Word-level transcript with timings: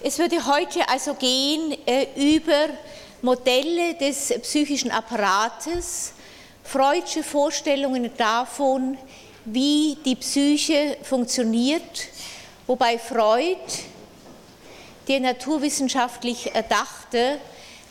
Es 0.00 0.20
würde 0.20 0.46
heute 0.46 0.88
also 0.88 1.14
gehen 1.14 1.76
äh, 1.84 2.06
über 2.14 2.68
Modelle 3.20 3.94
des 3.94 4.32
psychischen 4.42 4.92
Apparates, 4.92 6.12
Freudsche 6.62 7.24
Vorstellungen 7.24 8.08
davon, 8.16 8.96
wie 9.44 9.98
die 10.04 10.14
Psyche 10.14 10.98
funktioniert, 11.02 12.06
wobei 12.68 12.96
Freud, 12.96 13.58
der 15.08 15.18
naturwissenschaftlich 15.18 16.54
erdachte, 16.54 17.40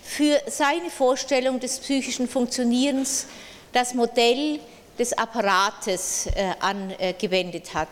für 0.01 0.39
seine 0.47 0.89
Vorstellung 0.89 1.59
des 1.59 1.77
psychischen 1.79 2.29
Funktionierens 2.29 3.25
das 3.73 3.93
Modell 3.93 4.61
des 4.97 5.11
Apparates 5.11 6.27
äh, 6.27 6.53
angewendet 6.61 7.73
hat. 7.73 7.89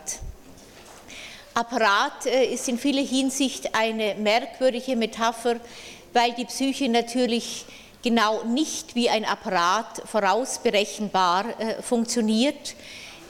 Apparat 1.56 2.26
äh, 2.26 2.52
ist 2.52 2.68
in 2.68 2.76
vieler 2.76 3.02
Hinsicht 3.02 3.74
eine 3.74 4.14
merkwürdige 4.16 4.94
Metapher, 4.94 5.56
weil 6.12 6.34
die 6.34 6.44
Psyche 6.44 6.86
natürlich 6.86 7.64
genau 8.02 8.44
nicht 8.44 8.94
wie 8.94 9.08
ein 9.08 9.24
Apparat 9.24 10.02
vorausberechenbar 10.04 11.46
äh, 11.58 11.80
funktioniert. 11.80 12.74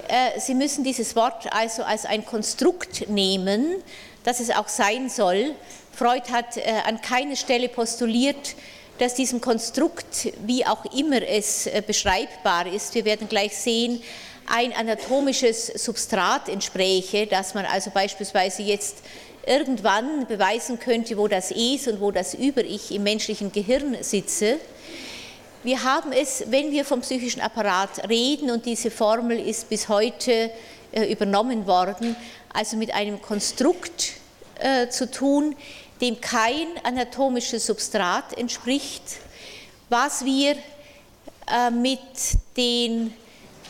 Äh, 0.08 0.40
Sie 0.40 0.54
müssen 0.54 0.82
dieses 0.82 1.14
Wort 1.14 1.52
also 1.54 1.84
als 1.84 2.04
ein 2.04 2.26
Konstrukt 2.26 3.08
nehmen, 3.08 3.80
das 4.24 4.40
es 4.40 4.50
auch 4.50 4.66
sein 4.66 5.08
soll. 5.08 5.54
Freud 5.92 6.28
hat 6.32 6.58
an 6.84 7.00
keiner 7.00 7.36
Stelle 7.36 7.68
postuliert, 7.68 8.56
dass 8.98 9.14
diesem 9.14 9.40
Konstrukt, 9.40 10.32
wie 10.44 10.66
auch 10.66 10.84
immer 10.86 11.22
es 11.22 11.70
beschreibbar 11.86 12.66
ist, 12.66 12.94
wir 12.94 13.06
werden 13.06 13.28
gleich 13.28 13.56
sehen, 13.56 14.02
ein 14.46 14.72
anatomisches 14.72 15.66
Substrat 15.66 16.48
entspräche, 16.48 17.26
dass 17.26 17.54
man 17.54 17.66
also 17.66 17.90
beispielsweise 17.90 18.62
jetzt 18.62 18.98
irgendwann 19.46 20.26
beweisen 20.26 20.78
könnte, 20.78 21.16
wo 21.16 21.28
das 21.28 21.50
Es 21.50 21.86
und 21.86 22.00
wo 22.00 22.10
das 22.10 22.34
Über-Ich 22.34 22.92
im 22.92 23.04
menschlichen 23.04 23.52
Gehirn 23.52 23.96
sitze. 24.02 24.58
Wir 25.62 25.82
haben 25.82 26.12
es, 26.12 26.44
wenn 26.48 26.70
wir 26.70 26.84
vom 26.84 27.00
psychischen 27.00 27.40
Apparat 27.40 28.08
reden, 28.08 28.50
und 28.50 28.66
diese 28.66 28.90
Formel 28.90 29.38
ist 29.38 29.68
bis 29.68 29.88
heute 29.88 30.50
äh, 30.92 31.10
übernommen 31.10 31.66
worden, 31.66 32.14
also 32.52 32.76
mit 32.76 32.94
einem 32.94 33.20
Konstrukt 33.20 34.12
äh, 34.58 34.88
zu 34.88 35.10
tun, 35.10 35.56
dem 36.00 36.20
kein 36.20 36.66
anatomisches 36.84 37.66
Substrat 37.66 38.36
entspricht, 38.38 39.02
was 39.88 40.24
wir 40.24 40.56
äh, 41.50 41.70
mit 41.70 42.00
den 42.56 43.12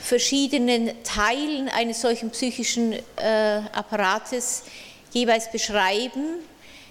verschiedenen 0.07 0.93
Teilen 1.03 1.69
eines 1.69 2.01
solchen 2.01 2.31
psychischen 2.31 2.93
äh, 2.93 3.61
Apparates 3.73 4.63
jeweils 5.13 5.51
beschreiben, 5.51 6.39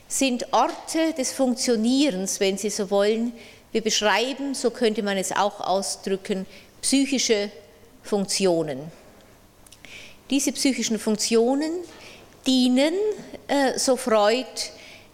sind 0.07 0.51
Orte 0.51 1.13
des 1.17 1.31
Funktionierens, 1.31 2.39
wenn 2.39 2.57
Sie 2.57 2.69
so 2.69 2.91
wollen. 2.91 3.31
Wir 3.71 3.81
beschreiben, 3.81 4.53
so 4.53 4.69
könnte 4.69 5.01
man 5.01 5.17
es 5.17 5.31
auch 5.31 5.61
ausdrücken, 5.61 6.45
psychische 6.81 7.49
Funktionen. 8.03 8.91
Diese 10.29 10.51
psychischen 10.51 10.99
Funktionen 10.99 11.71
dienen, 12.45 12.93
äh, 13.47 13.79
so 13.79 13.95
Freud, 13.95 14.45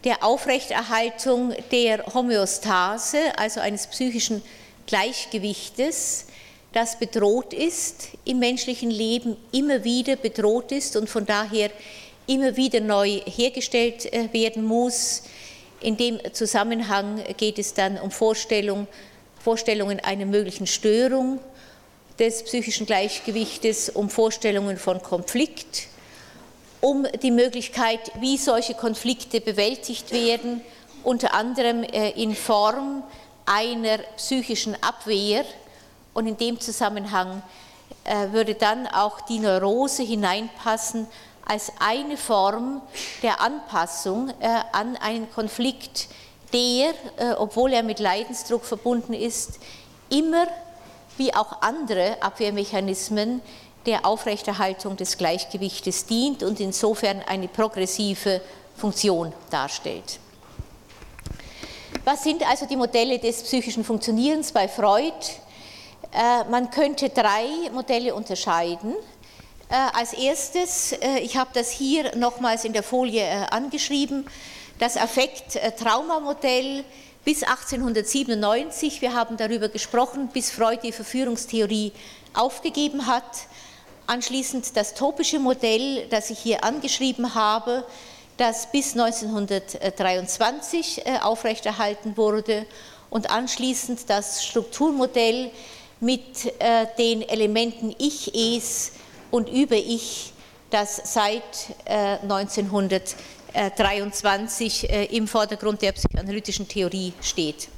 der 0.03 0.23
Aufrechterhaltung 0.23 1.53
der 1.71 2.03
Homöostase, 2.13 3.37
also 3.37 3.59
eines 3.59 3.85
psychischen 3.85 4.41
Gleichgewichtes, 4.87 6.25
das 6.73 6.97
bedroht 6.97 7.53
ist 7.53 8.09
im 8.23 8.39
menschlichen 8.39 8.91
Leben, 8.91 9.35
immer 9.51 9.83
wieder 9.83 10.15
bedroht 10.15 10.71
ist 10.71 10.95
und 10.95 11.09
von 11.09 11.25
daher 11.25 11.69
immer 12.27 12.55
wieder 12.55 12.79
neu 12.79 13.19
hergestellt 13.25 14.11
äh, 14.13 14.31
werden 14.31 14.63
muss. 14.63 15.23
In 15.81 15.97
dem 15.97 16.19
Zusammenhang 16.33 17.21
geht 17.37 17.59
es 17.59 17.73
dann 17.73 17.97
um 17.97 18.11
Vorstellung, 18.11 18.87
Vorstellungen 19.43 19.99
einer 19.99 20.25
möglichen 20.25 20.67
Störung 20.67 21.39
des 22.19 22.43
psychischen 22.43 22.85
Gleichgewichtes, 22.85 23.89
um 23.89 24.09
Vorstellungen 24.09 24.77
von 24.77 25.01
Konflikt, 25.01 25.87
um 26.79 27.05
die 27.21 27.31
Möglichkeit, 27.31 28.11
wie 28.19 28.37
solche 28.37 28.75
Konflikte 28.75 29.41
bewältigt 29.41 30.11
werden, 30.13 30.61
unter 31.03 31.33
anderem 31.33 31.83
äh, 31.83 32.11
in 32.11 32.35
Form 32.35 33.03
einer 33.45 33.97
psychischen 34.17 34.75
Abwehr, 34.81 35.43
und 36.13 36.27
in 36.27 36.37
dem 36.37 36.59
Zusammenhang 36.59 37.41
äh, 38.03 38.31
würde 38.31 38.55
dann 38.55 38.87
auch 38.87 39.21
die 39.21 39.39
Neurose 39.39 40.03
hineinpassen 40.03 41.07
als 41.45 41.71
eine 41.79 42.17
Form 42.17 42.81
der 43.23 43.41
Anpassung 43.41 44.29
äh, 44.39 44.47
an 44.71 44.97
einen 44.97 45.31
Konflikt, 45.31 46.07
der, 46.53 46.93
äh, 47.17 47.33
obwohl 47.37 47.73
er 47.73 47.83
mit 47.83 47.99
Leidensdruck 47.99 48.65
verbunden 48.65 49.13
ist, 49.13 49.59
immer 50.09 50.47
wie 51.17 51.33
auch 51.33 51.61
andere 51.61 52.21
Abwehrmechanismen 52.21 53.41
der 53.85 54.05
Aufrechterhaltung 54.05 54.97
des 54.97 55.17
Gleichgewichtes 55.17 56.05
dient 56.05 56.43
und 56.43 56.59
insofern 56.59 57.21
eine 57.27 57.47
progressive 57.47 58.41
Funktion 58.77 59.33
darstellt. 59.49 60.19
Was 62.03 62.23
sind 62.23 62.47
also 62.47 62.65
die 62.65 62.75
Modelle 62.75 63.19
des 63.19 63.43
psychischen 63.43 63.83
Funktionierens 63.83 64.51
bei 64.51 64.67
Freud? 64.67 65.13
Äh, 66.13 66.43
man 66.49 66.69
könnte 66.69 67.07
drei 67.09 67.47
Modelle 67.71 68.13
unterscheiden. 68.13 68.95
Äh, 69.69 69.75
als 69.93 70.11
erstes, 70.11 70.91
äh, 70.91 71.19
ich 71.19 71.37
habe 71.37 71.51
das 71.53 71.71
hier 71.71 72.17
nochmals 72.17 72.65
in 72.65 72.73
der 72.73 72.83
Folie 72.83 73.49
angeschrieben, 73.51 74.27
das 74.77 74.97
Affekt-Traumamodell 74.97 76.83
bis 77.23 77.43
1897. 77.43 79.01
Wir 79.01 79.13
haben 79.13 79.37
darüber 79.37 79.69
gesprochen, 79.69 80.27
bis 80.33 80.51
Freud 80.51 80.81
die 80.83 80.91
Verführungstheorie 80.91 81.93
aufgegeben 82.33 83.07
hat. 83.07 83.23
Anschließend 84.07 84.75
das 84.75 84.95
topische 84.95 85.39
Modell, 85.39 86.07
das 86.09 86.29
ich 86.29 86.39
hier 86.39 86.65
angeschrieben 86.65 87.35
habe, 87.35 87.85
das 88.35 88.69
bis 88.71 88.97
1923 88.97 91.03
aufrechterhalten 91.21 92.17
wurde. 92.17 92.65
Und 93.11 93.29
anschließend 93.29 94.09
das 94.09 94.43
Strukturmodell, 94.43 95.51
mit 96.01 96.59
äh, 96.59 96.87
den 96.97 97.21
Elementen 97.21 97.95
Ich, 97.97 98.35
Es 98.35 98.91
und 99.29 99.47
Über-Ich, 99.47 100.33
das 100.69 101.13
seit 101.13 101.69
äh, 101.85 102.17
1923 102.23 104.89
äh, 104.89 105.05
im 105.05 105.25
Vordergrund 105.27 105.81
der 105.81 105.93
psychoanalytischen 105.93 106.67
Theorie 106.67 107.13
steht. 107.21 107.69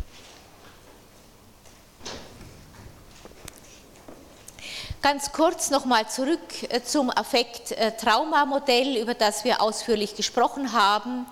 Ganz 5.02 5.32
kurz 5.34 5.70
nochmal 5.70 6.08
zurück 6.08 6.40
äh, 6.70 6.82
zum 6.82 7.10
Affekt-Trauma-Modell, 7.10 9.02
über 9.02 9.14
das 9.14 9.44
wir 9.44 9.62
ausführlich 9.62 10.16
gesprochen 10.16 10.72
haben. 10.72 11.26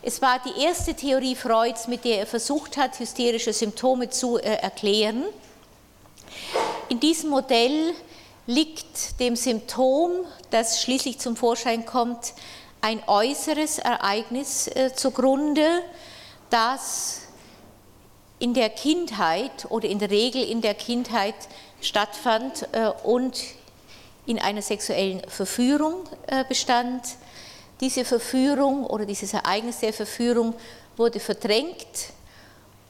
Es 0.00 0.22
war 0.22 0.40
die 0.42 0.62
erste 0.62 0.94
Theorie 0.94 1.34
Freuds, 1.34 1.86
mit 1.86 2.06
der 2.06 2.20
er 2.20 2.26
versucht 2.26 2.78
hat, 2.78 2.98
hysterische 2.98 3.52
Symptome 3.52 4.08
zu 4.08 4.38
äh, 4.38 4.54
erklären. 4.54 5.26
In 6.88 7.00
diesem 7.00 7.30
Modell 7.30 7.94
liegt 8.46 9.20
dem 9.20 9.36
Symptom, 9.36 10.10
das 10.50 10.82
schließlich 10.82 11.18
zum 11.18 11.36
Vorschein 11.36 11.86
kommt, 11.86 12.34
ein 12.80 13.02
äußeres 13.06 13.78
Ereignis 13.78 14.66
äh, 14.68 14.92
zugrunde, 14.94 15.82
das 16.48 17.20
in 18.38 18.54
der 18.54 18.70
Kindheit 18.70 19.66
oder 19.68 19.88
in 19.88 19.98
der 19.98 20.10
Regel 20.10 20.42
in 20.42 20.62
der 20.62 20.74
Kindheit 20.74 21.34
stattfand 21.80 22.66
äh, 22.72 22.90
und 23.04 23.38
in 24.26 24.38
einer 24.38 24.62
sexuellen 24.62 25.20
Verführung 25.28 26.08
äh, 26.26 26.44
bestand. 26.44 27.02
Diese 27.80 28.04
Verführung 28.04 28.86
oder 28.86 29.06
dieses 29.06 29.32
Ereignis 29.32 29.80
der 29.80 29.92
Verführung 29.92 30.54
wurde 30.96 31.20
verdrängt 31.20 32.12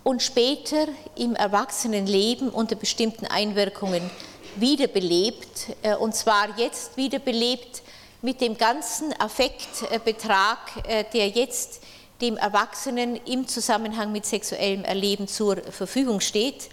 und 0.05 0.23
später 0.23 0.87
im 1.17 1.35
Erwachsenenleben 1.35 2.51
unter 2.51 2.77
bestimmten 2.77 3.27
Einwirkungen 3.27 4.11
wiederbelebt, 4.57 5.69
äh, 5.83 5.95
und 5.95 6.15
zwar 6.15 6.59
jetzt 6.59 6.97
wiederbelebt 6.97 7.83
mit 8.23 8.41
dem 8.41 8.57
ganzen 8.57 9.19
Affektbetrag, 9.19 10.59
äh, 10.89 11.05
der 11.13 11.29
jetzt 11.29 11.83
dem 12.21 12.37
Erwachsenen 12.37 13.17
im 13.25 13.49
Zusammenhang 13.49 14.13
mit 14.13 14.27
sexuellem 14.27 14.85
Erleben 14.85 15.27
zur 15.27 15.57
Verfügung 15.57 16.21
steht. 16.21 16.69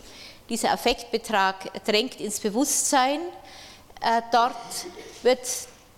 Dieser 0.50 0.72
Affektbetrag 0.72 1.86
drängt 1.86 2.20
ins 2.20 2.40
Bewusstsein. 2.40 3.20
Äh, 4.02 4.22
dort 4.32 4.56
wird 5.24 5.40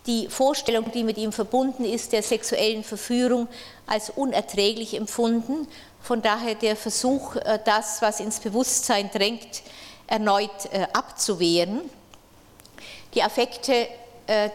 die 0.06 0.28
Vorstellung, 0.28 0.92
die 0.92 1.04
mit 1.04 1.18
ihm 1.18 1.32
verbunden 1.32 1.86
ist, 1.86 2.14
der 2.14 2.24
sexuellen 2.24 2.84
Verführung 2.84 3.48
als 3.86 4.10
unerträglich 4.10 4.96
empfunden 4.96 5.68
von 6.02 6.22
daher 6.22 6.56
der 6.56 6.76
Versuch, 6.76 7.36
äh, 7.36 7.60
das, 7.64 8.02
was 8.02 8.20
ins 8.20 8.40
Bewusstsein 8.40 9.10
drängt, 9.12 9.62
erneut 10.08 10.72
äh, 10.72 10.88
abzuwehren. 10.94 11.82
Die 13.14 13.24
Affekte 13.24 13.88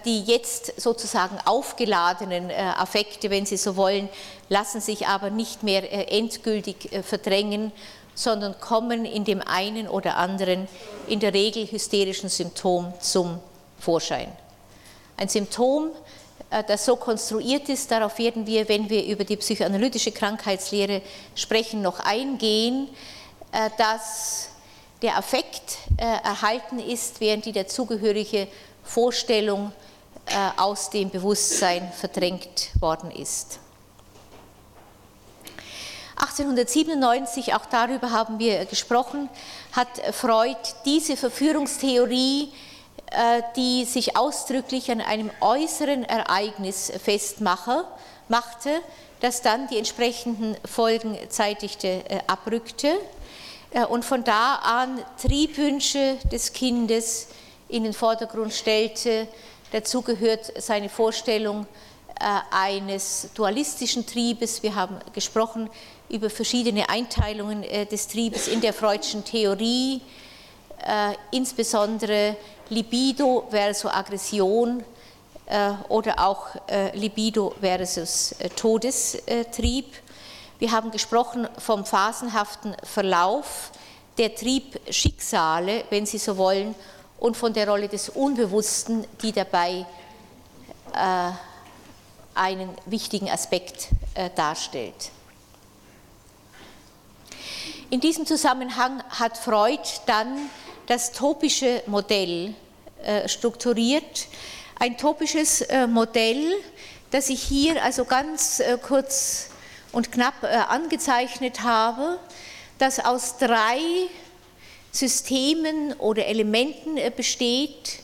die 0.05 0.23
jetzt 0.23 0.81
sozusagen 0.81 1.37
aufgeladenen 1.47 2.49
Affekte, 2.49 3.29
wenn 3.29 3.45
Sie 3.45 3.57
so 3.57 3.75
wollen, 3.75 4.09
lassen 4.49 4.81
sich 4.81 5.09
aber 5.09 5.31
nicht 5.31 5.65
mehr 5.65 6.13
endgültig 6.13 6.91
verdrängen, 7.03 7.73
sondern 8.15 8.61
kommen 8.61 9.05
in 9.05 9.25
dem 9.25 9.43
einen 9.43 9.89
oder 9.89 10.17
anderen 10.17 10.69
in 11.09 11.19
der 11.19 11.35
Regel 11.35 11.69
hysterischen 11.69 12.29
Symptom 12.29 12.93
zum 13.01 13.41
Vorschein. 13.81 14.31
Ein 15.17 15.29
Symptom, 15.29 15.91
das 16.63 16.85
so 16.85 16.97
konstruiert 16.97 17.69
ist, 17.69 17.91
darauf 17.91 18.19
werden 18.19 18.47
wir, 18.47 18.69
wenn 18.69 18.89
wir 18.89 19.05
über 19.07 19.25
die 19.25 19.37
psychoanalytische 19.37 20.13
Krankheitslehre 20.13 21.03
sprechen, 21.35 21.83
noch 21.83 22.01
eingehen, 22.01 22.89
dass 23.79 24.49
der 25.03 25.19
Affekt 25.19 25.79
erhalten 25.97 26.79
ist, 26.79 27.21
während 27.21 27.45
die 27.45 27.53
dazugehörige 27.53 28.49
Vorstellung 28.83 29.73
aus 30.57 30.91
dem 30.91 31.11
Bewusstsein 31.11 31.91
verdrängt 31.93 32.71
worden 32.81 33.11
ist. 33.11 33.59
1897, 36.17 37.55
auch 37.55 37.67
darüber 37.67 38.11
haben 38.11 38.39
wir 38.39 38.65
gesprochen, 38.67 39.29
hat 39.73 39.89
Freud 40.13 40.57
diese 40.85 41.17
Verführungstheorie, 41.17 42.45
äh, 42.45 42.74
die 43.57 43.85
sich 43.85 44.17
ausdrücklich 44.17 44.91
an 44.91 45.01
einem 45.01 45.31
äußeren 45.41 46.05
Ereignis 46.05 46.93
festmache, 47.03 47.85
machte, 48.29 48.81
das 49.21 49.41
dann 49.41 49.69
die 49.69 49.79
entsprechenden 49.79 50.57
Folgen 50.67 51.17
zeitigte, 51.31 51.89
äh, 51.89 52.21
abrückte 52.27 52.99
äh, 53.71 53.85
und 53.87 54.05
von 54.05 54.23
da 54.23 54.57
an 54.57 55.01
Triebwünsche 55.21 56.17
des 56.31 56.53
Kindes 56.53 57.29
in 57.69 57.85
den 57.85 57.95
Vordergrund 57.95 58.53
stellte. 58.53 59.27
Dazu 59.73 60.03
gehört 60.03 60.53
seine 60.61 60.89
Vorstellung 60.89 61.67
eines 62.53 63.31
dualistischen 63.35 64.07
Triebes. 64.07 64.63
Wir 64.63 64.77
haben 64.77 64.99
gesprochen 65.13 65.69
über 66.09 66.31
verschiedene 66.31 66.89
Einteilungen 66.89 67.65
äh, 67.65 67.87
des 67.87 68.07
Triebes 68.07 68.47
in 68.47 68.61
der 68.61 68.73
Freudschen 68.73 69.25
Theorie, 69.25 70.01
äh, 70.87 71.15
insbesondere 71.33 72.37
Libido 72.69 73.47
versus 73.51 73.91
Aggression 73.91 74.85
äh, 75.47 75.71
oder 75.89 76.19
auch 76.19 76.49
Libido 76.93 77.55
versus 77.61 78.35
Todestrieb. 78.57 79.87
Wir 80.59 80.73
haben 80.73 80.91
gesprochen 80.91 81.49
vom 81.59 81.85
phasenhaften 81.85 82.77
Verlauf 82.83 83.71
der 84.17 84.35
Triebschicksale, 84.35 85.85
wenn 85.91 86.07
Sie 86.07 86.19
so 86.19 86.37
wollen, 86.37 86.75
und 87.19 87.37
von 87.37 87.53
der 87.53 87.69
Rolle 87.69 87.89
des 87.89 88.09
Unbewussten, 88.09 89.07
die 89.23 89.33
dabei 89.33 89.85
einen 92.35 92.71
wichtigen 92.87 93.29
Aspekt 93.31 93.89
darstellt. 94.37 95.11
In 97.91 98.01
diesem 98.01 98.27
Zusammenhang 98.27 99.03
hat 99.11 99.37
Freud 99.37 99.83
dann 100.07 100.51
das 100.87 101.13
topische 101.13 101.83
Modell 101.87 102.55
äh, 103.03 103.29
strukturiert. 103.29 104.29
Ein 104.79 104.97
topisches 104.97 105.63
äh, 105.63 105.87
Modell, 105.87 106.53
das 107.11 107.29
ich 107.29 107.43
hier 107.43 107.83
also 107.83 108.05
ganz 108.05 108.61
äh, 108.61 108.77
kurz 108.81 109.51
und 109.93 110.11
knapp 110.11 110.43
angezeichnet 110.43 111.63
habe, 111.63 112.19
das 112.79 112.99
aus 112.99 113.39
drei 113.39 113.79
Systemen 114.91 115.93
oder 115.99 116.27
Elementen 116.27 116.99
besteht, 117.17 118.01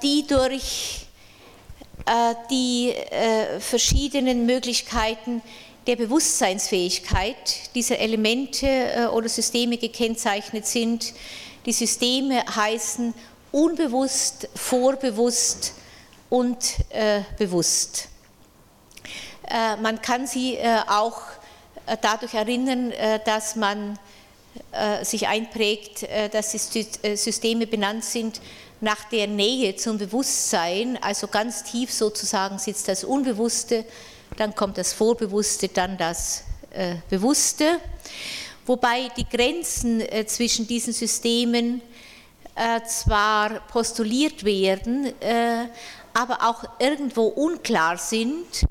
die 0.00 0.24
durch 0.28 1.06
die 2.52 2.94
verschiedenen 3.58 4.46
Möglichkeiten 4.46 5.42
der 5.88 5.96
Bewusstseinsfähigkeit 5.96 7.74
dieser 7.74 7.98
Elemente 7.98 9.10
oder 9.12 9.28
Systeme 9.28 9.76
gekennzeichnet 9.76 10.68
sind. 10.68 11.12
Die 11.70 11.74
Systeme 11.86 12.44
heißen 12.52 13.14
unbewusst, 13.52 14.48
vorbewusst 14.56 15.74
und 16.28 16.58
äh, 16.88 17.20
bewusst. 17.38 18.08
Äh, 19.48 19.76
man 19.76 20.02
kann 20.02 20.26
sie 20.26 20.56
äh, 20.56 20.80
auch 20.88 21.22
äh, 21.86 21.96
dadurch 22.02 22.34
erinnern, 22.34 22.90
äh, 22.90 23.20
dass 23.24 23.54
man 23.54 23.96
sich 25.02 25.28
einprägt, 25.28 26.08
dass 26.32 26.50
die 26.70 27.16
Systeme 27.16 27.68
benannt 27.68 28.04
sind 28.04 28.40
nach 28.80 29.04
der 29.04 29.28
Nähe 29.28 29.76
zum 29.76 29.96
Bewusstsein, 29.96 30.98
also 31.00 31.28
ganz 31.28 31.62
tief 31.62 31.92
sozusagen 31.92 32.58
sitzt 32.58 32.88
das 32.88 33.04
Unbewusste 33.04 33.84
dann 34.36 34.54
kommt 34.54 34.78
das 34.78 34.92
Vorbewusste, 34.92 35.68
dann 35.68 35.98
das 35.98 36.44
äh, 36.70 36.96
Bewusste, 37.08 37.78
wobei 38.70 39.08
die 39.16 39.28
Grenzen 39.28 40.00
äh, 40.00 40.24
zwischen 40.26 40.64
diesen 40.64 40.92
Systemen 40.92 41.82
äh, 42.54 42.80
zwar 42.86 43.66
postuliert 43.66 44.44
werden, 44.44 45.06
äh, 45.20 45.66
aber 46.14 46.48
auch 46.48 46.62
irgendwo 46.78 47.26
unklar 47.26 47.98
sind. 47.98 48.64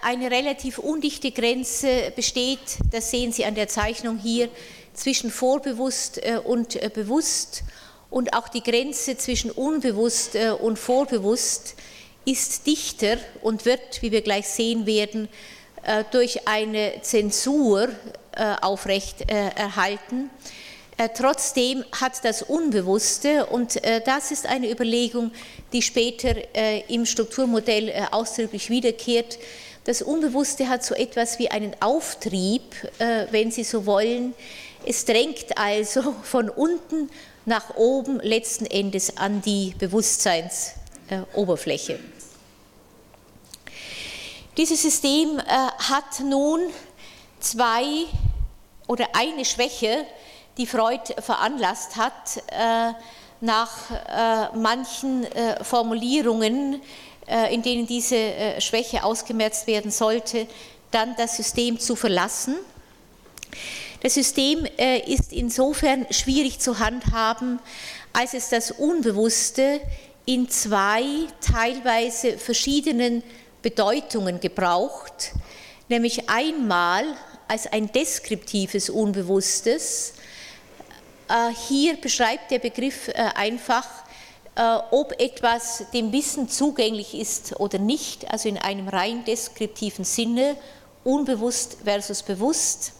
Eine 0.00 0.30
relativ 0.30 0.78
undichte 0.78 1.30
Grenze 1.30 2.10
besteht, 2.16 2.78
das 2.90 3.10
sehen 3.10 3.32
Sie 3.32 3.44
an 3.44 3.54
der 3.54 3.68
Zeichnung 3.68 4.16
hier, 4.16 4.48
zwischen 4.94 5.30
vorbewusst 5.30 6.22
und 6.44 6.80
bewusst 6.94 7.64
und 8.08 8.34
auch 8.34 8.48
die 8.48 8.62
Grenze 8.62 9.18
zwischen 9.18 9.50
unbewusst 9.50 10.38
und 10.62 10.78
vorbewusst 10.78 11.74
ist 12.24 12.66
dichter 12.66 13.18
und 13.42 13.66
wird, 13.66 14.00
wie 14.00 14.10
wir 14.10 14.22
gleich 14.22 14.48
sehen 14.48 14.86
werden, 14.86 15.28
durch 16.10 16.46
eine 16.46 17.00
Zensur 17.02 17.88
äh, 18.36 18.56
aufrecht 18.60 19.30
äh, 19.30 19.50
erhalten. 19.54 20.28
Trotzdem 21.16 21.84
hat 22.00 22.24
das 22.24 22.42
Unbewusste, 22.42 23.46
und 23.46 23.80
das 24.06 24.30
ist 24.30 24.46
eine 24.46 24.70
Überlegung, 24.70 25.32
die 25.72 25.82
später 25.82 26.36
im 26.88 27.04
Strukturmodell 27.04 28.06
ausdrücklich 28.12 28.70
wiederkehrt, 28.70 29.40
das 29.82 30.02
Unbewusste 30.02 30.68
hat 30.68 30.84
so 30.84 30.94
etwas 30.94 31.40
wie 31.40 31.50
einen 31.50 31.74
Auftrieb, 31.80 32.62
wenn 33.32 33.50
Sie 33.50 33.64
so 33.64 33.86
wollen. 33.86 34.34
Es 34.86 35.04
drängt 35.04 35.58
also 35.58 36.14
von 36.22 36.48
unten 36.48 37.10
nach 37.44 37.74
oben 37.76 38.20
letzten 38.20 38.66
Endes 38.66 39.16
an 39.16 39.42
die 39.42 39.74
Bewusstseinsoberfläche. 39.78 41.98
Dieses 44.56 44.82
System 44.82 45.40
äh, 45.40 45.42
hat 45.48 46.20
nun 46.20 46.60
zwei 47.40 48.04
oder 48.86 49.08
eine 49.12 49.44
Schwäche, 49.44 50.06
die 50.58 50.66
Freud 50.68 51.12
veranlasst 51.18 51.96
hat, 51.96 52.36
äh, 52.52 52.92
nach 53.40 53.90
äh, 53.90 54.56
manchen 54.56 55.26
Formulierungen, 55.62 56.80
in 57.50 57.62
denen 57.62 57.86
diese 57.86 58.60
Schwäche 58.60 59.02
ausgemerzt 59.02 59.66
werden 59.66 59.90
sollte, 59.90 60.46
dann 60.90 61.16
das 61.16 61.36
System 61.36 61.80
zu 61.80 61.96
verlassen. 61.96 62.54
Das 64.02 64.14
System 64.14 64.66
ist 65.06 65.32
insofern 65.32 66.06
schwierig 66.10 66.60
zu 66.60 66.78
handhaben, 66.78 67.60
als 68.12 68.34
es 68.34 68.50
das 68.50 68.70
Unbewusste 68.72 69.80
in 70.26 70.50
zwei 70.50 71.02
teilweise 71.40 72.36
verschiedenen 72.36 73.22
Bedeutungen 73.64 74.40
gebraucht, 74.40 75.32
nämlich 75.88 76.28
einmal 76.28 77.04
als 77.48 77.66
ein 77.66 77.90
deskriptives 77.90 78.90
Unbewusstes. 78.90 80.12
Äh, 81.28 81.48
hier 81.68 81.96
beschreibt 81.96 82.50
der 82.50 82.58
Begriff 82.58 83.08
äh, 83.08 83.14
einfach, 83.34 83.86
äh, 84.54 84.78
ob 84.90 85.18
etwas 85.18 85.84
dem 85.94 86.12
Wissen 86.12 86.48
zugänglich 86.50 87.18
ist 87.18 87.58
oder 87.58 87.78
nicht, 87.78 88.30
also 88.30 88.50
in 88.50 88.58
einem 88.58 88.86
rein 88.86 89.24
deskriptiven 89.24 90.04
Sinne, 90.04 90.56
unbewusst 91.02 91.78
versus 91.84 92.22
bewusst. 92.22 92.92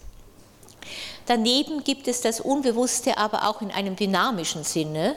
Daneben 1.26 1.84
gibt 1.84 2.08
es 2.08 2.22
das 2.22 2.40
Unbewusste 2.40 3.18
aber 3.18 3.48
auch 3.48 3.60
in 3.60 3.70
einem 3.70 3.96
dynamischen 3.96 4.64
Sinne. 4.64 5.14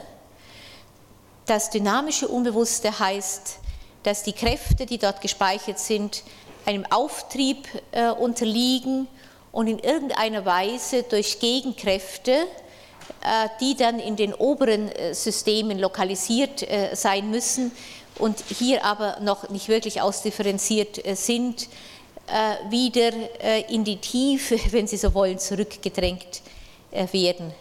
Das 1.46 1.70
dynamische 1.70 2.28
Unbewusste 2.28 2.98
heißt, 2.98 3.60
dass 4.08 4.22
die 4.22 4.32
Kräfte, 4.32 4.86
die 4.86 4.96
dort 4.96 5.20
gespeichert 5.20 5.78
sind, 5.78 6.22
einem 6.64 6.86
Auftrieb 6.86 7.68
äh, 7.92 8.08
unterliegen 8.08 9.06
und 9.52 9.66
in 9.66 9.78
irgendeiner 9.78 10.46
Weise 10.46 11.02
durch 11.02 11.40
Gegenkräfte, 11.40 12.32
äh, 12.32 13.48
die 13.60 13.76
dann 13.76 13.98
in 13.98 14.16
den 14.16 14.32
oberen 14.32 14.90
äh, 14.92 15.12
Systemen 15.12 15.78
lokalisiert 15.78 16.62
äh, 16.62 16.96
sein 16.96 17.30
müssen 17.30 17.70
und 18.18 18.42
hier 18.48 18.82
aber 18.82 19.20
noch 19.20 19.50
nicht 19.50 19.68
wirklich 19.68 20.00
ausdifferenziert 20.00 21.04
äh, 21.06 21.14
sind, 21.14 21.68
äh, 22.28 22.70
wieder 22.70 23.12
in 23.68 23.84
die 23.84 23.98
Tiefe, 23.98 24.58
wenn 24.72 24.86
Sie 24.86 24.96
so 24.96 25.12
wollen, 25.12 25.38
zurückgedrängt 25.38 26.40
werden 27.12 27.52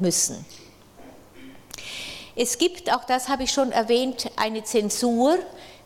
müssen. 0.00 0.44
Es 2.34 2.58
gibt, 2.58 2.92
auch 2.92 3.04
das 3.04 3.28
habe 3.28 3.44
ich 3.44 3.52
schon 3.52 3.70
erwähnt, 3.70 4.28
eine 4.36 4.64
Zensur 4.64 5.38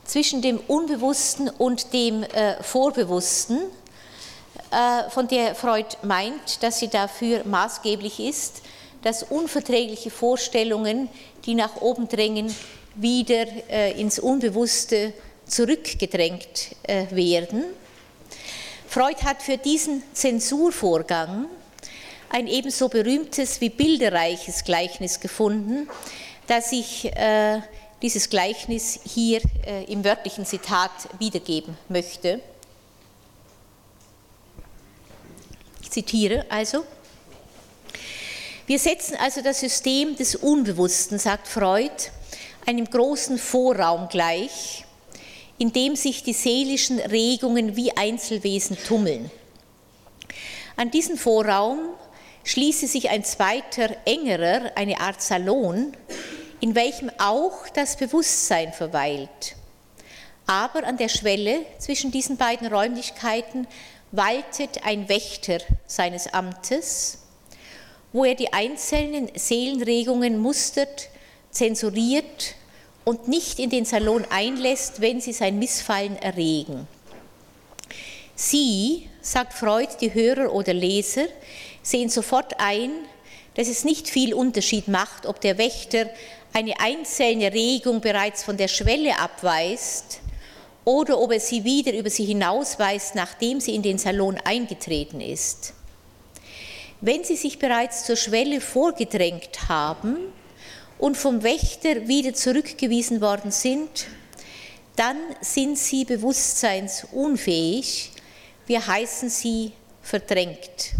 zwischen 0.09 0.41
dem 0.41 0.59
Unbewussten 0.67 1.51
und 1.51 1.93
dem 1.93 2.23
äh, 2.23 2.61
Vorbewussten, 2.63 3.61
äh, 4.71 5.09
von 5.11 5.29
der 5.29 5.55
Freud 5.55 5.97
meint, 6.03 6.63
dass 6.63 6.79
sie 6.79 6.89
dafür 6.89 7.45
maßgeblich 7.45 8.19
ist, 8.19 8.63
dass 9.03 9.23
unverträgliche 9.23 10.11
Vorstellungen, 10.11 11.09
die 11.45 11.55
nach 11.55 11.81
oben 11.81 12.09
drängen, 12.09 12.55
wieder 12.95 13.47
äh, 13.71 14.01
ins 14.01 14.19
Unbewusste 14.19 15.13
zurückgedrängt 15.47 16.75
äh, 16.83 17.05
werden. 17.11 17.65
Freud 18.89 19.23
hat 19.25 19.43
für 19.43 19.59
diesen 19.59 20.03
Zensurvorgang 20.15 21.47
ein 22.31 22.47
ebenso 22.47 22.89
berühmtes 22.89 23.61
wie 23.61 23.69
bilderreiches 23.69 24.65
Gleichnis 24.65 25.21
gefunden, 25.21 25.89
dass 26.47 26.73
ich 26.73 27.05
äh, 27.15 27.61
dieses 28.03 28.31
Gleichnis 28.31 29.01
hier 29.05 29.41
äh, 29.67 29.85
im 29.85 30.05
wörtlichen 30.05 30.47
Zitat 30.47 30.91
wiedergeben 31.19 31.77
möchte. 31.89 32.41
Ich 35.83 35.91
zitiere 35.91 36.45
also. 36.49 36.85
Wir 38.67 38.79
setzen 38.79 39.17
also 39.17 39.41
das 39.41 39.61
System 39.61 40.15
des 40.15 40.37
Unbewussten, 40.37 41.19
sagt 41.19 41.49
Freud, 41.49 42.11
einem 42.67 42.85
großen 42.85 43.39
Vorraum 43.39 44.09
gleich, 44.09 44.85
in 45.57 45.73
dem 45.73 45.97
sich 45.97 46.23
die 46.23 46.35
seelischen 46.35 46.99
Regungen 46.99 47.77
wie 47.77 47.97
Einzelwesen 47.97 48.77
tummeln. 48.77 49.31
An 50.77 50.91
diesen 50.91 51.17
Vorraum 51.17 51.79
schließe 52.45 52.87
sich 52.87 53.11
ein 53.11 53.25
zweiter, 53.25 53.97
engerer, 54.05 54.73
eine 54.77 55.01
Art 55.01 55.23
Salon, 55.23 55.97
in 56.61 56.75
welchem 56.75 57.11
auch 57.19 57.69
das 57.75 57.97
Bewusstsein 57.97 58.73
verweilt. 58.73 59.57
Aber 60.47 60.85
an 60.85 60.97
der 60.97 61.09
Schwelle 61.09 61.61
zwischen 61.79 62.11
diesen 62.11 62.37
beiden 62.37 62.67
Räumlichkeiten 62.67 63.67
waltet 64.13 64.85
ein 64.85 65.09
Wächter 65.09 65.59
seines 65.87 66.33
Amtes, 66.33 67.19
wo 68.13 68.25
er 68.25 68.35
die 68.35 68.53
einzelnen 68.53 69.31
Seelenregungen 69.35 70.39
mustert, 70.39 71.11
zensuriert 71.51 72.55
und 73.05 73.29
nicht 73.29 73.59
in 73.59 73.71
den 73.71 73.85
Salon 73.85 74.25
einlässt, 74.31 75.01
wenn 75.01 75.21
sie 75.21 75.33
sein 75.33 75.59
Missfallen 75.59 76.17
erregen. 76.17 76.87
Sie, 78.35 79.09
sagt 79.21 79.53
Freud, 79.53 79.89
die 80.01 80.15
Hörer 80.15 80.53
oder 80.53 80.73
Leser, 80.73 81.27
sehen 81.83 82.09
sofort 82.09 82.55
ein, 82.59 82.91
dass 83.55 83.69
es 83.69 83.85
nicht 83.85 84.09
viel 84.09 84.33
Unterschied 84.33 84.89
macht, 84.89 85.27
ob 85.27 85.41
der 85.41 85.59
Wächter 85.59 86.09
eine 86.53 86.79
einzelne 86.81 87.53
Regung 87.53 88.01
bereits 88.01 88.43
von 88.43 88.57
der 88.57 88.69
Schwelle 88.69 89.19
abweist 89.19 90.21
oder 90.85 91.21
ob 91.21 91.33
er 91.33 91.41
sie 91.41 91.65
wieder 91.65 91.93
über 91.93 92.11
sie 92.11 92.25
hinausweist, 92.25 93.15
nachdem 93.15 93.61
sie 93.61 93.75
in 93.75 93.83
den 93.83 93.99
Salon 93.99 94.39
eingetreten 94.43 95.21
ist. 95.21 95.75
Wenn 97.01 97.25
sie 97.25 97.37
sich 97.37 97.59
bereits 97.59 98.05
zur 98.05 98.17
Schwelle 98.17 98.61
vorgedrängt 98.61 99.69
haben 99.69 100.17
und 100.99 101.17
vom 101.17 101.43
Wächter 101.43 102.09
wieder 102.09 102.35
zurückgewiesen 102.35 103.21
worden 103.21 103.51
sind, 103.51 104.07
dann 104.97 105.17
sind 105.41 105.79
sie 105.79 106.05
bewusstseinsunfähig, 106.05 108.11
wir 108.67 108.87
heißen 108.87 109.31
sie 109.31 109.73
verdrängt. 110.03 110.93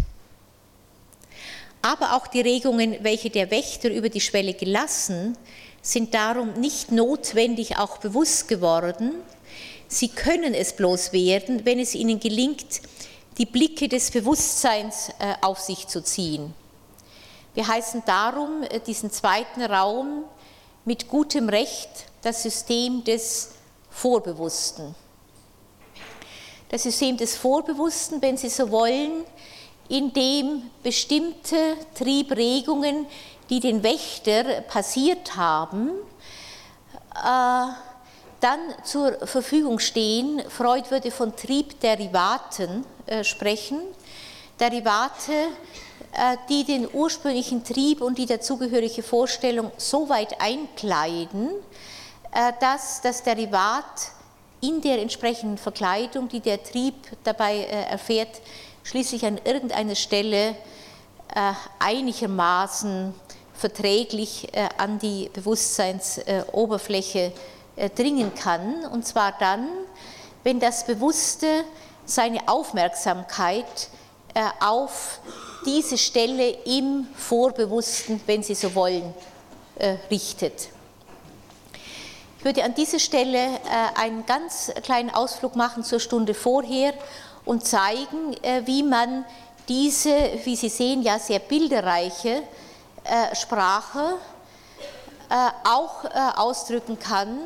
Aber 1.81 2.15
auch 2.15 2.27
die 2.27 2.41
Regungen, 2.41 2.97
welche 3.03 3.29
der 3.29 3.51
Wächter 3.51 3.89
über 3.89 4.09
die 4.09 4.21
Schwelle 4.21 4.53
gelassen, 4.53 5.37
sind 5.81 6.13
darum 6.13 6.53
nicht 6.53 6.91
notwendig 6.91 7.77
auch 7.77 7.97
bewusst 7.97 8.47
geworden. 8.47 9.13
Sie 9.87 10.09
können 10.09 10.53
es 10.53 10.73
bloß 10.73 11.13
werden, 11.13 11.65
wenn 11.65 11.79
es 11.79 11.95
ihnen 11.95 12.19
gelingt, 12.19 12.81
die 13.37 13.45
Blicke 13.45 13.87
des 13.87 14.11
Bewusstseins 14.11 15.09
äh, 15.19 15.33
auf 15.41 15.59
sich 15.59 15.87
zu 15.87 16.03
ziehen. 16.03 16.53
Wir 17.53 17.67
heißen 17.67 18.03
darum 18.05 18.63
äh, 18.63 18.79
diesen 18.81 19.11
zweiten 19.11 19.63
Raum 19.63 20.25
mit 20.85 21.07
gutem 21.07 21.47
Recht 21.49 21.89
das 22.21 22.43
System 22.43 23.03
des 23.03 23.51
Vorbewussten. 23.89 24.93
Das 26.69 26.83
System 26.83 27.17
des 27.17 27.35
Vorbewussten, 27.35 28.21
wenn 28.21 28.37
Sie 28.37 28.49
so 28.49 28.69
wollen, 28.69 29.23
in 29.89 30.13
dem 30.13 30.61
bestimmte 30.83 31.75
Triebregungen, 31.95 33.07
die 33.49 33.59
den 33.59 33.83
Wächter 33.83 34.61
passiert 34.61 35.35
haben, 35.35 35.89
äh, 37.15 37.73
dann 38.39 38.59
zur 38.83 39.27
Verfügung 39.27 39.79
stehen. 39.79 40.41
Freud 40.47 40.89
würde 40.91 41.11
von 41.11 41.35
Triebderivaten 41.35 42.85
äh, 43.07 43.23
sprechen. 43.23 43.79
Derivate, 44.59 45.31
äh, 46.13 46.37
die 46.47 46.63
den 46.63 46.87
ursprünglichen 46.93 47.63
Trieb 47.63 48.01
und 48.01 48.17
die 48.17 48.27
dazugehörige 48.27 49.01
Vorstellung 49.01 49.71
so 49.77 50.07
weit 50.07 50.39
einkleiden, 50.39 51.49
dass 52.59 53.01
das 53.01 53.23
Derivat 53.23 54.11
in 54.61 54.81
der 54.81 55.01
entsprechenden 55.01 55.57
Verkleidung, 55.57 56.29
die 56.29 56.41
der 56.41 56.61
Trieb 56.61 56.93
dabei 57.23 57.63
erfährt, 57.63 58.39
schließlich 58.89 59.23
an 59.23 59.39
irgendeiner 59.45 59.93
Stelle 59.93 60.55
äh, 61.35 61.53
einigermaßen 61.77 63.13
verträglich 63.53 64.47
äh, 64.51 64.67
an 64.79 64.97
die 64.97 65.29
Bewusstseinsoberfläche 65.31 67.31
äh, 67.75 67.89
dringen 67.91 68.33
kann. 68.33 68.85
Und 68.85 69.05
zwar 69.05 69.33
dann, 69.39 69.67
wenn 70.43 70.59
das 70.59 70.87
Bewusste 70.87 71.65
seine 72.05 72.47
Aufmerksamkeit 72.47 73.89
auf 74.61 75.19
diese 75.65 75.97
Stelle 75.97 76.49
im 76.65 77.07
Vorbewussten, 77.15 78.21
wenn 78.25 78.41
Sie 78.41 78.55
so 78.55 78.73
wollen, 78.73 79.13
richtet. 80.09 80.69
Ich 82.37 82.45
würde 82.45 82.63
an 82.63 82.73
dieser 82.73 82.99
Stelle 82.99 83.59
einen 83.95 84.25
ganz 84.25 84.71
kleinen 84.83 85.09
Ausflug 85.09 85.55
machen 85.55 85.83
zur 85.83 85.99
Stunde 85.99 86.33
vorher 86.33 86.93
und 87.45 87.65
zeigen, 87.65 88.33
äh, 88.41 88.61
wie 88.65 88.83
man 88.83 89.25
diese, 89.67 90.31
wie 90.43 90.55
Sie 90.55 90.69
sehen, 90.69 91.01
ja 91.01 91.19
sehr 91.19 91.39
bilderreiche 91.39 92.43
äh, 93.03 93.35
Sprache 93.35 94.15
äh, 95.29 95.49
auch 95.63 96.05
ausdrücken 96.37 96.97
kann 96.97 97.37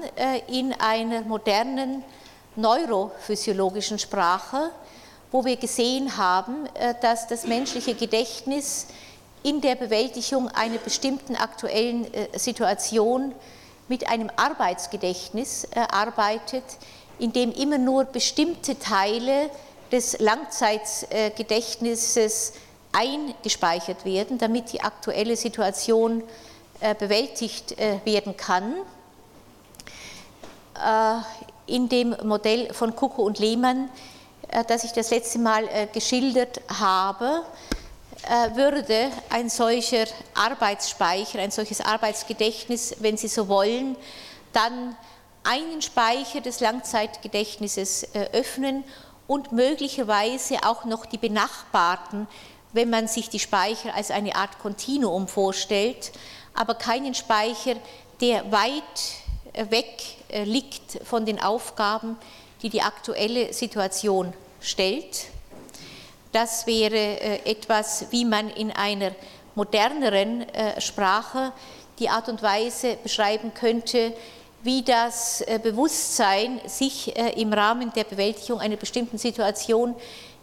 in 0.47 0.71
einer 0.73 1.21
modernen 1.21 2.03
neurophysiologischen 2.55 4.00
Sprache, 4.00 4.71
wo 5.31 5.43
wir 5.43 5.57
gesehen 5.57 6.15
haben, 6.15 6.69
dass 7.01 7.27
das 7.27 7.45
menschliche 7.45 7.93
Gedächtnis 7.95 8.88
in 9.41 9.59
der 9.59 9.75
Bewältigung 9.75 10.47
einer 10.50 10.77
bestimmten 10.77 11.35
aktuellen 11.35 12.07
Situation 12.35 13.33
mit 13.89 14.07
einem 14.07 14.29
Arbeitsgedächtnis 14.38 15.67
arbeitet, 15.73 16.63
in 17.19 17.33
dem 17.33 17.51
immer 17.51 17.79
nur 17.79 18.05
bestimmte 18.05 18.79
Teile 18.79 19.50
des 19.93 20.19
Langzeitgedächtnisses 20.19 22.51
eingespeichert 22.91 24.03
werden, 24.05 24.39
damit 24.39 24.73
die 24.73 24.81
aktuelle 24.81 25.38
Situation 25.38 26.23
äh, 26.79 26.95
bewältigt 26.95 27.79
äh, 27.79 28.00
werden 28.03 28.35
kann. 28.35 28.73
Äh, 30.75 31.19
in 31.67 31.88
dem 31.89 32.15
Modell 32.23 32.73
von 32.73 32.95
Kucko 32.95 33.21
und 33.23 33.38
Lehmann, 33.39 33.89
das 34.67 34.83
ich 34.83 34.91
das 34.91 35.12
letzte 35.12 35.39
Mal 35.39 35.69
geschildert 35.93 36.59
habe, 36.67 37.43
würde 38.53 39.09
ein 39.29 39.50
solcher 39.50 40.03
Arbeitsspeicher, 40.35 41.39
ein 41.39 41.51
solches 41.51 41.79
Arbeitsgedächtnis, 41.79 42.97
wenn 43.00 43.15
Sie 43.15 43.29
so 43.29 43.47
wollen, 43.47 43.95
dann 44.51 44.97
einen 45.45 45.81
Speicher 45.81 46.41
des 46.41 46.59
Langzeitgedächtnisses 46.59 48.09
öffnen 48.33 48.83
und 49.27 49.51
möglicherweise 49.51 50.58
auch 50.63 50.86
noch 50.86 51.06
die 51.06 51.18
benachbarten, 51.18 52.27
wenn 52.74 52.89
man 52.89 53.08
sich 53.08 53.30
die 53.30 53.39
Speicher 53.39 53.94
als 53.96 54.12
eine 54.12 54.36
Art 54.36 54.60
Kontinuum 54.60 55.27
vorstellt, 55.27 56.12
aber 56.53 56.75
keinen 56.75 57.13
Speicher, 57.13 57.75
der 58.20 58.51
weit 58.51 58.84
äh, 59.53 59.70
weg 59.70 60.01
äh, 60.30 60.44
liegt 60.44 61.00
von 61.03 61.25
den 61.25 61.42
Aufgaben, 61.42 62.18
die 62.62 62.70
die 62.70 62.82
aktuelle 62.82 63.53
Situation 63.53 64.34
stellt. 64.60 65.25
Das 66.32 66.65
wäre 66.65 66.96
äh, 66.96 67.50
etwas, 67.50 68.08
wie 68.12 68.25
man 68.25 68.50
in 68.50 68.72
einer 68.72 69.12
moderneren 69.56 70.48
Sprache 70.80 71.51
die 72.00 72.10
Art 72.10 72.27
und 72.27 72.42
Weise 72.42 72.98
beschreiben 73.03 73.53
könnte, 73.53 74.12
wie 74.63 74.82
das 74.82 75.41
äh, 75.41 75.60
Bewusstsein 75.62 76.62
sich 76.65 77.15
äh, 77.17 77.39
im 77.39 77.51
Rahmen 77.51 77.91
der 77.93 78.05
Bewältigung 78.05 78.62
einer 78.62 78.77
bestimmten 78.77 79.17
Situation 79.17 79.93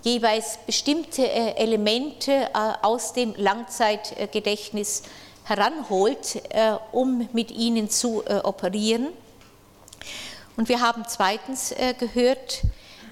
jeweils 0.02 0.58
bestimmte 0.66 1.26
äh, 1.26 1.56
Elemente 1.56 2.48
aus 2.82 3.12
dem 3.14 3.34
Langzeitgedächtnis 3.36 5.02
heranholt, 5.44 6.40
um 6.92 7.28
mit 7.32 7.50
ihnen 7.50 7.90
zu 7.90 8.22
operieren. 8.44 9.08
Und 10.56 10.68
wir 10.68 10.80
haben 10.80 11.04
zweitens 11.08 11.74
gehört, 11.98 12.62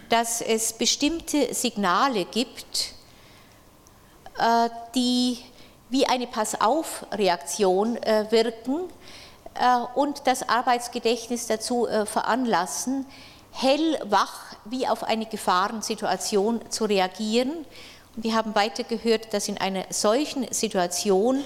dass 0.09 0.41
es 0.41 0.73
bestimmte 0.73 1.53
Signale 1.53 2.27
gibt, 2.27 2.95
die 4.95 5.39
wie 5.91 6.07
eine 6.07 6.29
Pass-auf-Reaktion 6.29 7.99
wirken 8.31 8.89
und 9.95 10.27
das 10.27 10.49
Arbeitsgedächtnis 10.49 11.47
dazu 11.47 11.89
veranlassen, 12.05 13.07
hellwach 13.53 14.49
wie 14.65 14.87
auf 14.87 15.03
eine 15.05 15.27
Gefahrensituation 15.27 16.61
zu 16.71 16.85
reagieren. 16.85 17.65
Und 18.17 18.25
wir 18.25 18.35
haben 18.35 18.55
weiter 18.55 18.85
gehört, 18.85 19.33
dass 19.33 19.49
in 19.49 19.59
einer 19.59 19.85
solchen 19.91 20.53
Situation, 20.53 21.43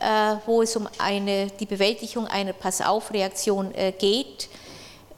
äh, 0.00 0.36
wo 0.46 0.62
es 0.62 0.76
um 0.76 0.88
eine, 0.98 1.48
die 1.48 1.66
Bewältigung 1.66 2.26
einer 2.26 2.52
Pass-auf-Reaktion 2.52 3.74
äh, 3.74 3.92
geht, 3.92 4.48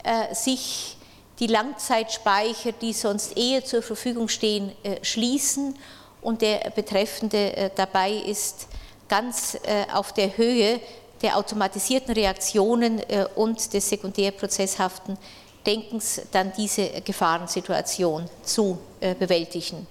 äh, 0.03 0.33
sich 0.33 0.97
die 1.39 1.47
Langzeitspeicher, 1.47 2.71
die 2.71 2.93
sonst 2.93 3.35
eher 3.35 3.65
zur 3.65 3.81
Verfügung 3.81 4.27
stehen, 4.27 4.73
schließen 5.01 5.75
und 6.21 6.43
der 6.43 6.69
Betreffende 6.69 7.71
dabei 7.75 8.11
ist 8.11 8.67
ganz 9.09 9.57
auf 9.91 10.13
der 10.13 10.37
Höhe 10.37 10.79
der 11.21 11.37
automatisierten 11.37 12.13
Reaktionen 12.13 13.01
und 13.35 13.73
des 13.73 13.89
sekundärprozesshaften 13.89 15.17
Denkens 15.65 16.21
dann 16.31 16.51
diese 16.57 16.89
Gefahrensituation 17.01 18.27
zu 18.43 18.79
äh, 18.99 19.13
bewältigen. 19.13 19.85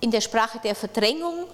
In 0.00 0.10
der 0.10 0.20
Sprache 0.20 0.60
der 0.62 0.74
Verdrängung, 0.74 1.46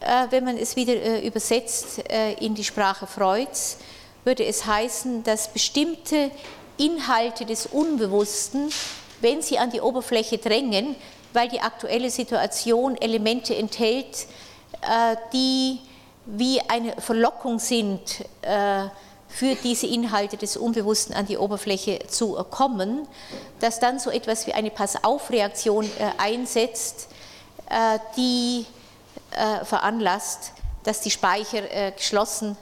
äh, 0.00 0.26
wenn 0.30 0.44
man 0.44 0.56
es 0.56 0.76
wieder 0.76 0.94
äh, 0.94 1.26
übersetzt 1.26 1.98
in 2.40 2.54
die 2.54 2.64
Sprache 2.64 3.06
Freuds, 3.06 3.78
würde 4.24 4.44
es 4.44 4.64
heißen, 4.64 5.24
dass 5.24 5.52
bestimmte 5.52 6.30
Inhalte 6.76 7.44
des 7.44 7.66
Unbewussten, 7.66 8.70
wenn 9.20 9.42
sie 9.42 9.58
an 9.58 9.70
die 9.70 9.80
Oberfläche 9.80 10.38
drängen, 10.38 10.94
weil 11.32 11.48
die 11.48 11.60
aktuelle 11.60 12.10
Situation 12.10 12.96
Elemente 12.96 13.54
enthält, 13.54 14.26
die 15.32 15.78
wie 16.30 16.60
eine 16.68 16.92
Verlockung 17.00 17.58
sind, 17.58 18.00
für 19.28 19.54
diese 19.54 19.86
Inhalte 19.86 20.36
des 20.36 20.56
Unbewussten 20.56 21.14
an 21.14 21.26
die 21.26 21.36
Oberfläche 21.36 22.00
zu 22.08 22.34
kommen, 22.50 23.06
dass 23.60 23.78
dann 23.78 23.98
so 23.98 24.10
etwas 24.10 24.46
wie 24.46 24.54
eine 24.54 24.70
Pass-auf-Reaktion 24.70 25.84
äh, 25.84 26.10
einsetzt, 26.16 27.08
äh, 27.68 27.98
die 28.16 28.66
äh, 29.30 29.64
veranlasst, 29.64 30.52
dass 30.82 31.02
die 31.02 31.10
Speicher 31.10 31.90
geschlossen 31.90 32.56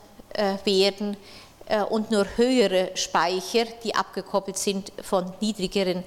werden 0.64 1.16
und 1.90 2.10
nur 2.10 2.26
höhere 2.36 2.90
Speicher, 2.94 3.66
die 3.84 3.94
abgekoppelt 3.94 4.58
sind 4.58 4.90
von 5.00 5.32
niedrigeren 5.40 6.02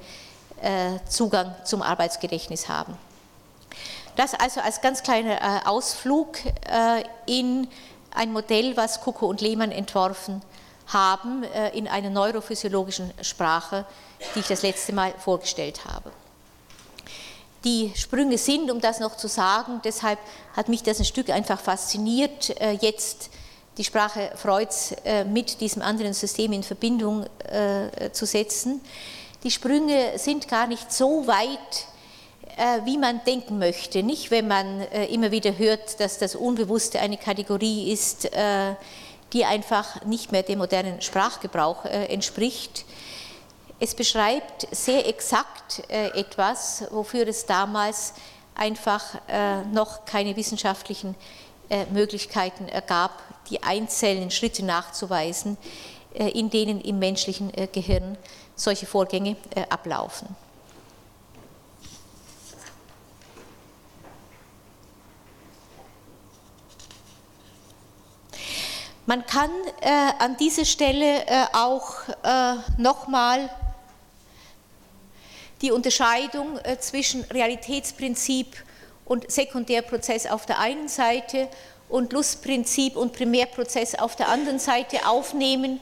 Zugang 1.07 1.55
zum 1.63 1.81
Arbeitsgedächtnis 1.81 2.67
haben. 2.67 2.97
Das 4.15 4.33
also 4.33 4.61
als 4.61 4.81
ganz 4.81 5.03
kleiner 5.03 5.61
Ausflug 5.65 6.37
in 7.25 7.67
ein 8.11 8.31
Modell, 8.31 8.75
was 8.75 9.01
Kucko 9.01 9.27
und 9.27 9.41
Lehmann 9.41 9.71
entworfen 9.71 10.41
haben 10.87 11.43
äh, 11.43 11.69
in 11.77 11.87
einer 11.87 12.09
neurophysiologischen 12.09 13.11
Sprache, 13.21 13.85
die 14.35 14.39
ich 14.39 14.47
das 14.47 14.63
letzte 14.63 14.93
Mal 14.93 15.13
vorgestellt 15.17 15.85
habe. 15.85 16.11
Die 17.63 17.91
Sprünge 17.95 18.37
sind, 18.37 18.71
um 18.71 18.79
das 18.79 18.99
noch 18.99 19.17
zu 19.17 19.27
sagen, 19.27 19.81
deshalb 19.83 20.19
hat 20.55 20.69
mich 20.69 20.81
das 20.81 20.99
ein 20.99 21.05
Stück 21.05 21.29
einfach 21.29 21.59
fasziniert, 21.59 22.59
äh, 22.59 22.71
jetzt 22.81 23.29
die 23.77 23.83
Sprache 23.83 24.31
Freuds 24.35 24.93
äh, 25.05 25.23
mit 25.23 25.61
diesem 25.61 25.81
anderen 25.81 26.13
System 26.13 26.51
in 26.53 26.63
Verbindung 26.63 27.25
zu 28.11 28.25
setzen. 28.25 28.81
Die 29.43 29.49
Sprünge 29.49 30.19
sind 30.19 30.47
gar 30.47 30.67
nicht 30.67 30.91
so 30.91 31.25
weit, 31.25 31.87
wie 32.83 32.97
man 32.97 33.21
denken 33.25 33.57
möchte. 33.57 34.03
Nicht, 34.03 34.31
wenn 34.31 34.47
man 34.47 34.81
immer 34.81 35.31
wieder 35.31 35.57
hört, 35.57 35.99
dass 35.99 36.17
das 36.17 36.35
Unbewusste 36.35 36.99
eine 36.99 37.17
Kategorie 37.17 37.91
ist, 37.91 38.29
die 39.33 39.45
einfach 39.45 40.03
nicht 40.05 40.31
mehr 40.31 40.43
dem 40.43 40.59
modernen 40.59 41.01
Sprachgebrauch 41.01 41.85
äh, 41.85 42.05
entspricht. 42.05 42.85
Es 43.79 43.95
beschreibt 43.95 44.67
sehr 44.71 45.07
exakt 45.07 45.83
äh, 45.89 46.07
etwas, 46.19 46.83
wofür 46.91 47.27
es 47.27 47.45
damals 47.45 48.13
einfach 48.55 49.03
äh, 49.27 49.63
noch 49.71 50.05
keine 50.05 50.35
wissenschaftlichen 50.35 51.15
Möglichkeiten 51.93 52.65
gab, 52.87 53.21
die 53.51 53.61
einzelnen 53.61 54.31
Schritte 54.31 54.65
nachzuweisen, 54.65 55.55
in 56.15 56.49
denen 56.49 56.81
im 56.81 56.97
menschlichen 56.97 57.51
Gehirn 57.71 58.17
solche 58.55 58.87
Vorgänge 58.87 59.35
ablaufen. 59.69 60.35
Man 69.09 69.25
kann 69.25 69.49
äh, 69.81 69.89
an 70.19 70.37
dieser 70.37 70.65
Stelle 70.65 71.25
äh, 71.25 71.45
auch 71.53 71.93
äh, 72.21 72.53
nochmal 72.77 73.49
die 75.63 75.71
Unterscheidung 75.71 76.59
äh, 76.59 76.77
zwischen 76.77 77.23
Realitätsprinzip 77.23 78.55
und 79.05 79.31
Sekundärprozess 79.31 80.27
auf 80.27 80.45
der 80.45 80.59
einen 80.59 80.87
Seite 80.87 81.47
und 81.89 82.13
Lustprinzip 82.13 82.95
und 82.95 83.13
Primärprozess 83.13 83.95
auf 83.95 84.15
der 84.15 84.29
anderen 84.29 84.59
Seite 84.59 85.07
aufnehmen, 85.07 85.79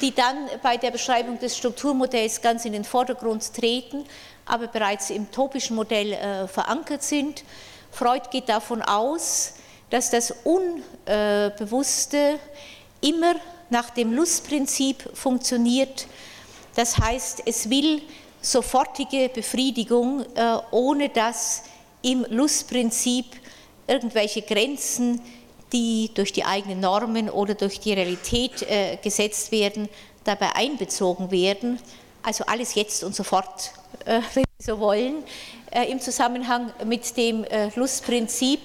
die 0.00 0.12
dann 0.12 0.48
bei 0.60 0.76
der 0.76 0.90
Beschreibung 0.90 1.38
des 1.38 1.56
Strukturmodells 1.56 2.42
ganz 2.42 2.64
in 2.64 2.72
den 2.72 2.82
Vordergrund 2.82 3.54
treten, 3.54 4.04
aber 4.46 4.66
bereits 4.66 5.10
im 5.10 5.30
topischen 5.30 5.76
Modell 5.76 6.14
äh, 6.14 6.48
verankert 6.48 7.04
sind. 7.04 7.44
Freud 7.92 8.30
geht 8.32 8.48
davon 8.48 8.82
aus, 8.82 9.52
dass 9.90 10.10
das 10.10 10.34
Unbewusste 10.44 12.38
immer 13.00 13.34
nach 13.70 13.90
dem 13.90 14.12
Lustprinzip 14.12 15.08
funktioniert. 15.14 16.06
Das 16.74 16.98
heißt, 16.98 17.42
es 17.46 17.68
will 17.70 18.02
sofortige 18.40 19.30
Befriedigung, 19.32 20.24
äh, 20.34 20.58
ohne 20.70 21.08
dass 21.08 21.62
im 22.02 22.26
Lustprinzip 22.28 23.26
irgendwelche 23.86 24.42
Grenzen, 24.42 25.20
die 25.72 26.10
durch 26.14 26.32
die 26.32 26.44
eigenen 26.44 26.80
Normen 26.80 27.30
oder 27.30 27.54
durch 27.54 27.80
die 27.80 27.92
Realität 27.92 28.62
äh, 28.62 28.98
gesetzt 29.02 29.50
werden, 29.50 29.88
dabei 30.24 30.54
einbezogen 30.54 31.30
werden. 31.30 31.78
Also 32.22 32.44
alles 32.44 32.74
jetzt 32.74 33.02
und 33.02 33.14
sofort, 33.14 33.72
äh, 34.04 34.20
wenn 34.34 34.44
Sie 34.58 34.66
so 34.66 34.78
wollen, 34.78 35.24
im 35.88 35.98
Zusammenhang 35.98 36.72
mit 36.84 37.16
dem 37.16 37.44
Lustprinzip. 37.74 38.60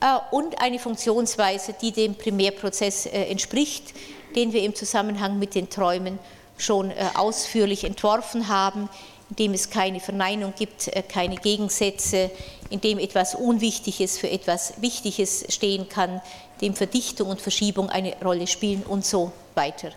Äh, 0.00 0.18
und 0.30 0.60
eine 0.60 0.78
Funktionsweise, 0.78 1.74
die 1.80 1.92
dem 1.92 2.14
Primärprozess 2.14 3.06
äh, 3.06 3.24
entspricht, 3.26 3.94
den 4.34 4.52
wir 4.52 4.62
im 4.62 4.74
Zusammenhang 4.74 5.38
mit 5.38 5.54
den 5.54 5.70
Träumen 5.70 6.18
schon 6.58 6.90
äh, 6.90 6.94
ausführlich 7.14 7.84
entworfen 7.84 8.48
haben, 8.48 8.88
in 9.30 9.36
dem 9.36 9.54
es 9.54 9.70
keine 9.70 10.00
Verneinung 10.00 10.52
gibt, 10.56 10.90
keine 11.08 11.36
Gegensätze, 11.36 12.30
in 12.68 12.80
dem 12.80 12.98
etwas 12.98 13.34
Unwichtiges 13.34 14.18
für 14.18 14.30
etwas 14.30 14.74
Wichtiges 14.82 15.46
stehen 15.48 15.88
kann, 15.88 16.20
dem 16.60 16.74
Verdichtung 16.74 17.30
und 17.30 17.40
Verschiebung 17.40 17.88
eine 17.88 18.14
Rolle 18.22 18.46
spielen 18.46 18.82
und 18.82 19.04
so 19.04 19.32
weiter. 19.54 19.90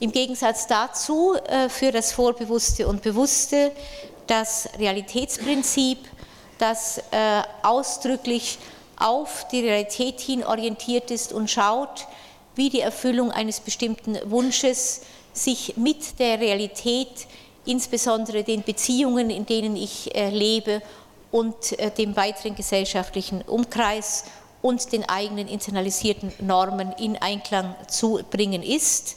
Im 0.00 0.10
Gegensatz 0.10 0.66
dazu 0.66 1.36
für 1.68 1.92
das 1.92 2.12
Vorbewusste 2.12 2.88
und 2.88 3.02
Bewusste 3.02 3.72
das 4.26 4.68
Realitätsprinzip, 4.78 5.98
das 6.58 7.00
ausdrücklich 7.62 8.58
auf 8.96 9.46
die 9.48 9.60
Realität 9.60 10.20
hin 10.20 10.44
orientiert 10.44 11.10
ist 11.10 11.32
und 11.32 11.50
schaut, 11.50 12.06
wie 12.54 12.70
die 12.70 12.80
Erfüllung 12.80 13.30
eines 13.30 13.60
bestimmten 13.60 14.18
Wunsches 14.24 15.02
sich 15.32 15.76
mit 15.76 16.18
der 16.18 16.40
Realität, 16.40 17.26
insbesondere 17.66 18.42
den 18.42 18.62
Beziehungen, 18.62 19.30
in 19.30 19.44
denen 19.44 19.76
ich 19.76 20.14
äh, 20.14 20.30
lebe 20.30 20.82
und 21.30 21.78
äh, 21.78 21.90
dem 21.90 22.16
weiteren 22.16 22.54
gesellschaftlichen 22.54 23.42
Umkreis 23.42 24.24
und 24.62 24.92
den 24.92 25.06
eigenen 25.08 25.48
internalisierten 25.48 26.32
Normen 26.40 26.92
in 26.92 27.16
Einklang 27.18 27.74
zu 27.88 28.20
bringen 28.30 28.62
ist. 28.62 29.16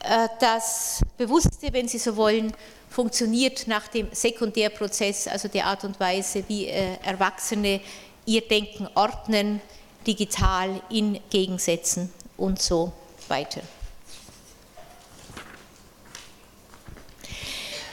Äh, 0.00 0.28
das 0.40 1.00
Bewusste, 1.18 1.72
wenn 1.72 1.88
Sie 1.88 1.98
so 1.98 2.16
wollen, 2.16 2.52
funktioniert 2.88 3.66
nach 3.66 3.88
dem 3.88 4.08
Sekundärprozess, 4.12 5.28
also 5.28 5.48
der 5.48 5.66
Art 5.66 5.84
und 5.84 6.00
Weise, 6.00 6.44
wie 6.48 6.68
Erwachsene 6.68 7.80
ihr 8.26 8.46
Denken 8.46 8.88
ordnen, 8.94 9.60
digital 10.06 10.80
in 10.90 11.20
Gegensätzen 11.30 12.12
und 12.36 12.60
so 12.60 12.92
weiter. 13.28 13.62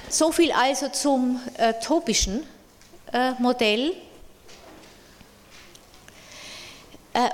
So 0.10 0.32
viel 0.32 0.52
also 0.52 0.90
zum 0.90 1.40
äh, 1.58 1.74
topischen 1.80 2.44
äh, 3.12 3.32
Modell. 3.40 3.94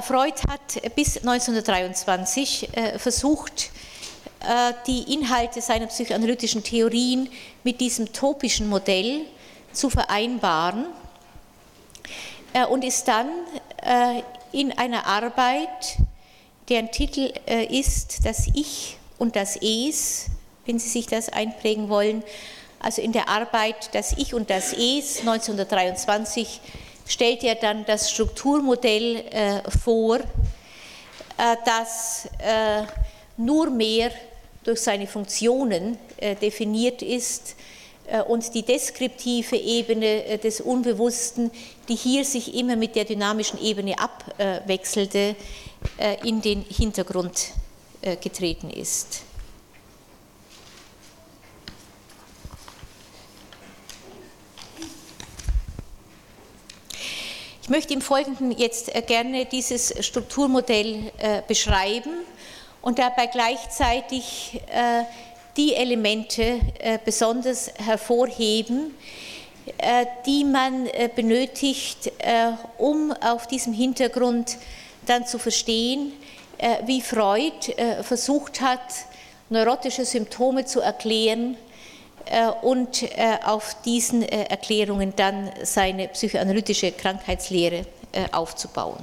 Freud 0.01 0.35
hat 0.49 0.93
bis 0.93 1.15
1923 1.19 2.69
versucht, 2.97 3.69
die 4.88 5.13
Inhalte 5.13 5.62
seiner 5.62 5.88
psychoanalytischen 5.88 6.65
Theorien 6.65 7.29
mit 7.63 7.79
diesem 7.79 8.12
topischen 8.12 8.67
Modell 8.67 9.21
zu 9.71 9.89
vereinbaren 9.89 10.88
und 12.69 12.83
ist 12.83 13.07
dann 13.07 13.29
in 14.51 14.71
einer 14.77 15.05
Arbeit, 15.05 15.97
deren 16.67 16.91
Titel 16.91 17.31
ist 17.69 18.25
Das 18.25 18.47
Ich 18.53 18.97
und 19.17 19.35
das 19.35 19.55
Es, 19.57 20.27
wenn 20.65 20.79
Sie 20.79 20.89
sich 20.89 21.07
das 21.07 21.29
einprägen 21.29 21.89
wollen, 21.89 22.23
also 22.79 23.01
in 23.01 23.12
der 23.12 23.29
Arbeit 23.29 23.93
Das 23.93 24.13
Ich 24.13 24.33
und 24.33 24.49
das 24.49 24.73
Es 24.73 25.19
1923 25.19 26.62
stellt 27.07 27.43
er 27.43 27.55
dann 27.55 27.85
das 27.85 28.12
Strukturmodell 28.12 29.15
äh, 29.31 29.71
vor, 29.71 30.19
äh, 30.19 30.23
das 31.65 32.29
äh, 32.39 32.83
nur 33.38 33.69
mehr 33.69 34.12
durch 34.63 34.81
seine 34.81 35.07
Funktionen 35.07 35.97
äh, 36.17 36.35
definiert 36.35 37.01
ist 37.01 37.51
äh, 37.51 37.78
und 38.28 38.54
die 38.54 38.63
deskriptive 38.63 39.56
Ebene 39.56 40.26
äh, 40.26 40.38
des 40.38 40.62
Unbewussten, 40.62 41.52
die 41.88 41.95
hier 41.95 42.26
sich 42.26 42.56
immer 42.56 42.76
mit 42.76 42.95
der 42.95 43.06
dynamischen 43.06 43.62
Ebene 43.62 43.95
abwechselte, 43.98 45.36
in 46.26 46.41
den 46.41 46.62
Hintergrund 46.63 47.52
getreten 48.22 48.69
ist. 48.69 49.24
Ich 57.69 57.72
möchte 57.72 57.93
im 57.93 58.02
Folgenden 58.02 58.50
jetzt 58.50 58.95
äh, 58.95 59.04
gerne 59.04 59.45
dieses 59.45 59.93
Strukturmodell 60.04 61.12
äh, 61.19 61.43
beschreiben 61.48 62.10
und 62.82 62.98
dabei 62.98 63.28
gleichzeitig 63.28 64.60
äh, 64.72 65.04
die 65.60 65.76
Elemente 65.76 66.60
besonders 67.04 67.69
hervorheben, 67.78 68.95
die 70.26 70.45
man 70.45 70.88
benötigt, 71.17 72.12
um 72.78 73.12
auf 73.12 73.45
diesem 73.45 73.74
Hintergrund 73.74 74.58
dann 75.06 75.28
zu 75.28 75.38
verstehen, 75.38 76.13
wie 76.86 77.02
Freud 77.02 77.76
versucht 78.04 78.62
hat, 78.62 78.80
neurotische 79.50 80.06
Symptome 80.06 80.65
zu 80.65 80.80
erklären 80.80 81.58
äh, 82.26 82.48
und 82.62 83.04
äh, 83.04 83.38
auf 83.43 83.82
diesen 83.84 84.22
äh, 84.22 84.43
Erklärungen 84.43 85.13
dann 85.15 85.50
seine 85.63 86.08
psychoanalytische 86.10 86.91
Krankheitslehre 86.91 87.86
aufzubauen. 88.32 88.98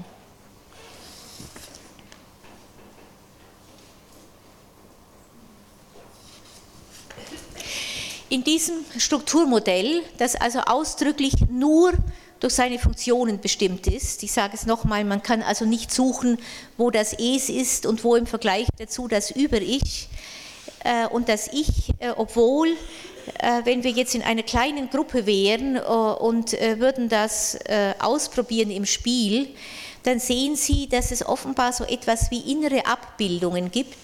In 8.28 8.42
diesem 8.42 8.76
Strukturmodell, 8.98 10.02
das 10.18 10.34
also 10.34 10.60
ausdrücklich 10.60 11.34
nur 11.50 11.92
durch 12.40 12.54
seine 12.54 12.78
Funktionen 12.78 13.40
bestimmt 13.40 13.86
ist. 13.86 14.22
Ich 14.22 14.32
sage 14.32 14.54
es 14.54 14.66
nochmal, 14.66 15.04
man 15.04 15.22
kann 15.22 15.42
also 15.42 15.64
nicht 15.64 15.90
suchen, 15.90 16.38
wo 16.76 16.90
das 16.90 17.12
Es 17.14 17.48
ist 17.48 17.86
und 17.86 18.04
wo 18.04 18.16
im 18.16 18.26
Vergleich 18.26 18.66
dazu 18.78 19.08
das 19.08 19.30
Über-Ich 19.30 20.08
und 21.10 21.28
das 21.28 21.48
Ich, 21.52 21.92
obwohl 22.16 22.76
äh, 23.38 23.64
wenn 23.64 23.82
wir 23.82 23.90
jetzt 23.90 24.14
in 24.14 24.22
einer 24.22 24.42
kleinen 24.42 24.90
Gruppe 24.90 25.26
wären 25.26 25.76
äh, 25.76 25.80
und 25.80 26.54
äh, 26.54 26.78
würden 26.78 27.08
das 27.08 27.58
ausprobieren 27.98 28.70
im 28.70 28.86
Spiel, 28.86 29.48
dann 30.02 30.20
sehen 30.20 30.54
Sie, 30.54 30.88
dass 30.88 31.10
es 31.10 31.26
offenbar 31.26 31.72
so 31.72 31.84
etwas 31.84 32.30
wie 32.30 32.52
innere 32.52 32.86
Abbildungen 32.86 33.70
gibt 33.70 33.96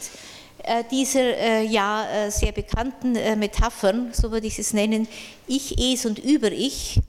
dieser 0.90 1.60
ja 1.62 2.30
sehr 2.30 2.52
bekannten 2.52 3.12
Metaphern, 3.38 4.10
so 4.12 4.30
würde 4.30 4.46
ich 4.46 4.58
es 4.58 4.72
nennen, 4.72 5.08
Ich, 5.46 5.78
Es 5.78 6.06
und 6.06 6.18
Über-Ich. 6.18 7.00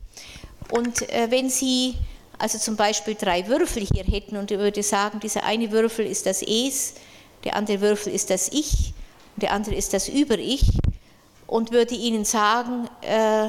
Und 0.72 1.02
wenn 1.30 1.50
Sie 1.50 1.96
also 2.40 2.58
zum 2.58 2.76
Beispiel 2.76 3.16
drei 3.16 3.48
Würfel 3.48 3.86
hier 3.86 4.04
hätten 4.04 4.38
und 4.38 4.52
ich 4.52 4.58
würde 4.58 4.84
sagen, 4.84 5.20
dieser 5.20 5.44
eine 5.44 5.72
Würfel 5.72 6.06
ist 6.06 6.26
das 6.26 6.42
Es, 6.42 6.96
der 7.44 7.56
andere 7.56 7.82
Würfel 7.82 8.12
ist 8.14 8.30
das 8.30 8.50
Ich 8.50 8.94
und 9.36 9.44
der 9.44 9.52
andere 9.52 9.76
ist 9.76 9.94
das 9.94 10.10
Über-Ich, 10.10 10.66
und 11.54 11.72
würde 11.72 11.94
Ihnen 11.94 12.26
sagen, 12.26 12.90
äh, 13.02 13.48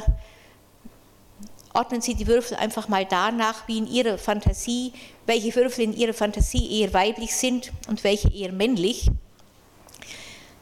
ordnen 1.72 2.02
Sie 2.02 2.14
die 2.14 2.26
Würfel 2.26 2.56
einfach 2.58 2.86
mal 2.88 3.06
danach, 3.06 3.66
wie 3.66 3.78
in 3.78 3.86
Ihrer 3.86 4.18
Fantasie, 4.18 4.92
welche 5.24 5.54
Würfel 5.54 5.84
in 5.84 5.96
Ihrer 5.96 6.12
Fantasie 6.12 6.80
eher 6.80 6.92
weiblich 6.92 7.34
sind 7.34 7.72
und 7.88 8.04
welche 8.04 8.28
eher 8.30 8.52
männlich, 8.52 9.08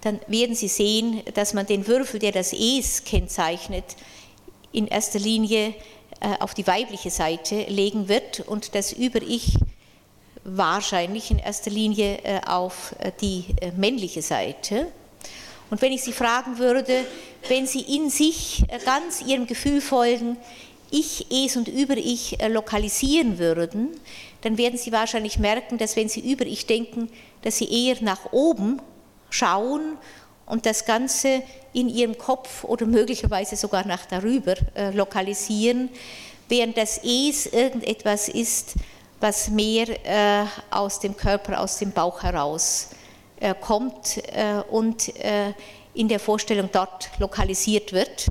dann 0.02 0.20
werden 0.26 0.54
Sie 0.54 0.68
sehen, 0.68 1.22
dass 1.34 1.54
man 1.54 1.66
den 1.66 1.86
Würfel, 1.86 2.20
der 2.20 2.32
das 2.32 2.52
Es 2.52 3.04
kennzeichnet, 3.04 3.84
in 4.72 4.86
erster 4.86 5.18
Linie 5.18 5.74
äh, 6.20 6.38
auf 6.40 6.54
die 6.54 6.66
weibliche 6.66 7.10
Seite 7.10 7.64
legen 7.68 8.08
wird 8.08 8.40
und 8.40 8.74
das 8.74 8.92
Über-Ich 8.92 9.56
wahrscheinlich 10.44 11.30
in 11.30 11.38
erster 11.38 11.70
Linie 11.70 12.18
äh, 12.24 12.40
auf 12.46 12.94
äh, 12.98 13.12
die 13.20 13.44
männliche 13.76 14.22
Seite. 14.22 14.88
Und 15.70 15.80
wenn 15.80 15.92
ich 15.92 16.02
Sie 16.02 16.12
fragen 16.12 16.58
würde, 16.58 17.04
wenn 17.48 17.66
Sie 17.66 17.80
in 17.80 18.10
sich 18.10 18.64
ganz 18.84 19.22
Ihrem 19.22 19.46
Gefühl 19.46 19.80
folgen, 19.80 20.36
Ich, 20.90 21.26
Es 21.30 21.56
und 21.56 21.68
Über-Ich 21.68 22.40
äh, 22.40 22.48
lokalisieren 22.48 23.38
würden, 23.38 23.90
dann 24.40 24.58
werden 24.58 24.78
Sie 24.78 24.90
wahrscheinlich 24.90 25.38
merken, 25.38 25.78
dass 25.78 25.94
wenn 25.94 26.08
Sie 26.08 26.20
über 26.20 26.44
Ich 26.44 26.66
denken, 26.66 27.08
dass 27.42 27.58
Sie 27.58 27.70
eher 27.70 28.02
nach 28.02 28.32
oben 28.32 28.82
schauen 29.32 29.98
und 30.46 30.66
das 30.66 30.84
Ganze 30.84 31.42
in 31.72 31.88
Ihrem 31.88 32.18
Kopf 32.18 32.64
oder 32.64 32.86
möglicherweise 32.86 33.56
sogar 33.56 33.86
nach 33.86 34.06
darüber 34.06 34.54
äh, 34.74 34.90
lokalisieren, 34.90 35.88
während 36.48 36.76
das 36.76 36.98
Es 36.98 37.46
irgendetwas 37.46 38.28
ist, 38.28 38.74
was 39.20 39.48
mehr 39.48 39.86
aus 40.70 40.98
dem 40.98 41.16
Körper, 41.16 41.60
aus 41.60 41.78
dem 41.78 41.92
Bauch 41.92 42.24
heraus 42.24 42.90
äh, 43.42 43.56
kommt 43.60 44.18
äh, 44.18 44.62
und 44.70 45.16
äh, 45.16 45.52
in 45.94 46.06
der 46.06 46.20
Vorstellung 46.20 46.68
dort 46.70 47.10
lokalisiert 47.18 47.92
wird. 47.92 48.28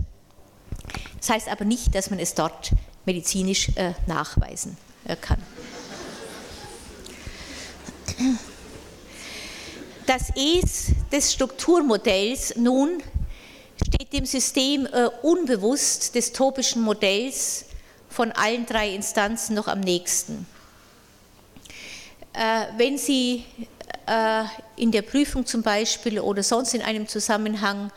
Das 1.17 1.29
heißt 1.29 1.49
aber 1.49 1.65
nicht, 1.65 1.93
dass 1.93 2.09
man 2.09 2.17
es 2.17 2.33
dort 2.33 2.71
medizinisch 3.05 3.71
nachweisen 4.07 4.77
kann. 5.19 5.43
Das 10.05 10.29
Es 10.35 10.91
des 11.11 11.33
Strukturmodells 11.33 12.55
nun 12.55 13.01
steht 13.87 14.13
dem 14.13 14.25
System 14.25 14.87
unbewusst 15.21 16.15
des 16.15 16.33
topischen 16.33 16.81
Modells 16.81 17.65
von 18.09 18.31
allen 18.31 18.65
drei 18.65 18.89
Instanzen 18.93 19.55
noch 19.55 19.67
am 19.67 19.79
nächsten. 19.79 20.45
Wenn 22.77 22.97
Sie 22.97 23.45
äh, 24.07 24.43
in 24.75 24.91
der 24.91 25.03
Prüfung 25.03 25.45
zum 25.45 25.61
Beispiel 25.61 26.19
oder 26.19 26.43
sonst 26.43 26.73
in 26.73 26.81
einem 26.81 27.07
Zusammenhang 27.07 27.91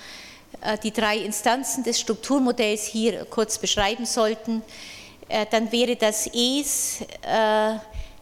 äh, 0.60 0.76
die 0.78 0.92
drei 0.92 1.18
Instanzen 1.18 1.82
des 1.82 2.00
Strukturmodells 2.00 2.84
hier 2.84 3.24
kurz 3.24 3.58
beschreiben 3.58 4.06
sollten, 4.06 4.62
äh, 5.28 5.46
dann 5.50 5.72
wäre 5.72 5.96
das 5.96 6.26
Es 6.26 7.04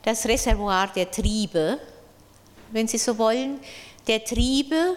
das 0.04 0.26
Reservoir 0.26 0.88
der 0.94 1.10
Triebe, 1.10 1.78
wenn 2.72 2.88
Sie 2.88 2.98
so 2.98 3.18
wollen, 3.18 3.60
der 4.06 4.24
Triebe 4.24 4.96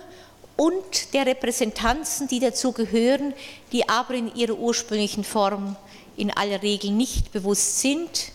und 0.58 1.14
der 1.14 1.26
Repräsentanzen, 1.26 2.28
die 2.28 2.40
dazu 2.40 2.72
gehören, 2.72 3.34
die 3.72 3.88
aber 3.88 4.16
in 4.16 4.34
ihrer 4.36 4.58
ursprünglichen 4.58 5.24
Form 5.24 5.76
in 6.18 6.32
aller 6.32 6.64
Regel 6.64 6.92
nicht 6.92 7.32
bewusst 7.32 7.82
sind 7.82 8.32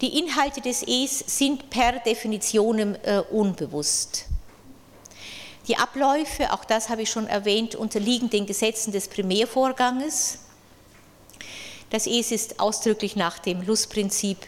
die 0.00 0.18
Inhalte 0.18 0.60
des 0.60 0.82
Es 0.82 1.18
sind 1.26 1.70
per 1.70 1.98
Definition 1.98 2.78
äh, 2.78 3.22
unbewusst. 3.30 4.26
Die 5.66 5.76
Abläufe, 5.76 6.52
auch 6.52 6.64
das 6.64 6.88
habe 6.88 7.02
ich 7.02 7.10
schon 7.10 7.26
erwähnt, 7.26 7.74
unterliegen 7.74 8.30
den 8.30 8.46
Gesetzen 8.46 8.92
des 8.92 9.08
Primärvorganges. 9.08 10.38
Das 11.90 12.06
Es 12.06 12.30
ist 12.30 12.60
ausdrücklich 12.60 13.16
nach 13.16 13.38
dem 13.38 13.62
Lustprinzip 13.62 14.38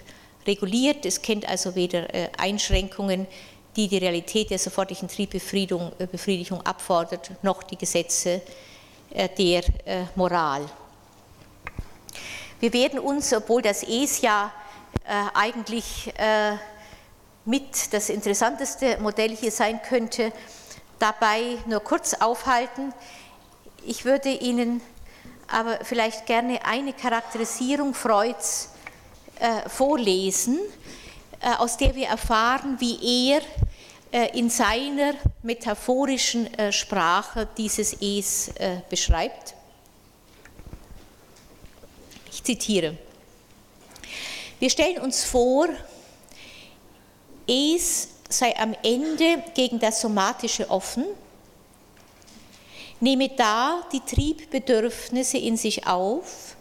reguliert. 0.47 1.05
Es 1.05 1.21
kennt 1.21 1.49
also 1.49 1.75
weder 1.75 2.15
äh, 2.15 2.31
Einschränkungen, 2.39 3.27
die 3.77 3.89
die 3.89 3.99
Realität 3.99 4.51
der 4.51 4.59
sofortigen 4.59 5.09
Triebbefriedigung 5.09 5.93
äh, 5.99 6.65
abfordert, 6.65 7.31
noch 7.43 7.63
die 7.63 7.77
Gesetze 7.77 8.43
äh, 9.13 9.29
der 9.29 9.63
äh, 9.87 10.05
Moral. 10.17 10.69
Wir 12.59 12.73
werden 12.73 12.99
uns, 12.99 13.33
obwohl 13.33 13.63
das 13.63 13.83
Es 13.83 14.21
ja 14.21 14.53
eigentlich 15.33 16.13
mit 17.47 17.93
das 17.93 18.11
interessanteste 18.11 18.99
Modell 19.01 19.35
hier 19.35 19.51
sein 19.51 19.81
könnte, 19.83 20.31
dabei 20.99 21.57
nur 21.67 21.81
kurz 21.81 22.13
aufhalten. 22.13 22.93
Ich 23.87 24.05
würde 24.05 24.29
Ihnen 24.29 24.83
aber 25.49 25.79
vielleicht 25.85 26.27
gerne 26.27 26.65
eine 26.67 26.93
Charakterisierung 26.93 27.95
Freuds 27.95 28.69
vorlesen, 29.69 30.61
aus 31.41 31.77
der 31.77 31.95
wir 31.95 32.09
erfahren, 32.09 32.77
wie 32.81 33.31
er 33.33 33.41
äh, 34.13 34.39
in 34.39 34.51
seiner 34.51 35.15
metaphorischen 35.43 36.53
äh, 36.55 36.73
Sprache 36.73 37.49
dieses 37.57 37.95
Es 37.95 38.53
beschreibt. 38.89 39.55
Ich 42.31 42.45
zitiere. 42.45 42.97
Wir 44.59 44.71
stellen 44.71 44.99
uns 44.99 45.25
vor, 45.25 45.69
Es 47.47 48.09
sei 48.29 48.57
am 48.57 48.77
Ende 48.83 49.43
gegen 49.55 49.81
das 49.81 50.01
Somatische 50.01 50.71
offen, 50.71 51.05
nehme 53.01 53.29
da 53.31 53.83
die 53.93 54.01
Triebbedürfnisse 54.01 55.39
in 55.39 55.57
sich 55.57 55.87
auf, 55.87 56.57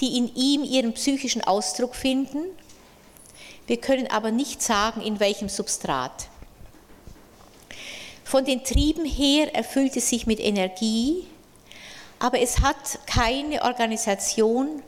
die 0.00 0.18
in 0.18 0.34
ihm 0.34 0.64
ihren 0.64 0.92
psychischen 0.94 1.42
Ausdruck 1.44 1.94
finden. 1.94 2.46
Wir 3.66 3.78
können 3.78 4.08
aber 4.08 4.30
nicht 4.30 4.62
sagen, 4.62 5.00
in 5.00 5.20
welchem 5.20 5.48
Substrat. 5.48 6.28
Von 8.24 8.44
den 8.44 8.64
Trieben 8.64 9.04
her 9.04 9.54
erfüllt 9.54 9.96
es 9.96 10.08
sich 10.08 10.26
mit 10.26 10.40
Energie, 10.40 11.26
aber 12.18 12.40
es 12.40 12.60
hat 12.60 12.98
keine 13.06 13.62
Organisation, 13.62 14.82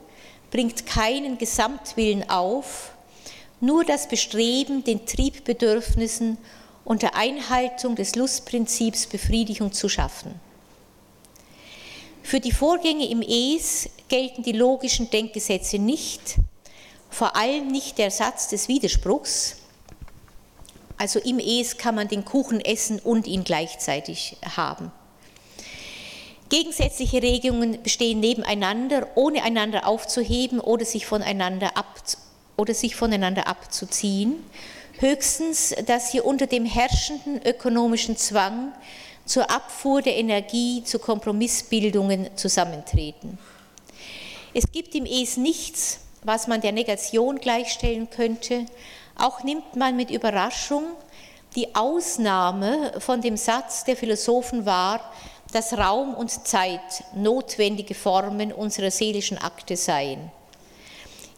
bringt 0.50 0.86
keinen 0.86 1.38
Gesamtwillen 1.38 2.28
auf, 2.28 2.92
nur 3.60 3.84
das 3.84 4.08
Bestreben, 4.08 4.84
den 4.84 5.06
Triebbedürfnissen 5.06 6.38
unter 6.84 7.14
Einhaltung 7.14 7.96
des 7.96 8.14
Lustprinzips 8.14 9.06
Befriedigung 9.06 9.72
zu 9.72 9.88
schaffen. 9.88 10.40
Für 12.22 12.40
die 12.40 12.52
Vorgänge 12.52 13.08
im 13.08 13.22
Es 13.22 13.88
gelten 14.08 14.42
die 14.42 14.52
logischen 14.52 15.10
Denkgesetze 15.10 15.78
nicht, 15.78 16.36
vor 17.16 17.34
allem 17.34 17.68
nicht 17.68 17.96
der 17.96 18.10
Satz 18.10 18.48
des 18.48 18.68
Widerspruchs. 18.68 19.56
Also 20.98 21.18
im 21.18 21.38
Es 21.38 21.78
kann 21.78 21.94
man 21.94 22.08
den 22.08 22.26
Kuchen 22.26 22.60
essen 22.60 22.98
und 22.98 23.26
ihn 23.26 23.42
gleichzeitig 23.42 24.36
haben. 24.54 24.92
Gegensätzliche 26.50 27.22
Regungen 27.22 27.82
bestehen 27.82 28.20
nebeneinander, 28.20 29.08
ohne 29.14 29.42
einander 29.44 29.86
aufzuheben 29.86 30.60
oder 30.60 30.84
sich 30.84 31.06
voneinander, 31.06 31.74
ab, 31.78 31.86
oder 32.58 32.74
sich 32.74 32.94
voneinander 32.96 33.46
abzuziehen. 33.46 34.34
Höchstens, 34.98 35.74
dass 35.86 36.12
hier 36.12 36.26
unter 36.26 36.46
dem 36.46 36.66
herrschenden 36.66 37.40
ökonomischen 37.46 38.18
Zwang 38.18 38.72
zur 39.24 39.50
Abfuhr 39.50 40.02
der 40.02 40.16
Energie 40.16 40.84
zu 40.84 40.98
Kompromissbildungen 40.98 42.36
zusammentreten. 42.36 43.38
Es 44.52 44.70
gibt 44.70 44.94
im 44.94 45.06
Es 45.06 45.38
nichts, 45.38 46.00
was 46.26 46.48
man 46.48 46.60
der 46.60 46.72
Negation 46.72 47.38
gleichstellen 47.38 48.10
könnte. 48.10 48.66
Auch 49.16 49.44
nimmt 49.44 49.76
man 49.76 49.96
mit 49.96 50.10
Überraschung 50.10 50.84
die 51.54 51.74
Ausnahme 51.74 52.92
von 52.98 53.22
dem 53.22 53.36
Satz 53.36 53.84
der 53.84 53.96
Philosophen 53.96 54.66
wahr, 54.66 55.00
dass 55.52 55.78
Raum 55.78 56.14
und 56.14 56.30
Zeit 56.46 57.04
notwendige 57.14 57.94
Formen 57.94 58.52
unserer 58.52 58.90
seelischen 58.90 59.38
Akte 59.38 59.76
seien. 59.76 60.30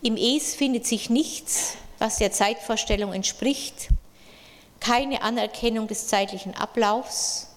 Im 0.03 0.17
Es 0.17 0.55
findet 0.55 0.87
sich 0.87 1.11
nichts, 1.11 1.77
was 1.99 2.17
der 2.17 2.33
Zeitvorstellung 2.33 3.13
entspricht, 3.13 3.89
keine 4.81 5.23
Anerkennung 5.23 5.87
des 5.87 6.07
zeitlichen 6.07 6.55
Ablaufs 6.55 7.49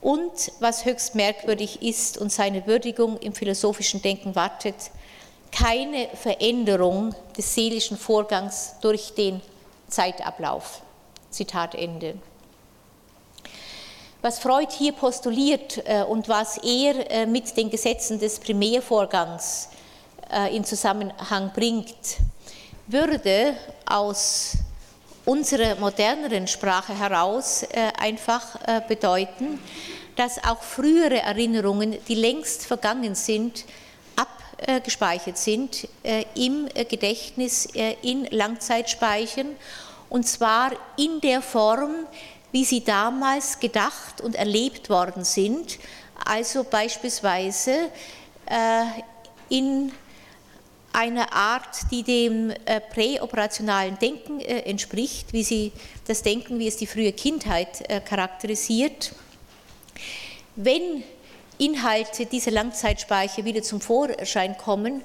und, 0.00 0.52
was 0.60 0.86
höchst 0.86 1.14
merkwürdig 1.14 1.82
ist 1.82 2.16
und 2.16 2.32
seine 2.32 2.66
Würdigung 2.66 3.18
im 3.18 3.34
philosophischen 3.34 4.00
Denken 4.00 4.34
wartet, 4.34 4.76
keine 5.52 6.08
Veränderung 6.14 7.14
des 7.36 7.54
seelischen 7.54 7.96
Vorgangs 7.96 8.74
durch 8.80 9.14
den 9.14 9.40
Zeitablauf. 9.88 10.82
Zitat 11.30 11.74
Ende. 11.74 12.16
Was 14.22 14.38
Freud 14.38 14.70
hier 14.70 14.92
postuliert 14.92 15.82
äh, 15.84 16.04
und 16.04 16.28
was 16.28 16.58
er 16.58 17.10
äh, 17.10 17.26
mit 17.26 17.56
den 17.56 17.70
Gesetzen 17.70 18.20
des 18.20 18.38
Primärvorgangs 18.38 19.68
äh, 20.30 20.54
in 20.54 20.64
Zusammenhang 20.64 21.50
bringt, 21.52 22.18
würde 22.86 23.56
aus 23.84 24.52
unserer 25.24 25.74
moderneren 25.76 26.46
Sprache 26.46 26.98
heraus 26.98 27.64
einfach 27.96 28.58
bedeuten, 28.88 29.60
dass 30.16 30.42
auch 30.42 30.60
frühere 30.60 31.20
Erinnerungen, 31.20 31.96
die 32.08 32.16
längst 32.16 32.66
vergangen 32.66 33.14
sind, 33.14 33.64
abgespeichert 34.66 35.38
sind 35.38 35.88
im 36.34 36.68
Gedächtnis, 36.88 37.68
in 38.02 38.26
Langzeitspeichern, 38.26 39.56
und 40.08 40.26
zwar 40.26 40.72
in 40.96 41.20
der 41.20 41.40
Form, 41.40 42.06
wie 42.52 42.64
sie 42.64 42.84
damals 42.84 43.58
gedacht 43.58 44.20
und 44.20 44.36
erlebt 44.36 44.90
worden 44.90 45.24
sind, 45.24 45.78
also 46.24 46.64
beispielsweise 46.64 47.90
äh, 48.46 48.84
in 49.48 49.92
einer 50.92 51.32
Art, 51.32 51.90
die 51.90 52.02
dem 52.02 52.50
äh, 52.50 52.80
präoperationalen 52.80 53.98
Denken 53.98 54.40
äh, 54.40 54.60
entspricht, 54.60 55.32
wie 55.32 55.42
sie 55.42 55.72
das 56.06 56.22
Denken, 56.22 56.58
wie 56.58 56.68
es 56.68 56.76
die 56.76 56.86
frühe 56.86 57.12
Kindheit 57.12 58.04
charakterisiert. 58.04 59.12
Wenn 60.54 61.02
Inhalte 61.62 62.26
dieser 62.26 62.50
Langzeitspeicher 62.50 63.44
wieder 63.44 63.62
zum 63.62 63.80
Vorschein 63.80 64.58
kommen, 64.58 65.02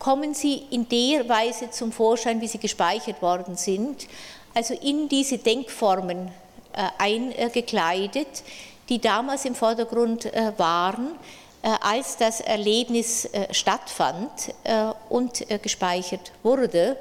kommen 0.00 0.34
sie 0.34 0.62
in 0.70 0.88
der 0.88 1.28
Weise 1.28 1.70
zum 1.70 1.92
Vorschein, 1.92 2.40
wie 2.40 2.48
sie 2.48 2.58
gespeichert 2.58 3.22
worden 3.22 3.56
sind, 3.56 4.08
also 4.54 4.74
in 4.74 5.08
diese 5.08 5.38
Denkformen 5.38 6.32
äh, 6.72 6.88
eingekleidet, 6.98 8.42
die 8.88 9.00
damals 9.00 9.44
im 9.44 9.54
Vordergrund 9.54 10.24
äh, 10.24 10.52
waren, 10.56 11.12
äh, 11.62 11.68
als 11.80 12.16
das 12.16 12.40
Erlebnis 12.40 13.28
stattfand 13.52 14.54
und 15.08 15.44
gespeichert 15.62 16.32
wurde. 16.42 16.96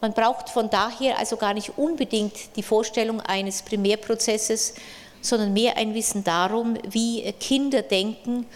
Man 0.00 0.14
braucht 0.14 0.48
von 0.48 0.68
daher 0.68 1.18
also 1.18 1.36
gar 1.36 1.54
nicht 1.54 1.78
unbedingt 1.78 2.56
die 2.56 2.62
Vorstellung 2.62 3.20
eines 3.20 3.62
Primärprozesses, 3.62 4.74
sondern 5.22 5.54
mehr 5.54 5.78
ein 5.78 5.94
Wissen 5.94 6.24
darum, 6.24 6.76
wie 6.86 7.32
Kinder 7.40 7.80
denken 7.80 8.46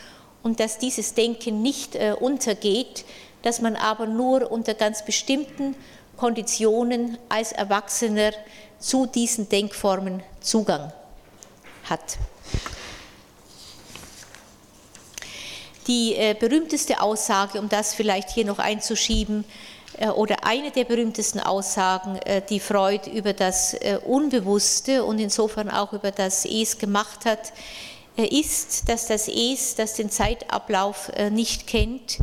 und 0.43 0.61
dass 0.61 0.79
dieses 0.79 1.15
Denken 1.15 1.63
nicht 1.63 1.97
untergeht, 2.21 3.05
dass 3.43 3.61
man 3.61 3.77
aber 3.77 4.07
nur 4.07 4.51
unter 4.51 4.75
ganz 4.75 5.05
bestimmten 5.05 5.75
Konditionen 6.17 7.19
als 7.29 7.53
Erwachsener 7.53 8.33
zu 8.79 9.07
diesen 9.07 9.49
Denkformen 9.49 10.23
Zugang 10.41 10.93
hat. 11.85 12.19
Die 15.87 16.15
äh, 16.15 16.35
berühmteste 16.39 17.01
Aussage, 17.01 17.61
um 17.61 17.69
das 17.69 17.95
vielleicht 17.95 18.31
hier 18.31 18.45
noch 18.45 18.59
einzuschieben, 18.59 19.45
äh, 19.45 19.76
oder 20.11 20.45
eine 20.45 20.71
der 20.71 20.85
berühmtesten 20.85 21.41
Aussagen, 21.41 22.17
äh, 22.17 22.43
die 22.49 22.61
Freud 22.61 23.11
über 23.11 23.33
das 23.33 23.75
äh, 23.75 23.99
Unbewusste 24.05 25.05
und 25.05 25.19
insofern 25.19 25.71
auch 25.71 25.93
über 25.93 26.11
das 26.11 26.45
Es 26.45 26.79
gemacht 26.79 27.25
hat, 27.25 27.53
äh, 28.17 28.27
ist, 28.27 28.89
dass 28.89 29.07
das 29.07 29.29
Es, 29.29 29.75
das 29.75 29.95
den 29.95 30.11
Zeitablauf 30.11 31.11
äh, 31.15 31.31
nicht 31.31 31.67
kennt, 31.67 32.19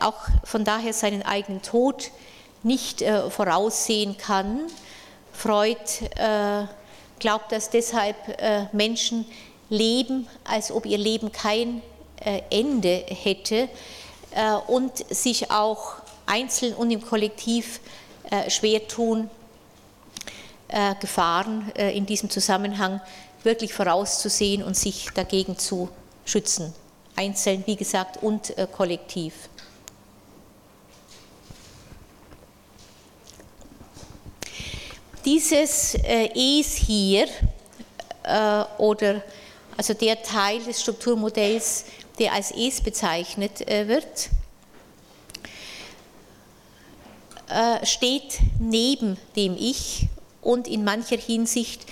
auch 0.00 0.14
von 0.42 0.64
daher 0.64 0.94
seinen 0.94 1.22
eigenen 1.22 1.60
Tod 1.60 2.10
nicht 2.62 3.04
voraussehen 3.28 4.16
kann. 4.16 4.60
Freud 5.34 5.76
äh, 6.16 6.64
glaubt, 7.18 7.52
dass 7.52 7.68
deshalb 7.68 8.16
äh, 8.40 8.64
Menschen 8.72 9.26
leben, 9.68 10.26
als 10.44 10.70
ob 10.70 10.86
ihr 10.86 10.98
Leben 10.98 11.30
kein 11.30 11.82
äh, 12.20 12.40
Ende 12.50 13.04
hätte 13.06 13.68
äh, 14.30 14.52
und 14.66 14.96
sich 15.14 15.50
auch 15.50 15.96
einzeln 16.26 16.74
und 16.74 16.90
im 16.90 17.02
Kollektiv 17.02 17.80
äh, 18.30 18.50
schwer 18.50 18.86
tun, 18.86 19.30
äh, 20.68 20.94
Gefahren 21.00 21.70
in 21.70 22.06
diesem 22.06 22.28
Zusammenhang 22.28 23.00
wirklich 23.44 23.72
vorauszusehen 23.72 24.62
und 24.62 24.76
sich 24.76 25.08
dagegen 25.14 25.56
zu 25.56 25.88
schützen. 26.24 26.74
Einzeln, 27.14 27.62
wie 27.66 27.76
gesagt, 27.76 28.22
und 28.22 28.52
kollektiv. 28.72 29.48
Dieses 35.26 35.96
äh, 35.96 36.28
Es 36.60 36.74
hier 36.74 37.26
äh, 38.22 38.64
oder 38.78 39.22
also 39.76 39.92
der 39.92 40.22
Teil 40.22 40.62
des 40.62 40.80
Strukturmodells, 40.80 41.84
der 42.20 42.32
als 42.32 42.52
Es 42.52 42.80
bezeichnet 42.80 43.60
äh, 43.68 43.88
wird, 43.88 44.30
äh, 47.34 47.35
steht 47.84 48.38
neben 48.58 49.16
dem 49.36 49.56
Ich 49.56 50.08
und 50.42 50.66
in 50.66 50.84
mancher 50.84 51.16
Hinsicht 51.16 51.82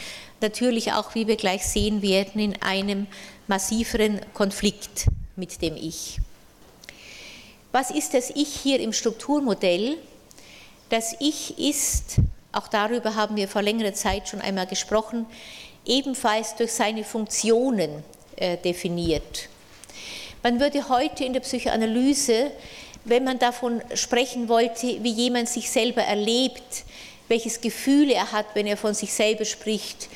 natürlich 0.40 0.92
auch, 0.92 1.14
wie 1.14 1.26
wir 1.26 1.36
gleich 1.36 1.64
sehen 1.64 2.02
werden, 2.02 2.40
in 2.40 2.62
einem 2.62 3.06
massiveren 3.46 4.20
Konflikt 4.32 5.06
mit 5.36 5.62
dem 5.62 5.76
Ich. 5.76 6.18
Was 7.72 7.90
ist 7.90 8.14
das 8.14 8.30
Ich 8.30 8.48
hier 8.48 8.80
im 8.80 8.92
Strukturmodell? 8.92 9.96
Das 10.90 11.14
Ich 11.20 11.58
ist 11.58 12.20
auch 12.54 12.68
darüber 12.68 13.16
haben 13.16 13.36
wir 13.36 13.48
vor 13.48 13.62
längerer 13.62 13.94
Zeit 13.94 14.28
schon 14.28 14.40
einmal 14.40 14.66
gesprochen, 14.66 15.26
ebenfalls 15.84 16.54
durch 16.54 16.72
seine 16.72 17.02
Funktionen 17.02 18.04
äh, 18.36 18.56
definiert. 18.58 19.48
Man 20.42 20.60
würde 20.60 20.88
heute 20.88 21.24
in 21.24 21.32
der 21.32 21.40
Psychoanalyse, 21.40 22.52
wenn 23.04 23.24
man 23.24 23.38
davon 23.38 23.82
sprechen 23.94 24.48
wollte, 24.48 25.02
wie 25.02 25.12
jemand 25.12 25.48
sich 25.48 25.70
selber 25.70 26.02
erlebt, 26.02 26.84
welches 27.28 27.60
Gefühl 27.60 28.10
er 28.10 28.32
hat, 28.32 28.46
wenn 28.54 28.66
er 28.66 28.76
von 28.76 28.94
sich 28.94 29.12
selber 29.12 29.44
spricht, 29.44 30.08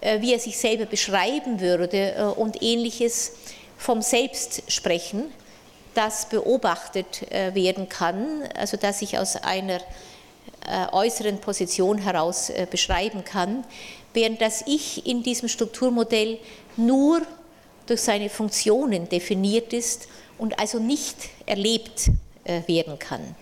äh, 0.00 0.20
wie 0.20 0.32
er 0.32 0.38
sich 0.38 0.58
selber 0.58 0.86
beschreiben 0.86 1.60
würde 1.60 2.14
äh, 2.14 2.22
und 2.22 2.62
ähnliches, 2.62 3.32
vom 3.78 4.00
Selbst 4.00 4.62
sprechen, 4.72 5.24
das 5.94 6.30
beobachtet 6.30 7.30
werden 7.30 7.90
kann, 7.90 8.42
also 8.54 8.78
dass 8.78 9.02
ich 9.02 9.18
aus 9.18 9.36
einer 9.36 9.80
äußeren 10.92 11.38
Position 11.42 11.98
heraus 11.98 12.50
beschreiben 12.70 13.22
kann, 13.22 13.64
während 14.14 14.40
das 14.40 14.64
Ich 14.66 15.06
in 15.06 15.22
diesem 15.22 15.48
Strukturmodell 15.50 16.38
nur 16.78 17.20
durch 17.86 18.00
seine 18.00 18.30
Funktionen 18.30 19.10
definiert 19.10 19.74
ist 19.74 20.08
und 20.38 20.58
also 20.58 20.78
nicht 20.78 21.16
erlebt 21.46 22.08
äh, 22.08 22.25
werden 22.66 22.98
kann. 22.98 23.34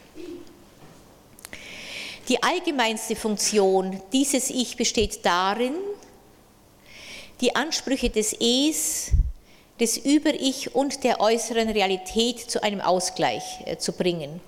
Die 2.29 2.43
allgemeinste 2.43 3.17
Funktion 3.17 4.01
dieses 4.13 4.49
Ich 4.49 4.77
besteht 4.77 5.27
darin, 5.27 5.75
die 7.41 7.55
Ansprüche 7.55 8.09
des 8.09 8.33
Es, 8.33 9.11
des 9.79 9.99
Über-Ich 9.99 10.75
und 10.75 11.05
der 11.05 11.21
äußeren 11.21 11.69
Realität 11.69 12.39
zu 12.39 12.63
einem 12.63 12.81
Ausgleich 12.81 13.43
äh, 13.67 13.77
zu 13.77 13.93
bringen. 13.93 14.41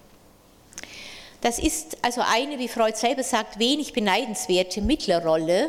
Das 1.43 1.59
ist 1.59 1.99
also 2.03 2.23
eine, 2.23 2.59
wie 2.59 2.69
Freud 2.69 2.97
selber 2.97 3.23
sagt, 3.23 3.59
wenig 3.59 3.93
beneidenswerte 3.93 4.81
Mittlerrolle 4.81 5.69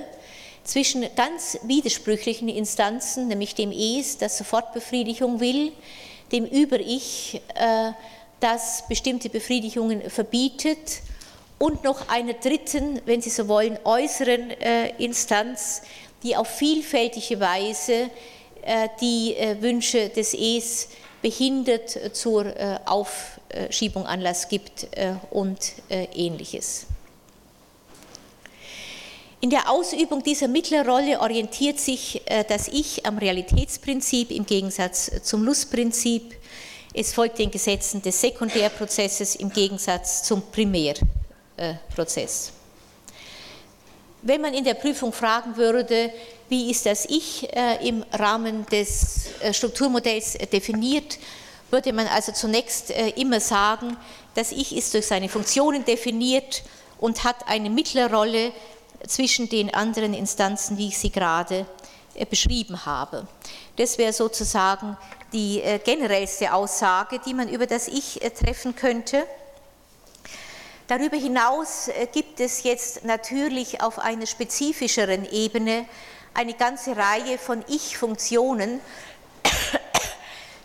zwischen 0.63 1.05
ganz 1.15 1.59
widersprüchlichen 1.63 2.49
Instanzen, 2.49 3.27
nämlich 3.27 3.55
dem 3.55 3.71
Es, 3.71 4.17
das 4.17 4.37
Sofortbefriedigung 4.37 5.39
will, 5.39 5.73
dem 6.31 6.45
Über-Ich, 6.45 7.41
äh, 7.55 7.91
das 8.39 8.83
bestimmte 8.87 9.29
Befriedigungen 9.29 10.09
verbietet 10.09 11.01
und 11.59 11.83
noch 11.83 12.07
einer 12.09 12.33
dritten, 12.33 13.01
wenn 13.05 13.21
Sie 13.21 13.29
so 13.29 13.47
wollen, 13.47 13.79
äußeren 13.83 14.51
äh, 14.51 14.89
Instanz, 15.03 15.81
die 16.23 16.35
auf 16.35 16.47
vielfältige 16.47 17.39
Weise 17.39 18.09
äh, 18.61 18.89
die 19.01 19.35
Wünsche 19.59 20.09
des 20.09 20.33
Es 20.33 20.89
behindert, 21.21 22.15
zur 22.15 22.53
Aufschiebung 22.85 24.05
Anlass 24.05 24.47
gibt 24.47 24.87
und 25.31 25.73
ähnliches. 25.89 26.85
In 29.39 29.51
der 29.51 29.69
Ausübung 29.69 30.23
dieser 30.23 30.47
Mittlerrolle 30.47 31.19
orientiert 31.21 31.79
sich 31.79 32.21
äh, 32.25 32.43
das 32.47 32.67
Ich 32.69 33.05
am 33.05 33.19
Realitätsprinzip 33.19 34.31
im 34.31 34.47
Gegensatz 34.47 35.11
zum 35.21 35.43
Lustprinzip. 35.43 36.35
Es 36.99 37.13
folgt 37.13 37.37
den 37.37 37.51
Gesetzen 37.51 38.01
des 38.01 38.19
Sekundärprozesses 38.19 39.35
im 39.35 39.51
Gegensatz 39.51 40.23
zum 40.23 40.41
Primärprozess. 40.51 42.51
Wenn 44.23 44.41
man 44.41 44.55
in 44.55 44.63
der 44.63 44.73
Prüfung 44.73 45.13
fragen 45.13 45.57
würde, 45.57 46.11
wie 46.49 46.71
ist 46.71 46.87
das 46.87 47.05
Ich 47.05 47.55
äh, 47.55 47.87
im 47.87 48.03
Rahmen 48.13 48.65
des 48.71 49.29
äh, 49.41 49.53
Strukturmodells 49.53 50.39
definiert, 50.51 51.19
würde 51.69 51.93
man 51.93 52.07
also 52.07 52.31
zunächst 52.31 52.89
immer 52.89 53.41
sagen, 53.41 53.95
das 54.33 54.51
Ich 54.51 54.75
ist 54.75 54.95
durch 54.95 55.05
seine 55.05 55.29
Funktionen 55.29 55.85
definiert 55.85 56.63
und 56.97 57.23
hat 57.23 57.47
eine 57.47 57.69
Mittlerrolle 57.69 58.53
zwischen 59.05 59.49
den 59.49 59.71
anderen 59.71 60.15
Instanzen, 60.15 60.79
wie 60.79 60.87
ich 60.87 60.97
sie 60.97 61.11
gerade 61.11 61.59
äh, 61.59 61.65
beschrieben 62.25 62.85
habe. 62.85 63.27
Das 63.75 63.97
wäre 63.97 64.13
sozusagen 64.13 64.97
die 65.33 65.61
äh, 65.61 65.79
generellste 65.79 66.53
Aussage, 66.53 67.19
die 67.19 67.33
man 67.33 67.49
über 67.49 67.67
das 67.67 67.87
Ich 67.87 68.21
äh, 68.23 68.29
treffen 68.29 68.75
könnte. 68.75 69.25
Darüber 70.87 71.17
hinaus 71.17 71.89
gibt 72.13 72.39
es 72.39 72.63
jetzt 72.63 73.03
natürlich 73.03 73.81
auf 73.81 73.99
einer 73.99 74.25
spezifischeren 74.25 75.29
Ebene 75.29 75.85
eine 76.33 76.53
ganze 76.53 76.95
Reihe 76.95 77.37
von 77.37 77.61
Ich-Funktionen, 77.67 78.79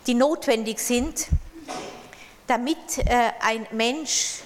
die 0.07 0.13
notwendig 0.13 0.79
sind, 0.79 1.27
damit 2.47 2.77
ein 3.41 3.67
Mensch 3.71 4.43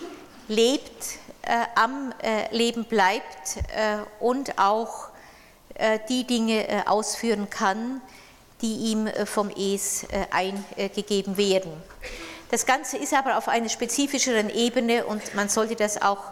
lebt, 0.48 1.20
äh, 1.48 1.66
am 1.76 2.14
äh, 2.22 2.54
Leben 2.54 2.84
bleibt 2.84 3.56
äh, 3.74 4.00
und 4.20 4.60
auch 4.60 5.07
die 6.10 6.26
Dinge 6.26 6.84
ausführen 6.88 7.50
kann, 7.50 8.02
die 8.62 8.92
ihm 8.92 9.08
vom 9.26 9.50
Es 9.50 10.08
eingegeben 10.32 11.38
werden. 11.38 11.72
Das 12.50 12.66
Ganze 12.66 12.98
ist 12.98 13.14
aber 13.14 13.38
auf 13.38 13.48
einer 13.48 13.70
spezifischeren 13.70 14.50
Ebene 14.50 15.06
und 15.06 15.36
man 15.36 15.50
sollte 15.50 15.76
das 15.76 16.02
auch 16.02 16.32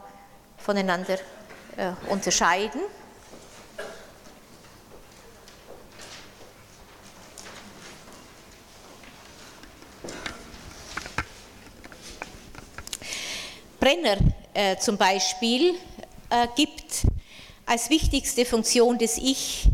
voneinander 0.58 1.18
unterscheiden. 2.10 2.82
Brenner 13.86 14.18
äh, 14.56 14.78
zum 14.78 14.98
Beispiel 14.98 15.76
äh, 16.32 16.48
gibt 16.56 17.06
als 17.66 17.90
wichtigste 17.90 18.46
Funktion 18.46 18.98
des 18.98 19.18
Ich 19.18 19.68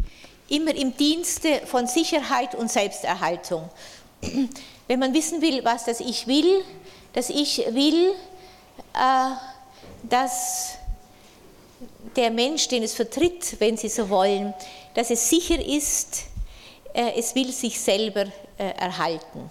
immer 0.50 0.76
im 0.76 0.96
Dienste 0.96 1.62
von 1.66 1.88
Sicherheit 1.88 2.56
und 2.56 2.72
Selbsterhaltung. 2.72 3.70
Wenn 4.88 5.00
man 5.00 5.14
wissen 5.14 5.42
will, 5.42 5.64
was 5.64 5.86
das 5.86 6.00
Ich 6.00 6.28
will, 6.28 6.64
das 7.14 7.30
Ich 7.30 7.58
will, 7.72 8.14
äh, 8.94 9.32
dass 10.04 10.76
der 12.16 12.32
Mensch, 12.32 12.68
den 12.68 12.84
es 12.84 12.94
vertritt, 12.94 13.56
wenn 13.60 13.78
Sie 13.78 13.90
so 13.90 14.10
wollen, 14.10 14.54
dass 14.94 15.10
es 15.10 15.30
sicher 15.30 15.64
ist, 15.64 16.24
äh, 16.94 17.12
es 17.18 17.34
will 17.36 17.52
sich 17.52 17.80
selber 17.80 18.26
äh, 18.58 18.70
erhalten. 18.78 19.50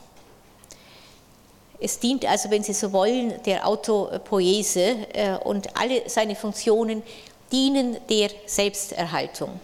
Es 1.78 1.98
dient 1.98 2.26
also, 2.26 2.50
wenn 2.50 2.62
Sie 2.62 2.74
so 2.74 2.92
wollen, 2.92 3.42
der 3.44 3.66
Autopoese 3.66 5.38
und 5.44 5.74
alle 5.78 6.02
seine 6.10 6.36
Funktionen 6.36 7.02
dienen 7.50 7.96
der 8.08 8.30
Selbsterhaltung. 8.46 9.60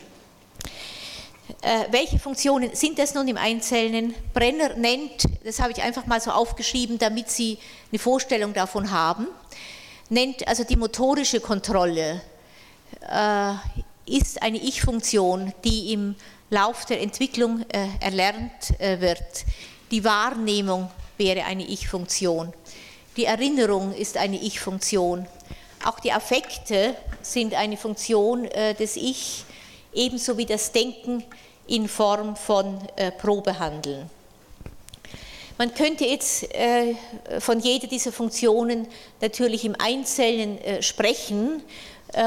Äh, 1.63 1.85
welche 1.91 2.19
Funktionen 2.19 2.75
sind 2.75 2.99
das 2.99 3.15
nun 3.15 3.29
im 3.29 3.37
Einzelnen? 3.37 4.15
Brenner 4.35 4.75
nennt, 4.75 5.27
das 5.45 5.61
habe 5.61 5.73
ich 5.73 5.83
einfach 5.83 6.07
mal 6.07 6.21
so 6.21 6.31
aufgeschrieben, 6.31 6.99
damit 6.99 7.31
Sie 7.31 7.59
eine 7.91 7.99
Vorstellung 7.99 8.53
davon 8.53 8.91
haben, 8.91 9.29
nennt 10.09 10.47
also 10.47 10.65
die 10.65 10.77
motorische 10.77 11.41
Kontrolle 11.41 12.21
äh, 13.09 13.53
ist 14.07 14.43
eine 14.43 14.59
Ich-Funktion, 14.59 15.53
die 15.65 15.93
im 15.93 16.15
Lauf 16.51 16.85
der 16.85 17.01
Entwicklung 17.01 17.65
erlernt 17.99 18.79
wird. 18.79 19.45
Die 19.91 20.05
Wahrnehmung 20.05 20.89
wäre 21.17 21.45
eine 21.45 21.65
Ich-Funktion. 21.65 22.53
Die 23.17 23.25
Erinnerung 23.25 23.93
ist 23.93 24.17
eine 24.17 24.37
Ich-Funktion. 24.37 25.27
Auch 25.87 26.01
die 26.01 26.11
Affekte 26.11 26.97
sind 27.23 27.55
eine 27.55 27.77
Funktion 27.77 28.47
äh, 28.47 28.75
des 28.75 28.97
Ich, 28.97 29.45
ebenso 29.95 30.37
wie 30.37 30.45
das 30.45 30.73
Denken 30.73 31.23
in 31.69 31.87
Form 31.87 32.35
von 32.35 32.81
äh, 32.97 33.13
Probehandeln. 33.13 34.11
Man 35.59 35.73
könnte 35.75 36.05
jetzt 36.05 36.53
äh, 36.53 36.97
von 37.39 37.61
jeder 37.61 37.87
dieser 37.87 38.11
Funktionen 38.11 38.89
natürlich 39.21 39.65
im 39.65 39.77
Einzelnen 39.79 40.59
sprechen, 40.83 41.63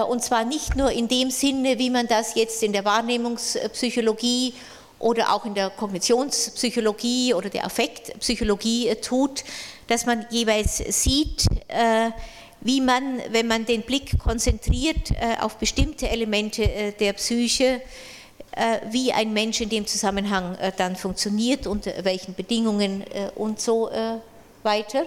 und 0.09 0.23
zwar 0.23 0.45
nicht 0.45 0.75
nur 0.75 0.91
in 0.91 1.07
dem 1.07 1.31
Sinne, 1.31 1.79
wie 1.79 1.89
man 1.89 2.07
das 2.07 2.35
jetzt 2.35 2.61
in 2.63 2.73
der 2.73 2.85
Wahrnehmungspsychologie 2.85 4.53
oder 4.99 5.33
auch 5.33 5.45
in 5.45 5.53
der 5.53 5.69
Kognitionspsychologie 5.69 7.33
oder 7.33 7.49
der 7.49 7.65
Affektpsychologie 7.65 8.93
tut, 8.95 9.43
dass 9.87 10.05
man 10.05 10.25
jeweils 10.29 10.77
sieht, 10.77 11.45
wie 12.61 12.81
man, 12.81 13.21
wenn 13.29 13.47
man 13.47 13.65
den 13.65 13.83
Blick 13.83 14.19
konzentriert 14.19 15.11
äh, 15.11 15.37
auf 15.39 15.57
bestimmte 15.57 16.09
Elemente 16.09 16.93
der 16.99 17.13
Psyche, 17.13 17.81
wie 18.89 19.13
ein 19.13 19.31
Mensch 19.31 19.61
in 19.61 19.69
dem 19.69 19.85
Zusammenhang 19.85 20.57
dann 20.75 20.95
funktioniert, 20.95 21.67
unter 21.67 22.03
welchen 22.03 22.33
Bedingungen 22.33 23.05
und 23.35 23.61
so 23.61 23.89
weiter. 24.63 25.05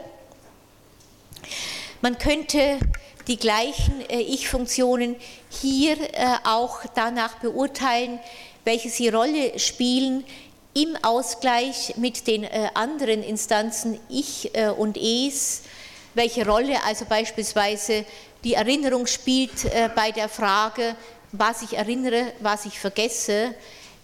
Man 2.00 2.16
könnte 2.18 2.78
die 3.26 3.36
gleichen 3.36 3.94
Ich-Funktionen 4.08 5.16
hier 5.50 5.96
auch 6.44 6.78
danach 6.94 7.40
beurteilen, 7.40 8.20
welche 8.64 8.88
sie 8.88 9.08
Rolle 9.08 9.58
spielen 9.58 10.24
im 10.74 10.96
Ausgleich 11.02 11.94
mit 11.96 12.26
den 12.26 12.44
äh, 12.44 12.68
anderen 12.74 13.22
Instanzen 13.22 13.98
Ich 14.08 14.54
äh, 14.54 14.68
und 14.70 14.96
Es, 14.96 15.62
welche 16.14 16.46
Rolle 16.46 16.82
also 16.84 17.04
beispielsweise 17.04 18.04
die 18.44 18.54
Erinnerung 18.54 19.06
spielt 19.06 19.64
äh, 19.66 19.88
bei 19.94 20.10
der 20.10 20.28
Frage, 20.28 20.96
was 21.32 21.62
ich 21.62 21.74
erinnere, 21.74 22.32
was 22.40 22.66
ich 22.66 22.78
vergesse, 22.78 23.54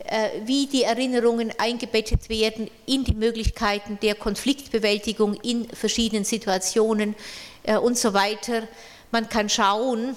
äh, 0.04 0.28
wie 0.44 0.66
die 0.66 0.84
Erinnerungen 0.84 1.52
eingebettet 1.58 2.28
werden 2.28 2.70
in 2.86 3.04
die 3.04 3.14
Möglichkeiten 3.14 3.98
der 4.00 4.14
Konfliktbewältigung 4.14 5.34
in 5.34 5.68
verschiedenen 5.68 6.24
Situationen 6.24 7.14
äh, 7.64 7.76
und 7.76 7.98
so 7.98 8.14
weiter. 8.14 8.62
Man 9.10 9.28
kann 9.28 9.48
schauen, 9.48 10.16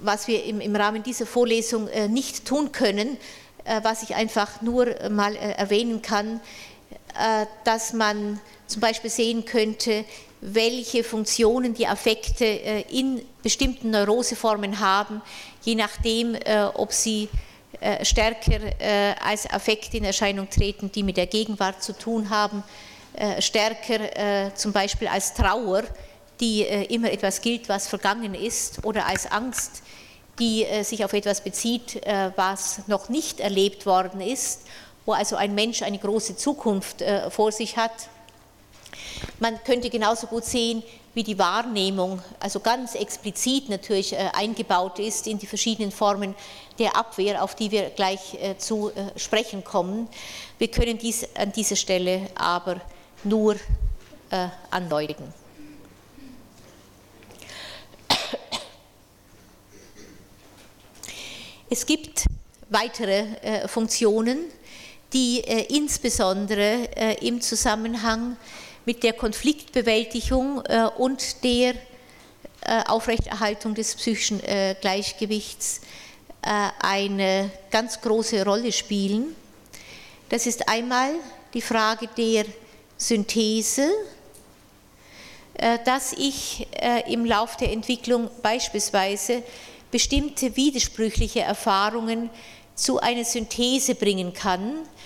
was 0.00 0.28
wir 0.28 0.44
im, 0.44 0.76
Rahmen 0.76 1.02
dieser 1.02 1.26
Vorlesung 1.26 1.88
nicht 2.08 2.44
tun 2.44 2.70
können, 2.70 3.16
was 3.82 4.04
ich 4.04 4.14
einfach 4.14 4.62
nur 4.62 4.94
mal 5.10 5.34
erwähnen 5.34 6.02
kann, 6.02 6.40
dass 7.64 7.92
man 7.92 8.40
zum 8.66 8.80
Beispiel 8.80 9.10
sehen 9.10 9.44
könnte, 9.44 10.04
welche 10.40 11.02
Funktionen 11.02 11.74
die 11.74 11.86
Affekte 11.86 12.44
äh, 12.44 12.82
in 12.90 13.22
bestimmten 13.42 13.90
Neuroseformen 13.90 14.78
haben, 14.80 15.20
je 15.64 15.74
nachdem, 15.74 16.34
äh, 16.34 16.64
ob 16.74 16.92
sie 16.92 17.28
äh, 17.80 18.04
stärker 18.04 18.60
als 19.22 19.48
Affekte 19.50 19.96
in 19.96 20.04
Erscheinung 20.04 20.48
treten, 20.48 20.90
die 20.90 21.02
mit 21.02 21.16
der 21.16 21.26
Gegenwart 21.26 21.82
zu 21.82 21.92
tun 21.92 22.30
haben, 22.30 22.62
stärker 23.40 24.54
zum 24.54 24.72
Beispiel 24.72 25.08
als 25.08 25.34
Trauer, 25.34 25.82
die 26.40 26.62
immer 26.62 27.10
etwas 27.10 27.40
gilt, 27.40 27.68
was 27.68 27.88
vergangen 27.88 28.34
ist, 28.34 28.84
oder 28.84 29.06
als 29.06 29.30
Angst, 29.30 29.82
die 30.38 30.66
sich 30.82 31.04
auf 31.04 31.12
etwas 31.12 31.42
bezieht, 31.42 32.00
was 32.36 32.86
noch 32.86 33.08
nicht 33.08 33.40
erlebt 33.40 33.86
worden 33.86 34.20
ist, 34.20 34.62
wo 35.08 35.12
also 35.14 35.36
ein 35.36 35.54
Mensch 35.54 35.80
eine 35.80 35.98
große 35.98 36.36
Zukunft 36.36 37.02
vor 37.30 37.50
sich 37.50 37.78
hat 37.78 38.10
man 39.40 39.62
könnte 39.64 39.90
genauso 39.90 40.26
gut 40.26 40.44
sehen, 40.44 40.82
wie 41.14 41.22
die 41.22 41.38
Wahrnehmung, 41.38 42.22
also 42.38 42.60
ganz 42.60 42.94
explizit 42.94 43.68
natürlich 43.68 44.12
äh, 44.12 44.30
eingebaut 44.32 44.98
ist 44.98 45.26
in 45.26 45.38
die 45.38 45.46
verschiedenen 45.46 45.90
Formen 45.90 46.34
der 46.78 46.96
Abwehr, 46.96 47.42
auf 47.42 47.54
die 47.54 47.70
wir 47.70 47.90
gleich 47.90 48.34
äh, 48.34 48.56
zu 48.56 48.90
äh, 48.90 49.18
sprechen 49.18 49.64
kommen. 49.64 50.08
Wir 50.58 50.68
können 50.68 50.98
dies 50.98 51.26
an 51.34 51.52
dieser 51.52 51.76
Stelle 51.76 52.28
aber 52.34 52.80
nur 53.24 53.56
andeuten. 54.70 55.32
Es 61.70 61.86
gibt 61.86 62.26
weitere 62.68 63.66
Funktionen, 63.68 64.44
die 65.12 65.38
insbesondere 65.40 67.16
im 67.20 67.40
Zusammenhang 67.40 68.36
mit 68.88 69.02
der 69.02 69.12
Konfliktbewältigung 69.12 70.64
äh, 70.64 70.88
und 70.96 71.44
der 71.44 71.74
äh, 72.62 72.84
Aufrechterhaltung 72.86 73.74
des 73.74 73.94
psychischen 73.94 74.42
äh, 74.42 74.76
Gleichgewichts 74.80 75.82
eine 76.40 77.50
ganz 77.70 78.00
große 78.00 78.44
Rolle 78.44 78.70
spielen. 78.70 79.34
Das 80.28 80.46
ist 80.46 80.68
einmal 80.68 81.10
die 81.52 81.60
Frage 81.60 82.08
der 82.16 82.44
Synthese, 82.96 83.90
dass 85.84 86.12
ich 86.12 86.68
im 87.08 87.24
Lauf 87.24 87.56
der 87.56 87.72
Entwicklung 87.72 88.30
beispielsweise 88.40 89.42
bestimmte 89.90 90.54
widersprüchliche 90.56 91.40
Erfahrungen 91.40 92.30
zu 92.76 93.00
einer 93.00 93.24
Synthese 93.24 93.96
bringen 93.96 94.32
kann, 94.32 94.76
äh, 94.76 94.97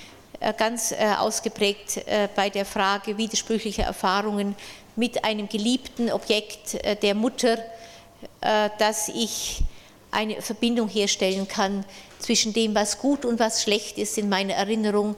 ganz 0.51 0.93
äh, 0.93 1.15
ausgeprägt 1.19 1.99
äh, 2.07 2.29
bei 2.35 2.51
der 2.51 2.65
Frage 2.65 3.17
widersprüchlicher 3.17 3.85
Erfahrungen 3.85 4.57
mit 4.97 5.25
einem 5.25 5.49
geliebten 5.49 6.11
Objekt 6.11 6.77
der 7.03 7.15
Mutter, 7.15 7.57
dass 8.43 9.09
ich 9.09 9.63
eine 10.11 10.43
Verbindung 10.43 10.87
herstellen 10.87 11.49
kann 11.49 11.87
zwischen 12.19 12.53
dem, 12.53 12.75
was 12.75 12.99
gut 12.99 13.25
und 13.25 13.41
was 13.41 13.63
schlecht 13.63 13.97
ist 13.97 14.19
in 14.19 14.29
meiner 14.29 14.53
Erinnerung 14.53 15.17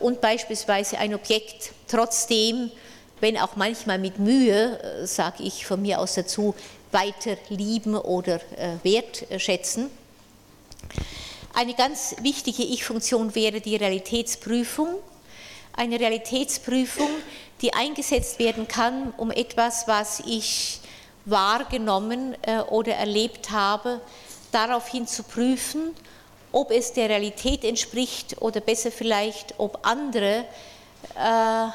und 0.00 0.20
beispielsweise 0.20 0.98
ein 0.98 1.14
Objekt 1.14 1.70
trotzdem, 1.86 2.72
wenn 3.20 3.38
auch 3.38 3.54
manchmal 3.54 4.00
mit 4.00 4.18
Mühe, 4.18 4.80
sage 5.04 5.44
ich 5.44 5.64
von 5.64 5.80
mir 5.80 6.00
aus 6.00 6.14
dazu, 6.14 6.56
weiter 6.90 7.36
lieben 7.50 7.94
oder 7.94 8.40
wertschätzen. 8.82 9.90
Eine 11.56 11.74
ganz 11.74 12.16
wichtige 12.20 12.64
Ich-Funktion 12.64 13.36
wäre 13.36 13.60
die 13.60 13.76
Realitätsprüfung. 13.76 14.88
Eine 15.72 16.00
Realitätsprüfung, 16.00 17.08
die 17.62 17.72
eingesetzt 17.72 18.40
werden 18.40 18.66
kann, 18.66 19.14
um 19.16 19.30
etwas, 19.30 19.86
was 19.86 20.18
ich 20.26 20.80
wahrgenommen 21.26 22.34
äh, 22.42 22.58
oder 22.58 22.94
erlebt 22.94 23.52
habe, 23.52 24.00
daraufhin 24.50 25.06
zu 25.06 25.22
prüfen, 25.22 25.94
ob 26.50 26.72
es 26.72 26.92
der 26.92 27.08
Realität 27.08 27.62
entspricht 27.62 28.42
oder 28.42 28.60
besser 28.60 28.90
vielleicht, 28.90 29.54
ob 29.58 29.86
andere 29.86 30.46
äh, 31.14 31.68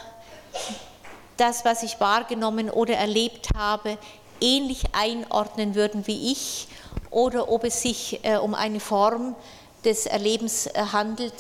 das, 1.38 1.64
was 1.64 1.84
ich 1.84 2.02
wahrgenommen 2.02 2.70
oder 2.70 2.96
erlebt 2.96 3.48
habe, 3.56 3.98
ähnlich 4.42 4.84
einordnen 4.92 5.74
würden 5.74 6.06
wie 6.06 6.34
ich 6.34 6.68
oder 7.12 7.50
ob 7.50 7.64
es 7.64 7.82
sich 7.82 8.20
äh, 8.24 8.36
um 8.36 8.54
eine 8.54 8.82
Form 8.82 9.36
des 9.84 10.06
Erlebens 10.06 10.68
äh, 10.68 10.74
handelt, 10.92 11.34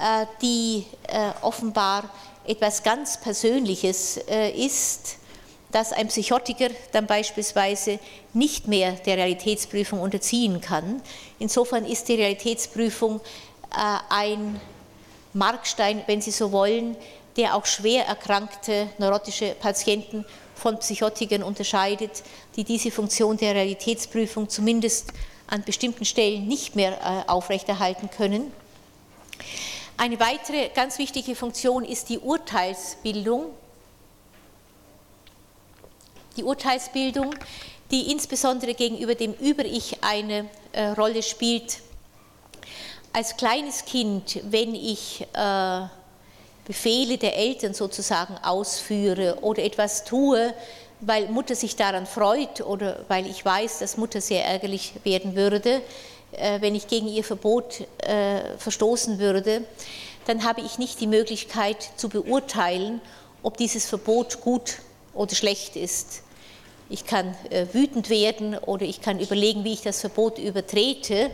äh, 0.00 0.26
die 0.42 0.86
äh, 1.08 1.30
offenbar 1.42 2.10
etwas 2.46 2.82
ganz 2.82 3.20
Persönliches 3.20 4.20
ist, 4.56 5.16
dass 5.72 5.92
ein 5.92 6.06
Psychotiker 6.06 6.68
dann 6.92 7.08
beispielsweise 7.08 7.98
nicht 8.34 8.68
mehr 8.68 8.92
der 8.92 9.16
Realitätsprüfung 9.16 10.00
unterziehen 10.00 10.60
kann. 10.60 11.02
Insofern 11.40 11.84
ist 11.84 12.06
die 12.06 12.14
Realitätsprüfung 12.14 13.20
ein 14.08 14.60
Markstein, 15.32 16.04
wenn 16.06 16.22
Sie 16.22 16.30
so 16.30 16.52
wollen, 16.52 16.96
der 17.36 17.56
auch 17.56 17.66
schwer 17.66 18.06
erkrankte 18.06 18.90
neurotische 18.98 19.56
Patienten 19.58 20.24
von 20.54 20.78
Psychotikern 20.78 21.42
unterscheidet, 21.42 22.22
die 22.54 22.62
diese 22.62 22.92
Funktion 22.92 23.36
der 23.36 23.56
Realitätsprüfung 23.56 24.48
zumindest 24.48 25.12
an 25.46 25.62
bestimmten 25.64 26.04
Stellen 26.04 26.46
nicht 26.46 26.76
mehr 26.76 26.92
äh, 27.00 27.30
aufrechterhalten 27.30 28.10
können. 28.10 28.52
Eine 29.96 30.20
weitere 30.20 30.68
ganz 30.70 30.98
wichtige 30.98 31.34
Funktion 31.34 31.84
ist 31.84 32.08
die 32.08 32.18
Urteilsbildung. 32.18 33.46
Die 36.36 36.44
Urteilsbildung, 36.44 37.34
die 37.90 38.12
insbesondere 38.12 38.74
gegenüber 38.74 39.14
dem 39.14 39.32
Über-Ich 39.32 40.02
eine 40.02 40.48
äh, 40.72 40.88
Rolle 40.88 41.22
spielt. 41.22 41.80
Als 43.12 43.36
kleines 43.38 43.86
Kind, 43.86 44.40
wenn 44.50 44.74
ich 44.74 45.26
äh, 45.32 45.86
Befehle 46.66 47.16
der 47.16 47.36
Eltern 47.36 47.72
sozusagen 47.72 48.36
ausführe 48.38 49.38
oder 49.40 49.62
etwas 49.62 50.04
tue, 50.04 50.52
weil 51.00 51.28
Mutter 51.28 51.54
sich 51.54 51.76
daran 51.76 52.06
freut 52.06 52.60
oder 52.60 53.04
weil 53.08 53.26
ich 53.26 53.44
weiß, 53.44 53.80
dass 53.80 53.96
Mutter 53.96 54.20
sehr 54.20 54.44
ärgerlich 54.44 54.94
werden 55.04 55.36
würde, 55.36 55.82
äh, 56.32 56.60
wenn 56.60 56.74
ich 56.74 56.88
gegen 56.88 57.08
ihr 57.08 57.24
Verbot 57.24 57.86
äh, 57.98 58.56
verstoßen 58.58 59.18
würde, 59.18 59.64
dann 60.26 60.44
habe 60.44 60.60
ich 60.60 60.78
nicht 60.78 61.00
die 61.00 61.06
Möglichkeit 61.06 61.90
zu 61.96 62.08
beurteilen, 62.08 63.00
ob 63.42 63.56
dieses 63.56 63.86
Verbot 63.86 64.40
gut 64.40 64.78
oder 65.14 65.34
schlecht 65.34 65.76
ist. 65.76 66.22
Ich 66.88 67.04
kann 67.04 67.34
äh, 67.50 67.66
wütend 67.72 68.10
werden 68.10 68.56
oder 68.58 68.84
ich 68.84 69.00
kann 69.00 69.20
überlegen, 69.20 69.64
wie 69.64 69.72
ich 69.72 69.82
das 69.82 70.00
Verbot 70.00 70.38
übertrete. 70.38 71.30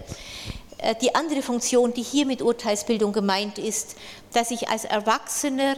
Die 1.01 1.15
andere 1.15 1.43
Funktion, 1.43 1.95
die 1.95 2.03
hier 2.03 2.27
mit 2.27 2.43
Urteilsbildung 2.43 3.13
gemeint 3.13 3.57
ist, 3.57 3.95
dass 4.33 4.51
ich 4.51 4.69
als 4.69 4.85
Erwachsener 4.85 5.77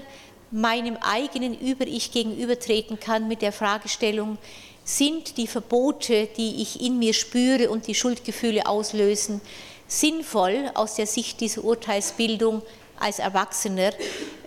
meinem 0.55 0.97
eigenen 0.99 1.59
Über-Ich 1.59 2.13
gegenübertreten 2.13 3.01
kann 3.01 3.27
mit 3.27 3.43
der 3.43 3.53
Fragestellung, 3.53 4.39
sind 4.85 5.37
die 5.37 5.49
Verbote, 5.49 6.29
die 6.37 6.63
ich 6.63 6.81
in 6.81 6.99
mir 6.99 7.13
spüre 7.13 7.71
und 7.71 7.89
die 7.89 7.95
Schuldgefühle 7.95 8.67
auslösen, 8.67 9.41
sinnvoll 9.89 10.71
aus 10.75 10.95
der 10.95 11.07
Sicht 11.07 11.41
dieser 11.41 11.65
Urteilsbildung 11.65 12.63
als 13.01 13.19
Erwachsener 13.19 13.91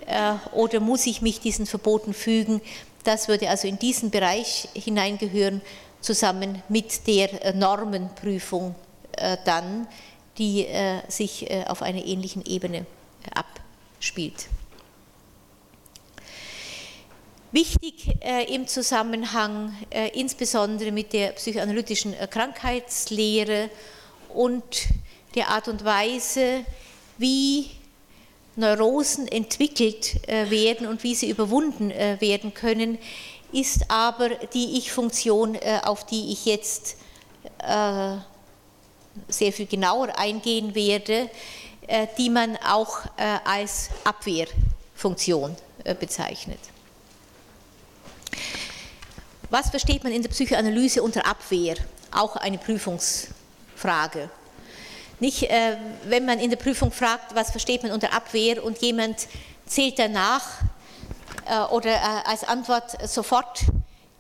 äh, 0.06 0.34
oder 0.54 0.80
muss 0.80 1.06
ich 1.08 1.22
mich 1.22 1.42
diesen 1.42 1.66
Verboten 1.66 2.14
fügen? 2.14 2.62
Das 3.04 3.28
würde 3.28 3.50
also 3.50 3.68
in 3.68 3.78
diesen 3.78 4.10
Bereich 4.10 4.70
hineingehören, 4.74 5.62
zusammen 6.00 6.62
mit 6.70 7.06
der 7.08 7.44
äh, 7.44 7.54
Normenprüfung 7.54 8.76
äh, 9.14 9.38
dann, 9.44 9.88
die 10.38 10.68
sich 11.08 11.48
auf 11.66 11.82
einer 11.82 12.06
ähnlichen 12.06 12.46
Ebene 12.46 12.86
abspielt. 13.34 14.46
Wichtig 17.58 18.16
äh, 18.22 18.54
im 18.54 18.68
Zusammenhang 18.68 19.76
äh, 19.90 20.10
insbesondere 20.10 20.92
mit 20.92 21.12
der 21.12 21.32
psychoanalytischen 21.32 22.14
äh, 22.14 22.28
Krankheitslehre 22.28 23.72
und 24.32 24.64
der 25.34 25.50
Art 25.50 25.68
und 25.68 25.84
Weise, 25.84 26.64
wie 27.18 27.72
Neurosen 28.58 29.28
entwickelt 29.28 30.20
werden 30.28 30.86
und 30.86 31.04
wie 31.04 31.16
sie 31.16 31.32
überwunden 31.32 31.90
werden 31.90 32.54
können, 32.54 33.00
ist 33.52 33.90
aber 33.90 34.30
die 34.30 34.78
Ich-Funktion, 34.78 35.58
auf 35.84 36.06
die 36.06 36.32
ich 36.32 36.46
jetzt 36.46 36.98
sehr 39.28 39.54
viel 39.54 39.68
genauer 39.68 40.18
eingehen 40.18 40.74
werde, 40.74 41.30
die 42.18 42.30
man 42.32 42.58
auch 42.58 43.02
als 43.46 43.90
Abwehrfunktion 44.04 45.56
bezeichnet. 46.00 46.60
Was 49.50 49.70
versteht 49.70 50.04
man 50.04 50.12
in 50.12 50.22
der 50.22 50.30
Psychoanalyse 50.30 51.02
unter 51.02 51.26
Abwehr? 51.26 51.76
Auch 52.12 52.36
eine 52.36 52.58
Prüfungsfrage. 52.58 54.30
Nicht, 55.20 55.44
äh, 55.44 55.78
wenn 56.06 56.26
man 56.26 56.40
in 56.40 56.50
der 56.50 56.58
Prüfung 56.58 56.92
fragt, 56.92 57.34
was 57.34 57.52
versteht 57.52 57.84
man 57.84 57.92
unter 57.92 58.14
Abwehr 58.14 58.64
und 58.64 58.78
jemand 58.80 59.28
zählt 59.66 59.98
danach 59.98 60.44
äh, 61.46 61.60
oder 61.72 61.92
äh, 61.92 62.00
als 62.26 62.44
Antwort 62.44 63.10
sofort 63.10 63.62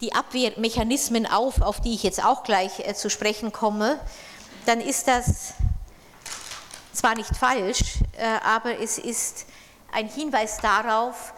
die 0.01 0.13
Abwehrmechanismen 0.13 1.25
auf, 1.25 1.61
auf 1.61 1.81
die 1.81 1.93
ich 1.93 2.03
jetzt 2.03 2.23
auch 2.23 2.43
gleich 2.43 2.79
äh, 2.79 2.93
zu 2.93 3.09
sprechen 3.09 3.51
komme, 3.51 3.99
dann 4.65 4.81
ist 4.81 5.07
das 5.07 5.53
zwar 6.93 7.15
nicht 7.15 7.35
falsch, 7.35 7.99
äh, 8.17 8.25
aber 8.43 8.79
es 8.79 8.97
ist 8.97 9.45
ein 9.91 10.09
Hinweis 10.09 10.57
darauf, 10.57 11.33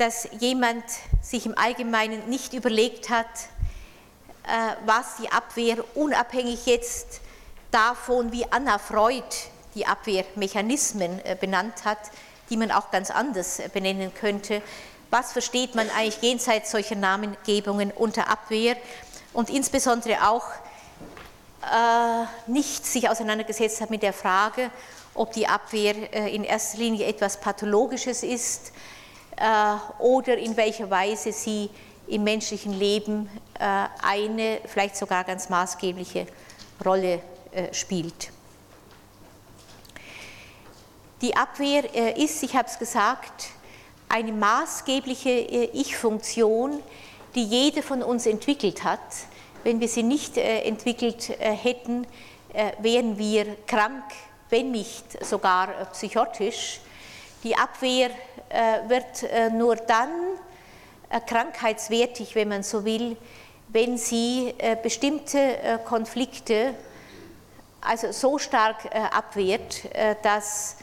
dass 0.00 0.26
jemand 0.38 0.82
sich 1.20 1.44
im 1.44 1.56
Allgemeinen 1.58 2.26
nicht 2.30 2.54
überlegt 2.54 3.10
hat, 3.10 3.26
äh, 4.44 4.74
was 4.86 5.16
die 5.20 5.30
Abwehr 5.30 5.76
unabhängig 5.94 6.64
jetzt 6.64 7.20
davon, 7.70 8.32
wie 8.32 8.50
Anna 8.50 8.78
Freud 8.78 9.22
die 9.74 9.84
Abwehrmechanismen 9.84 11.22
äh, 11.22 11.36
benannt 11.38 11.84
hat, 11.84 11.98
die 12.48 12.56
man 12.56 12.70
auch 12.70 12.90
ganz 12.90 13.10
anders 13.10 13.58
äh, 13.58 13.68
benennen 13.70 14.14
könnte. 14.14 14.62
Was 15.10 15.32
versteht 15.32 15.74
man 15.74 15.90
eigentlich 15.90 16.22
jenseits 16.22 16.70
solcher 16.70 16.96
Namengebungen 16.96 17.90
unter 17.90 18.30
Abwehr 18.30 18.76
und 19.34 19.50
insbesondere 19.50 20.26
auch 20.26 20.46
äh, 21.62 22.50
nicht 22.50 22.86
sich 22.86 23.10
auseinandergesetzt 23.10 23.82
hat 23.82 23.90
mit 23.90 24.02
der 24.02 24.14
Frage, 24.14 24.70
ob 25.14 25.34
die 25.34 25.46
Abwehr 25.46 25.94
äh, 26.14 26.34
in 26.34 26.44
erster 26.44 26.78
Linie 26.78 27.06
etwas 27.06 27.38
Pathologisches 27.38 28.22
ist, 28.22 28.72
oder 29.98 30.36
in 30.36 30.56
welcher 30.56 30.90
Weise 30.90 31.32
sie 31.32 31.70
im 32.10 32.24
menschlichen 32.24 32.78
Leben 32.78 33.28
äh, 33.58 33.86
eine, 34.02 34.60
vielleicht 34.66 34.96
sogar 34.96 35.24
ganz 35.24 35.48
maßgebliche 35.48 36.26
Rolle 36.84 37.20
äh, 37.52 37.72
spielt. 37.72 38.30
Die 41.22 41.36
Abwehr 41.36 42.16
ist, 42.16 42.42
ich 42.42 42.56
habe 42.56 42.66
es 42.68 42.78
gesagt, 42.78 43.48
eine 44.08 44.32
maßgebliche 44.32 45.30
Ich-Funktion, 45.30 46.82
die 47.34 47.44
jede 47.44 47.82
von 47.82 48.02
uns 48.02 48.24
entwickelt 48.24 48.84
hat. 48.84 49.00
Wenn 49.62 49.80
wir 49.80 49.88
sie 49.88 50.02
nicht 50.02 50.38
entwickelt 50.38 51.28
hätten, 51.38 52.06
wären 52.78 53.18
wir 53.18 53.54
krank, 53.66 54.02
wenn 54.48 54.70
nicht 54.70 55.22
sogar 55.22 55.68
psychotisch. 55.92 56.80
Die 57.42 57.56
Abwehr 57.56 58.10
äh, 58.50 58.86
wird 58.88 59.22
äh, 59.22 59.48
nur 59.48 59.76
dann 59.76 60.10
äh, 61.08 61.20
krankheitswertig, 61.20 62.34
wenn 62.34 62.48
man 62.48 62.62
so 62.62 62.84
will, 62.84 63.16
wenn 63.68 63.96
sie 63.96 64.52
bestimmte 64.82 65.78
Konflikte 65.84 66.74
also 67.80 68.10
so 68.10 68.36
stark 68.36 68.92
abwehrt, 69.12 69.82
dass 70.24 70.78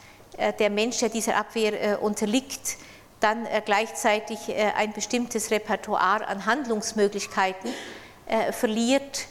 der 0.58 0.70
Mensch, 0.70 0.96
der 1.00 1.10
dieser 1.10 1.36
Abwehr 1.36 2.02
unterliegt, 2.02 2.78
dann 3.20 3.46
gleichzeitig 3.66 4.38
ein 4.74 4.94
bestimmtes 4.94 5.50
Repertoire 5.50 6.26
an 6.26 6.46
Handlungsmöglichkeiten 6.46 7.74
verliert 8.52 9.26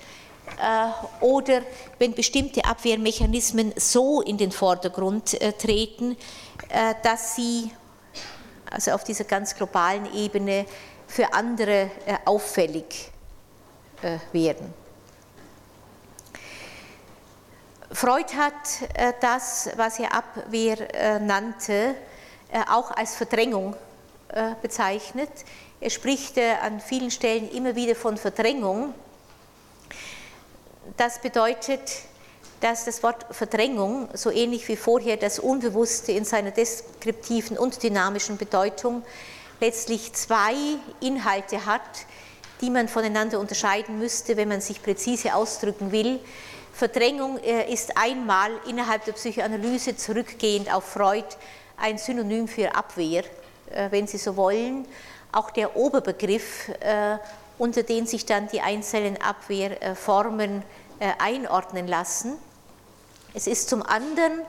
oder 1.19 1.63
wenn 1.97 2.13
bestimmte 2.13 2.63
Abwehrmechanismen 2.63 3.73
so 3.75 4.21
in 4.21 4.37
den 4.37 4.51
Vordergrund 4.51 5.35
treten, 5.57 6.15
dass 7.01 7.35
sie 7.35 7.71
also 8.69 8.91
auf 8.91 9.03
dieser 9.03 9.23
ganz 9.23 9.55
globalen 9.55 10.13
Ebene 10.13 10.65
für 11.07 11.33
andere 11.33 11.89
äh, 12.05 12.17
auffällig 12.25 13.11
äh, 14.01 14.17
werden. 14.31 14.73
Freud 17.91 18.35
hat 18.35 18.53
äh, 18.93 19.13
das, 19.21 19.69
was 19.77 19.99
er 19.99 20.13
Abwehr 20.13 21.19
nannte, 21.19 21.95
auch 22.69 22.91
als 22.91 23.15
Verdrängung 23.15 23.75
bezeichnet. 24.61 25.29
Er 25.81 25.89
spricht 25.89 26.37
an 26.37 26.79
vielen 26.79 27.11
Stellen 27.11 27.49
immer 27.51 27.75
wieder 27.75 27.93
von 27.93 28.15
Verdrängung. 28.15 28.93
Das 30.95 31.19
bedeutet, 31.19 31.81
dass 32.59 32.85
das 32.85 33.03
Wort 33.03 33.25
Verdrängung, 33.31 34.09
so 34.13 34.31
ähnlich 34.31 34.67
wie 34.67 34.75
vorher 34.75 35.17
das 35.17 35.39
Unbewusste 35.39 36.11
in 36.11 36.25
seiner 36.25 36.51
deskriptiven 36.51 37.57
und 37.57 37.81
dynamischen 37.83 38.37
Bedeutung, 38.37 39.03
letztlich 39.59 40.13
zwei 40.13 40.55
Inhalte 40.99 41.65
hat, 41.65 41.81
die 42.61 42.69
man 42.69 42.87
voneinander 42.87 43.39
unterscheiden 43.39 43.99
müsste, 43.99 44.37
wenn 44.37 44.47
man 44.47 44.61
sich 44.61 44.81
präzise 44.81 45.35
ausdrücken 45.35 45.91
will. 45.91 46.19
Verdrängung 46.73 47.39
äh, 47.39 47.71
ist 47.71 47.97
einmal 47.97 48.51
innerhalb 48.67 49.05
der 49.05 49.13
Psychoanalyse 49.13 49.95
zurückgehend 49.95 50.73
auf 50.73 50.83
Freud 50.83 51.25
ein 51.75 51.97
Synonym 51.97 52.47
für 52.47 52.75
Abwehr, 52.75 53.23
äh, 53.71 53.91
wenn 53.91 54.07
Sie 54.07 54.17
so 54.17 54.35
wollen. 54.35 54.87
Auch 55.31 55.51
der 55.51 55.75
Oberbegriff, 55.75 56.69
äh, 56.79 57.17
unter 57.57 57.83
den 57.83 58.07
sich 58.07 58.25
dann 58.25 58.47
die 58.47 58.61
einzelnen 58.61 59.19
Abwehrformen 59.21 60.63
einordnen 61.19 61.87
lassen. 61.87 62.37
Es 63.37 63.45
ist 63.45 63.69
zum 63.69 63.83
anderen 63.83 64.41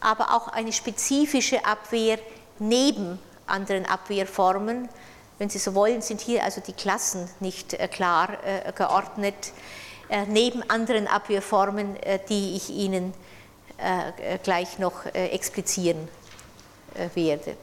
aber 0.00 0.34
auch 0.34 0.48
eine 0.48 0.72
spezifische 0.72 1.66
Abwehr 1.66 2.18
neben 2.58 3.18
anderen 3.46 3.84
Abwehrformen. 3.84 4.88
Wenn 5.36 5.50
Sie 5.50 5.58
so 5.58 5.74
wollen, 5.74 6.00
sind 6.00 6.22
hier 6.22 6.42
also 6.42 6.62
die 6.62 6.72
Klassen 6.72 7.28
nicht 7.40 7.74
äh, 7.74 7.88
klar 7.88 8.30
äh, 8.42 8.72
geordnet, 8.72 9.52
äh, 10.08 10.24
neben 10.24 10.62
anderen 10.70 11.08
Abwehrformen, 11.08 11.98
die 12.30 12.56
ich 12.56 12.70
Ihnen 12.70 13.12
gleich 14.44 14.78
noch 14.78 15.06
explizieren 15.06 16.06
werde. 17.14 17.56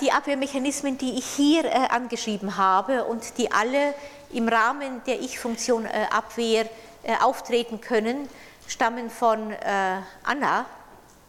Die 0.00 0.12
Abwehrmechanismen, 0.12 0.96
die 0.96 1.18
ich 1.18 1.26
hier 1.26 1.90
angeschrieben 1.90 2.56
habe 2.56 3.04
und 3.04 3.36
die 3.38 3.50
alle 3.50 3.94
im 4.32 4.46
Rahmen 4.46 5.02
der 5.06 5.20
Ich-Funktion 5.20 5.86
Abwehr 5.86 6.68
äh, 7.02 7.14
auftreten 7.20 7.80
können, 7.80 8.28
stammen 8.66 9.10
von 9.10 9.52
äh, 9.52 9.96
Anna 10.22 10.66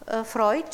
äh, 0.05 0.23
Freud. 0.23 0.65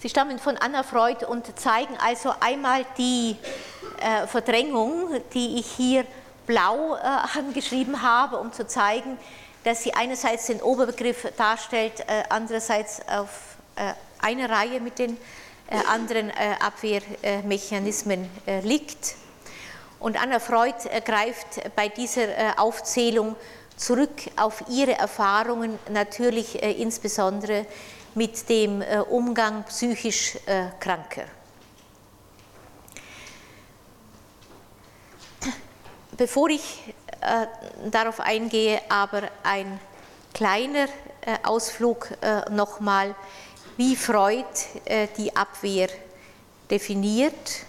Sie 0.00 0.08
stammen 0.08 0.38
von 0.38 0.56
Anna 0.56 0.82
Freud 0.82 1.26
und 1.26 1.58
zeigen 1.58 1.94
also 2.02 2.32
einmal 2.40 2.86
die 2.96 3.36
äh, 4.00 4.26
Verdrängung, 4.26 5.20
die 5.34 5.58
ich 5.58 5.66
hier 5.66 6.06
blau 6.46 6.96
äh, 6.96 7.00
angeschrieben 7.38 8.00
habe, 8.00 8.38
um 8.38 8.50
zu 8.50 8.66
zeigen, 8.66 9.18
dass 9.64 9.82
sie 9.82 9.94
einerseits 9.94 10.46
den 10.46 10.62
Oberbegriff 10.62 11.28
darstellt, 11.36 12.00
äh, 12.00 12.22
andererseits 12.28 13.00
auf 13.08 13.56
äh, 13.76 13.92
einer 14.20 14.48
Reihe 14.48 14.80
mit 14.80 14.98
den 14.98 15.16
äh, 15.68 15.76
anderen 15.86 16.32
Abwehrmechanismen 16.60 18.28
liegt. 18.62 19.14
Und 20.00 20.20
Anna 20.20 20.40
Freud 20.40 20.74
greift 21.04 21.60
bei 21.76 21.88
dieser 21.88 22.58
Aufzählung 22.58 23.36
zurück 23.76 24.30
auf 24.36 24.64
ihre 24.68 24.98
Erfahrungen, 24.98 25.78
natürlich 25.90 26.60
insbesondere 26.60 27.66
mit 28.14 28.48
dem 28.48 28.82
Umgang 29.10 29.62
psychisch 29.64 30.38
Kranker. 30.80 31.26
Bevor 36.16 36.50
ich 36.50 36.92
äh, 37.20 37.46
darauf 37.90 38.18
eingehe, 38.20 38.80
aber 38.88 39.22
ein 39.42 39.78
kleiner 40.32 40.84
äh, 40.84 41.36
Ausflug 41.42 42.10
äh, 42.22 42.48
nochmal, 42.50 43.14
wie 43.76 43.96
Freud 43.96 44.44
die 45.16 45.34
Abwehr 45.34 45.88
definiert. 46.70 47.64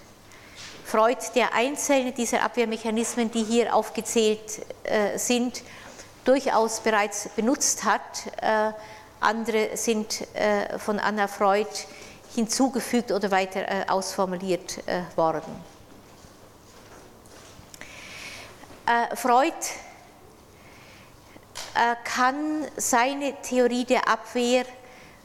Freud, 0.84 1.18
der 1.36 1.54
einzelne 1.54 2.12
dieser 2.12 2.43
Abwehrmechanismen, 2.43 3.32
die 3.32 3.45
hier 3.45 3.74
aufgezählt 3.74 4.62
sind, 5.16 5.64
durchaus 6.26 6.82
bereits 6.82 7.30
benutzt 7.30 7.86
hat. 7.86 8.02
Andere 9.22 9.78
sind 9.78 10.28
von 10.80 10.99
Anna 10.99 11.30
Freud 11.30 11.70
hinzugefügt 12.36 13.14
oder 13.14 13.32
weiter 13.32 13.86
ausformuliert 13.88 14.80
worden. 15.16 15.71
Freud 19.16 19.54
kann 22.04 22.68
seine 22.76 23.34
Theorie 23.42 23.86
der 23.86 24.08
Abwehr 24.08 24.66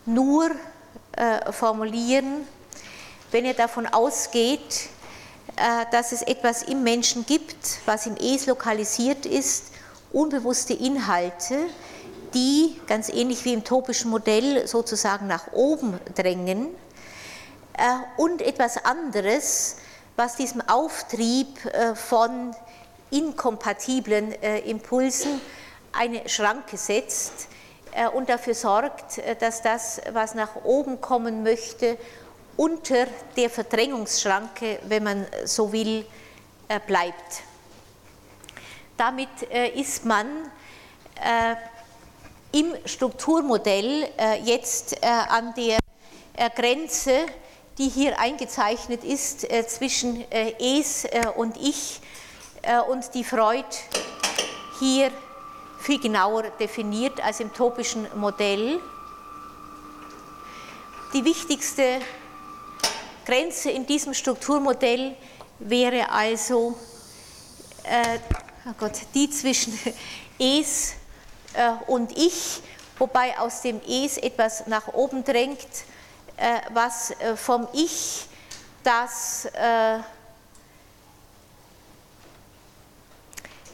nur 0.04 0.50
formulieren, 1.50 2.46
wenn 3.30 3.44
er 3.44 3.54
davon 3.54 3.86
ausgeht, 3.86 4.88
dass 5.90 6.12
es 6.12 6.22
etwas 6.22 6.62
im 6.62 6.82
Menschen 6.82 7.26
gibt, 7.26 7.80
was 7.86 8.06
im 8.06 8.16
Es 8.16 8.46
lokalisiert 8.46 9.26
ist, 9.26 9.72
unbewusste 10.12 10.74
Inhalte, 10.74 11.66
die 12.34 12.78
ganz 12.86 13.08
ähnlich 13.08 13.44
wie 13.44 13.54
im 13.54 13.64
topischen 13.64 14.10
Modell 14.10 14.66
sozusagen 14.66 15.26
nach 15.26 15.52
oben 15.52 15.98
drängen 16.14 16.68
äh, 17.76 17.82
und 18.16 18.42
etwas 18.42 18.84
anderes, 18.84 19.76
was 20.16 20.36
diesem 20.36 20.60
Auftrieb 20.62 21.64
äh, 21.66 21.94
von 21.94 22.54
inkompatiblen 23.10 24.32
äh, 24.42 24.58
Impulsen 24.60 25.40
eine 25.92 26.28
Schranke 26.28 26.76
setzt 26.76 27.48
und 28.12 28.28
dafür 28.28 28.52
sorgt, 28.52 29.22
dass 29.40 29.62
das, 29.62 30.02
was 30.12 30.34
nach 30.34 30.54
oben 30.64 31.00
kommen 31.00 31.42
möchte, 31.42 31.96
unter 32.58 33.06
der 33.38 33.48
Verdrängungsschranke, 33.48 34.80
wenn 34.86 35.04
man 35.04 35.26
so 35.46 35.72
will, 35.72 36.04
bleibt. 36.86 37.42
Damit 38.98 39.30
ist 39.74 40.04
man 40.04 40.28
im 42.56 42.74
Strukturmodell 42.86 44.08
äh, 44.18 44.40
jetzt 44.42 44.94
äh, 45.02 45.06
an 45.06 45.52
der 45.54 45.78
äh, 46.36 46.50
Grenze, 46.54 47.26
die 47.76 47.88
hier 47.88 48.18
eingezeichnet 48.18 49.04
ist 49.04 49.46
zwischen 49.68 50.24
Es 50.30 51.06
und 51.36 51.58
Ich 51.58 52.00
und 52.88 53.14
die 53.14 53.24
Freud 53.24 53.64
hier 54.80 55.10
viel 55.78 56.00
genauer 56.00 56.44
definiert 56.58 57.20
als 57.22 57.40
im 57.40 57.52
topischen 57.52 58.06
Modell. 58.16 58.80
Die 61.12 61.24
wichtigste 61.24 62.00
Grenze 63.24 63.70
in 63.70 63.86
diesem 63.86 64.12
Strukturmodell 64.14 65.16
wäre 65.60 66.10
also 66.10 66.76
äh, 67.84 68.18
oh 68.68 68.74
Gott, 68.78 69.00
die 69.14 69.30
zwischen 69.30 69.78
Es 70.38 70.94
äh, 71.54 71.70
und 71.86 72.16
ich, 72.18 72.60
wobei 72.98 73.38
aus 73.38 73.62
dem 73.62 73.80
Es 73.88 74.18
etwas 74.18 74.66
nach 74.66 74.88
oben 74.92 75.24
drängt, 75.24 75.68
äh, 76.36 76.60
was 76.72 77.12
äh, 77.12 77.36
vom 77.36 77.68
Ich 77.72 78.26
das 78.82 79.48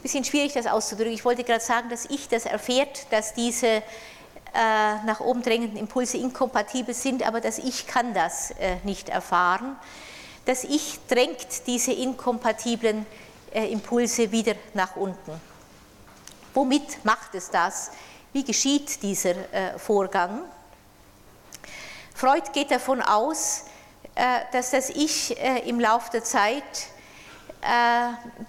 bisschen 0.03 0.23
schwierig 0.23 0.53
das 0.53 0.67
auszudrücken. 0.67 1.13
Ich 1.13 1.25
wollte 1.25 1.43
gerade 1.43 1.63
sagen, 1.63 1.89
dass 1.89 2.05
ich 2.05 2.27
das 2.27 2.45
erfährt, 2.45 3.11
dass 3.11 3.33
diese 3.33 3.81
nach 4.53 5.19
oben 5.19 5.41
drängenden 5.41 5.79
Impulse 5.79 6.17
inkompatibel 6.17 6.93
sind, 6.93 7.25
aber 7.25 7.41
das 7.41 7.57
Ich 7.57 7.87
kann 7.87 8.13
das 8.13 8.53
nicht 8.83 9.09
erfahren. 9.09 9.75
Das 10.45 10.63
Ich 10.63 10.99
drängt 11.07 11.65
diese 11.65 11.91
inkompatiblen 11.91 13.07
Impulse 13.51 14.31
wieder 14.31 14.53
nach 14.75 14.95
unten. 14.95 15.41
Womit 16.53 17.03
macht 17.03 17.33
es 17.33 17.49
das? 17.49 17.89
Wie 18.31 18.43
geschieht 18.43 19.01
dieser 19.01 19.31
äh, 19.51 19.79
Vorgang? 19.79 20.41
Freud 22.13 22.43
geht 22.53 22.69
davon 22.69 23.01
aus, 23.01 23.65
äh, 24.15 24.41
dass 24.51 24.71
das 24.71 24.89
Ich 24.89 25.37
äh, 25.39 25.67
im 25.67 25.79
Laufe 25.79 26.11
der 26.11 26.23
Zeit 26.23 26.63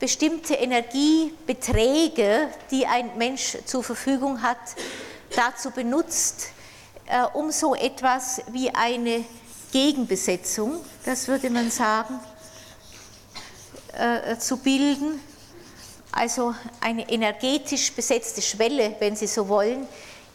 bestimmte 0.00 0.54
Energiebeträge, 0.54 2.48
die 2.70 2.86
ein 2.86 3.16
Mensch 3.16 3.56
zur 3.64 3.84
Verfügung 3.84 4.42
hat, 4.42 4.58
dazu 5.36 5.70
benutzt, 5.70 6.48
um 7.32 7.50
so 7.52 7.74
etwas 7.74 8.42
wie 8.48 8.70
eine 8.70 9.24
Gegenbesetzung, 9.72 10.84
das 11.04 11.28
würde 11.28 11.48
man 11.50 11.70
sagen, 11.70 12.18
zu 14.38 14.56
bilden 14.56 15.20
also 16.14 16.54
eine 16.80 17.08
energetisch 17.08 17.92
besetzte 17.92 18.40
Schwelle, 18.40 18.94
wenn 19.00 19.16
Sie 19.16 19.26
so 19.26 19.48
wollen, 19.48 19.86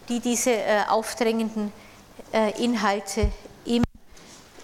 die 0.08 0.20
diese 0.20 0.50
äh, 0.50 0.82
aufdrängenden 0.88 1.72
äh, 2.32 2.62
Inhalte 2.62 3.30
im 3.64 3.82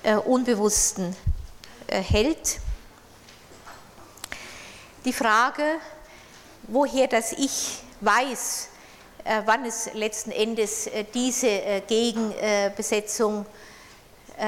äh, 0.03 0.17
Unbewussten 0.17 1.17
äh, 1.87 2.03
hält. 2.03 2.59
Die 5.07 5.13
Frage, 5.13 5.63
woher 6.67 7.07
das 7.07 7.31
Ich 7.31 7.79
weiß, 8.01 8.69
äh, 9.23 9.41
wann 9.45 9.65
es 9.65 9.95
letzten 9.95 10.33
Endes 10.33 10.89
äh, 10.89 11.05
diese 11.15 11.83
Gegenbesetzung 11.87 13.47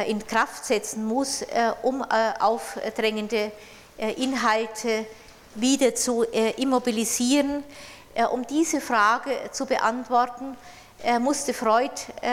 in 0.06 0.26
Kraft 0.26 0.66
setzen 0.66 1.06
muss, 1.06 1.44
um 1.82 2.02
aufdrängende 2.02 3.52
Inhalte 4.16 5.06
wieder 5.54 5.94
zu 5.94 6.24
äh, 6.24 6.61
immobilisieren. 6.61 7.62
Äh, 8.14 8.24
um 8.24 8.44
diese 8.44 8.80
Frage 8.80 9.30
zu 9.52 9.64
beantworten, 9.64 10.56
äh, 11.04 11.20
musste 11.20 11.54
Freud 11.54 11.92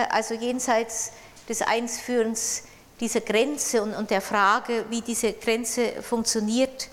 also 0.10 0.34
jenseits 0.34 1.12
des 1.48 1.62
Einführens 1.62 2.64
dieser 3.00 3.22
Grenze 3.22 3.84
und 3.84 4.10
der 4.10 4.22
Frage, 4.22 4.86
wie 4.90 5.02
diese 5.02 5.34
Grenze 5.34 6.02
funktioniert, 6.02 6.90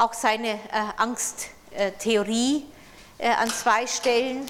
auch 0.00 0.14
seine 0.14 0.58
Angsttheorie 0.96 2.64
an 3.18 3.50
zwei 3.50 3.86
Stellen 3.86 4.46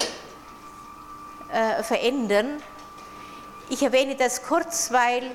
verändern. 1.83 2.63
Ich 3.69 3.83
erwähne 3.83 4.15
das 4.15 4.43
kurz, 4.43 4.91
weil 4.91 5.29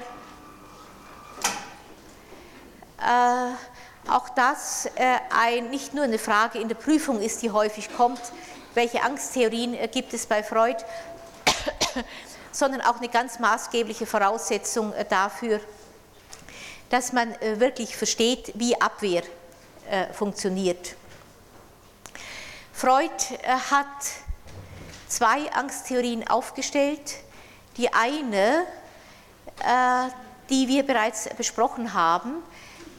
auch 4.09 4.29
das 4.31 4.87
äh, 4.95 5.19
ein, 5.31 5.71
nicht 5.71 5.95
nur 5.95 6.05
eine 6.05 6.19
Frage 6.19 6.59
in 6.59 6.69
der 6.69 6.77
Prüfung 6.77 7.21
ist, 7.21 7.43
die 7.43 7.51
häufig 7.51 7.95
kommt, 7.97 8.21
welche 8.75 9.03
Angsttheorien 9.03 9.75
äh, 9.75 9.89
gibt 9.89 10.14
es 10.14 10.27
bei 10.27 10.43
Freud, 10.43 10.77
sondern 12.53 12.83
auch 12.83 12.99
eine 12.99 13.09
ganz 13.09 13.39
maßgebliche 13.39 14.07
Voraussetzung 14.07 14.93
äh, 14.93 15.05
dafür, 15.05 15.61
dass 16.89 17.12
man 17.12 17.35
wirklich 17.57 17.97
versteht, 17.97 18.53
wie 18.55 18.81
Abwehr 18.81 19.25
funktioniert. 20.12 20.97
Freud 22.72 23.11
hat 23.70 23.87
zwei 25.09 25.51
Angsttheorien 25.53 26.26
aufgestellt. 26.28 27.16
Die 27.76 27.93
eine, 27.93 28.66
die 30.51 30.68
wir 30.68 30.82
bereits 30.82 31.28
besprochen 31.37 31.95
haben, 31.95 32.43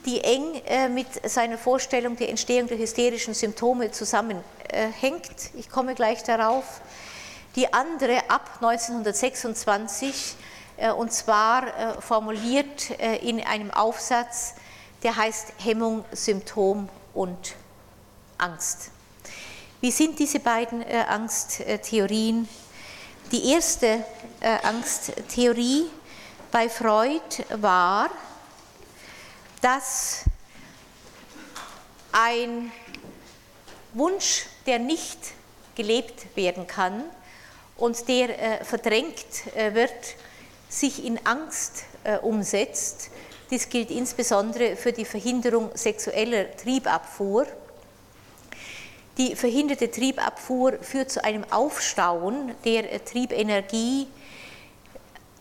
die 0.07 0.23
eng 0.23 0.55
äh, 0.65 0.87
mit 0.87 1.07
seiner 1.29 1.57
Vorstellung 1.57 2.15
der 2.15 2.29
Entstehung 2.29 2.67
der 2.67 2.77
hysterischen 2.77 3.33
Symptome 3.33 3.91
zusammenhängt. 3.91 5.51
Ich 5.55 5.69
komme 5.69 5.95
gleich 5.95 6.23
darauf. 6.23 6.81
Die 7.57 7.71
andere 7.73 8.29
ab 8.29 8.49
1926 8.61 10.35
äh, 10.77 10.91
und 10.91 11.11
zwar 11.11 11.67
äh, 11.67 12.01
formuliert 12.01 12.89
in 13.21 13.43
einem 13.43 13.69
Aufsatz, 13.71 14.55
der 15.03 15.15
heißt 15.15 15.53
Hemmung, 15.57 16.05
Symptom 16.11 16.89
und 17.13 17.55
Angst. 18.37 18.91
Wie 19.81 19.91
sind 19.91 20.17
diese 20.17 20.39
beiden 20.39 20.83
Angsttheorien? 20.83 22.47
Die 23.31 23.51
erste 23.51 24.03
Angsttheorie 24.63 25.85
bei 26.51 26.69
Freud 26.69 27.21
war, 27.49 28.09
dass 29.61 30.23
ein 32.11 32.71
Wunsch, 33.93 34.45
der 34.65 34.79
nicht 34.79 35.19
gelebt 35.75 36.35
werden 36.35 36.67
kann 36.67 37.03
und 37.77 38.07
der 38.07 38.61
äh, 38.61 38.65
verdrängt 38.65 39.55
äh, 39.55 39.73
wird, 39.73 39.91
sich 40.69 41.05
in 41.05 41.25
Angst 41.25 41.85
äh, 42.03 42.17
umsetzt. 42.17 43.09
Dies 43.49 43.69
gilt 43.69 43.91
insbesondere 43.91 44.75
für 44.75 44.91
die 44.91 45.05
Verhinderung 45.05 45.71
sexueller 45.73 46.55
Triebabfuhr. 46.57 47.47
Die 49.17 49.35
verhinderte 49.35 49.89
Triebabfuhr 49.89 50.73
führt 50.81 51.11
zu 51.11 51.23
einem 51.23 51.45
Aufstauen 51.49 52.53
der 52.65 53.03
Triebenergie, 53.05 54.07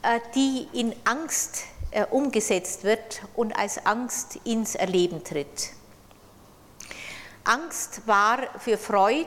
äh, 0.03 0.21
die 0.35 0.69
in 0.73 0.95
Angst 1.05 1.65
äh, 1.91 2.05
umgesetzt 2.07 2.85
wird 2.85 3.23
und 3.35 3.59
als 3.59 3.85
Angst 3.85 4.39
ins 4.45 4.77
Erleben 4.77 5.25
tritt. 5.25 5.71
Angst 7.43 8.07
war 8.07 8.39
für 8.59 8.79
Freud, 8.79 9.27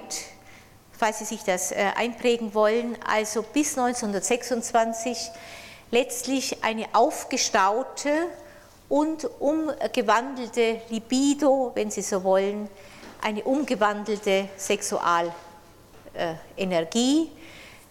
falls 0.97 1.19
Sie 1.19 1.25
sich 1.25 1.43
das 1.43 1.71
äh, 1.71 1.91
einprägen 1.95 2.53
wollen, 2.53 2.97
also 3.05 3.43
bis 3.43 3.77
1926 3.77 5.31
letztlich 5.91 6.63
eine 6.63 6.87
aufgestaute 6.93 8.29
und 8.89 9.29
umgewandelte 9.39 10.81
Libido, 10.89 11.71
wenn 11.75 11.91
Sie 11.91 12.01
so 12.01 12.23
wollen, 12.23 12.67
eine 13.21 13.43
umgewandelte 13.43 14.49
Sexualenergie. 14.57 17.29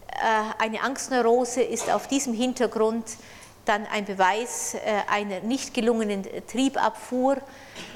Äh, 0.08 0.42
eine 0.58 0.82
Angstneurose 0.82 1.62
ist 1.62 1.88
auf 1.90 2.08
diesem 2.08 2.34
Hintergrund 2.34 3.04
dann 3.64 3.86
ein 3.86 4.04
Beweis 4.04 4.74
äh, 4.74 4.80
einer 5.08 5.40
nicht 5.40 5.72
gelungenen 5.72 6.26
Triebabfuhr 6.50 7.36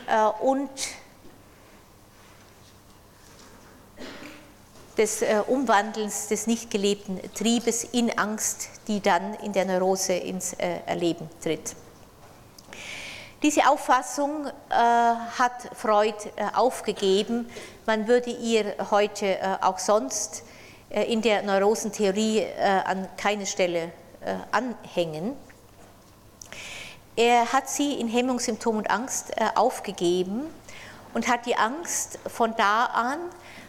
äh, 0.06 0.26
und 0.40 0.70
des 4.98 5.24
Umwandelns 5.46 6.28
des 6.28 6.46
nicht 6.46 6.70
gelebten 6.70 7.18
Triebes 7.32 7.82
in 7.82 8.10
Angst, 8.18 8.68
die 8.88 9.00
dann 9.00 9.32
in 9.36 9.54
der 9.54 9.64
Neurose 9.64 10.12
ins 10.12 10.52
Erleben 10.52 11.30
tritt. 11.42 11.74
Diese 13.42 13.68
Auffassung 13.68 14.46
äh, 14.46 14.52
hat 14.70 15.68
Freud 15.74 16.14
äh, 16.36 16.44
aufgegeben. 16.54 17.50
Man 17.86 18.06
würde 18.06 18.30
ihr 18.30 18.76
heute 18.92 19.36
äh, 19.36 19.56
auch 19.60 19.80
sonst 19.80 20.44
in 20.90 21.22
der 21.22 21.40
Neurosentheorie 21.40 22.44
an 22.84 23.08
keine 23.16 23.46
Stelle 23.46 23.92
anhängen. 24.50 25.34
Er 27.16 27.50
hat 27.50 27.70
sie 27.70 27.94
in 27.94 28.08
Hemmungssymptom 28.08 28.76
und 28.76 28.90
Angst 28.90 29.32
aufgegeben 29.54 30.42
und 31.14 31.28
hat 31.28 31.46
die 31.46 31.56
Angst 31.56 32.18
von 32.26 32.54
da 32.56 32.84
an 32.84 33.20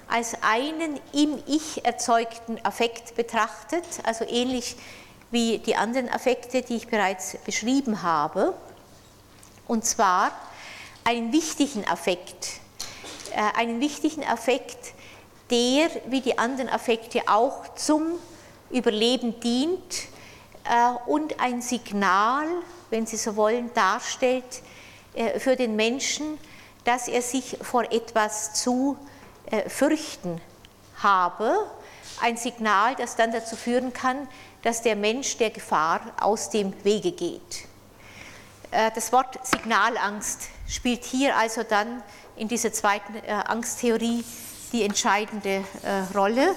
als 0.10 0.36
einen 0.42 1.00
im 1.14 1.42
Ich 1.48 1.86
erzeugten 1.86 2.60
Affekt 2.66 3.16
betrachtet, 3.16 3.86
also 4.04 4.26
ähnlich 4.28 4.76
wie 5.32 5.60
die 5.60 5.78
anderen 5.78 6.10
Affekte, 6.10 6.62
die 6.62 6.76
ich 6.76 6.90
bereits 6.90 7.38
beschrieben 7.46 8.04
habe. 8.04 8.54
Und 9.68 9.86
zwar 9.86 10.32
einen 11.04 11.32
wichtigen 11.32 11.86
Affekt, 11.88 12.60
äh, 13.32 13.60
einen 13.60 13.80
wichtigen 13.80 14.24
Affekt, 14.24 14.94
der 15.50 15.90
wie 16.08 16.22
die 16.22 16.38
anderen 16.38 16.70
Affekte 16.70 17.22
auch 17.28 17.76
zum 17.76 18.14
Überleben 18.70 19.40
dient 19.40 19.94
äh, 20.64 21.10
und 21.10 21.40
ein 21.40 21.62
Signal, 21.62 22.48
wenn 22.90 23.06
Sie 23.06 23.18
so 23.18 23.36
wollen, 23.36 23.74
darstellt 23.74 24.62
äh, 25.14 25.40
für 25.40 25.56
den 25.56 25.76
Menschen, 25.76 26.38
dass 26.84 27.08
er 27.08 27.22
sich 27.22 27.58
vor 27.62 27.84
etwas 27.92 28.54
zu 28.56 28.98
fürchten 29.68 30.42
habe. 30.98 31.56
Ein 32.22 32.36
Signal, 32.36 32.96
das 32.96 33.16
dann 33.16 33.32
dazu 33.32 33.56
führen 33.56 33.94
kann, 33.94 34.28
dass 34.64 34.82
der 34.82 34.96
Mensch 34.96 35.38
der 35.38 35.50
Gefahr 35.50 36.02
aus 36.20 36.50
dem 36.50 36.74
Wege 36.84 37.12
geht. 37.12 37.68
Äh, 38.74 38.90
das 38.96 39.12
Wort 39.12 39.40
Signalangst 39.46 40.50
spielt 40.68 41.06
hier 41.06 41.38
also 41.38 41.62
dann 41.62 42.02
in 42.36 42.48
dieser 42.48 42.74
zweiten 42.74 43.16
äh, 43.16 43.32
Angsttheorie 43.32 44.26
die 44.72 44.82
entscheidende 44.82 45.64
äh, 45.84 46.18
Rolle. 46.18 46.56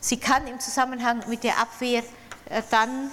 Sie 0.00 0.18
kann 0.18 0.46
im 0.48 0.60
Zusammenhang 0.60 1.26
mit 1.28 1.44
der 1.44 1.58
Abwehr 1.58 2.02
dann, 2.70 3.10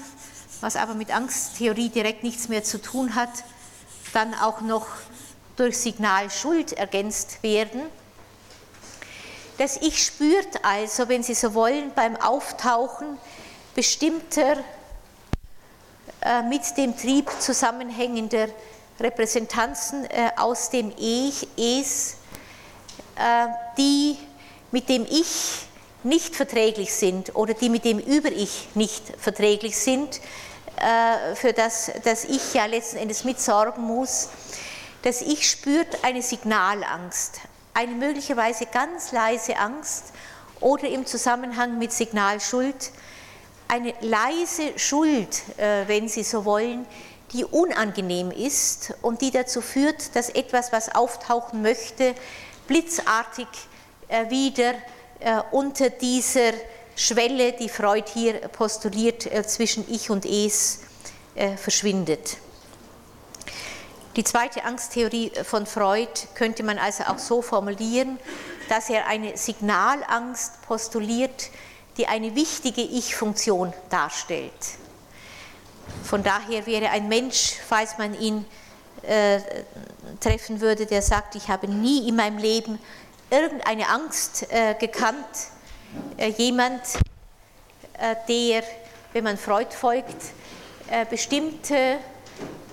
was 0.62 0.76
aber 0.76 0.96
mit 0.96 1.16
Angsttheorie 1.16 1.90
direkt 1.90 2.24
nichts 2.24 2.48
mehr 2.48 2.64
zu 2.64 2.82
tun 2.82 3.14
hat, 3.14 3.30
dann 4.14 4.34
auch 4.34 4.62
noch 4.62 4.88
durch 5.58 5.78
Signal 5.78 6.32
Schuld 6.32 6.74
ergänzt 6.74 7.44
werden. 7.44 7.84
Das 9.60 9.78
Ich 9.78 10.04
spürt 10.04 10.66
also, 10.66 11.08
wenn 11.08 11.22
Sie 11.22 11.36
so 11.36 11.54
wollen, 11.54 11.92
beim 11.94 12.16
Auftauchen 12.16 13.20
bestimmter 13.78 14.58
äh, 16.22 16.42
mit 16.42 16.76
dem 16.78 16.98
Trieb 16.98 17.30
zusammenhängender 17.40 18.48
Repräsentanzen 19.00 20.06
äh, 20.06 20.32
aus 20.36 20.72
dem 20.72 20.92
Ich, 20.98 21.48
Es, 21.56 22.16
äh, 23.18 23.46
die 23.78 24.18
mit 24.72 24.90
dem 24.90 25.06
Ich 25.06 25.68
nicht 26.02 26.36
verträglich 26.36 26.92
sind 26.92 27.36
oder 27.36 27.54
die 27.54 27.70
mit 27.70 27.86
dem 27.86 28.00
Über-Ich 28.00 28.70
nicht 28.74 29.04
verträglich 29.20 29.78
sind, 29.78 30.22
für 31.34 31.54
das 31.54 31.92
das 32.04 32.24
Ich 32.24 32.54
ja 32.54 32.66
letzten 32.68 32.98
Endes 32.98 33.24
mitsorgen 33.24 33.84
muss. 33.84 34.30
Das 35.02 35.22
Ich 35.22 35.50
spürt 35.50 36.04
eine 36.04 36.22
Signalangst, 36.22 37.42
eine 37.74 37.94
möglicherweise 37.94 38.68
ganz 38.68 39.12
leise 39.12 39.58
Angst 39.58 40.14
oder 40.60 40.88
im 40.88 41.08
Zusammenhang 41.08 41.80
mit 41.80 41.92
Signalschuld 41.92 42.92
eine 43.68 43.94
leise 44.02 44.78
Schuld, 44.78 45.44
äh, 45.58 45.88
wenn 45.88 46.08
Sie 46.08 46.24
so 46.24 46.46
wollen, 46.46 46.86
die 47.34 47.44
unangenehm 47.44 48.32
ist 48.32 48.94
und 49.02 49.22
die 49.22 49.32
dazu 49.32 49.62
führt, 49.62 50.16
dass 50.16 50.30
etwas, 50.30 50.72
was 50.72 50.96
auftauchen 50.96 51.62
möchte, 51.62 52.16
blitzartig 52.68 53.48
äh, 54.08 54.30
wieder 54.30 54.74
äh, 55.20 55.42
unter 55.52 55.90
dieser 55.90 56.54
Schwelle, 56.96 57.54
die 57.54 57.70
Freud 57.70 58.06
hier 58.12 58.34
postuliert, 58.48 59.30
zwischen 59.48 59.86
Ich 59.88 60.10
und 60.10 60.26
Es 60.26 60.80
verschwindet. 61.58 62.38
Die 64.16 64.24
zweite 64.24 64.64
Angsttheorie 64.64 65.32
von 65.44 65.68
Freud 65.68 66.10
könnte 66.34 66.64
man 66.64 66.80
also 66.80 67.04
auch 67.04 67.20
so 67.20 67.44
formulieren, 67.44 68.18
dass 68.68 68.90
er 68.90 69.06
eine 69.06 69.38
Signalangst 69.38 70.64
postuliert, 70.64 71.52
die 71.98 72.08
eine 72.08 72.36
wichtige 72.36 72.82
Ich-Funktion 72.82 73.74
darstellt. 73.90 74.52
Von 76.04 76.24
daher 76.24 76.66
wäre 76.66 76.90
ein 76.90 77.08
Mensch, 77.08 77.54
falls 77.68 77.98
man 77.98 78.20
ihn 78.20 78.46
äh, 79.04 79.40
treffen 80.20 80.62
würde, 80.62 80.86
der 80.86 81.02
sagt, 81.02 81.36
ich 81.36 81.48
habe 81.48 81.68
nie 81.68 82.08
in 82.08 82.16
meinem 82.16 82.38
Leben 82.38 82.80
irgendeine 83.30 83.90
Angst 83.90 84.48
äh, 84.50 84.76
gekannt, 84.76 85.26
äh, 86.18 86.30
jemand, 86.30 86.82
äh, 87.94 88.16
der, 88.28 88.64
wenn 89.14 89.24
man 89.24 89.38
Freud 89.38 89.74
folgt, 89.74 90.16
äh, 90.90 91.06
bestimmte 91.06 91.98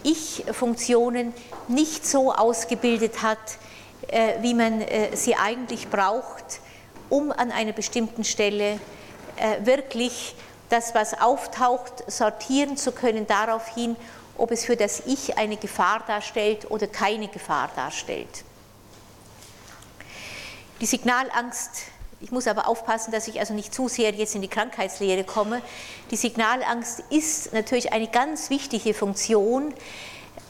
ich-Funktionen 0.02 1.32
nicht 1.68 2.06
so 2.06 2.32
ausgebildet 2.32 3.22
hat, 3.22 3.38
äh, 4.08 4.34
wie 4.42 4.54
man 4.54 4.84
sie 5.14 5.34
eigentlich 5.34 5.88
braucht, 5.88 6.60
um 7.08 7.32
an 7.32 7.50
einer 7.50 7.72
bestimmten 7.72 8.22
Stelle 8.22 8.78
wirklich 9.60 10.34
das, 10.68 10.94
was 10.94 11.20
auftaucht, 11.20 12.10
sortieren 12.10 12.76
zu 12.76 12.92
können 12.92 13.26
darauf 13.26 13.68
hin, 13.68 13.96
ob 14.36 14.50
es 14.50 14.64
für 14.64 14.76
das 14.76 15.02
Ich 15.06 15.38
eine 15.38 15.56
Gefahr 15.56 16.02
darstellt 16.06 16.70
oder 16.70 16.86
keine 16.86 17.28
Gefahr 17.28 17.70
darstellt. 17.76 18.44
Die 20.80 20.86
Signalangst, 20.86 21.70
ich 22.20 22.32
muss 22.32 22.48
aber 22.48 22.66
aufpassen, 22.66 23.12
dass 23.12 23.28
ich 23.28 23.38
also 23.38 23.54
nicht 23.54 23.72
zu 23.72 23.88
sehr 23.88 24.12
jetzt 24.12 24.34
in 24.34 24.42
die 24.42 24.48
Krankheitslehre 24.48 25.24
komme, 25.24 25.62
die 26.10 26.16
Signalangst 26.16 27.04
ist 27.10 27.52
natürlich 27.52 27.92
eine 27.92 28.08
ganz 28.08 28.50
wichtige 28.50 28.92
Funktion, 28.92 29.72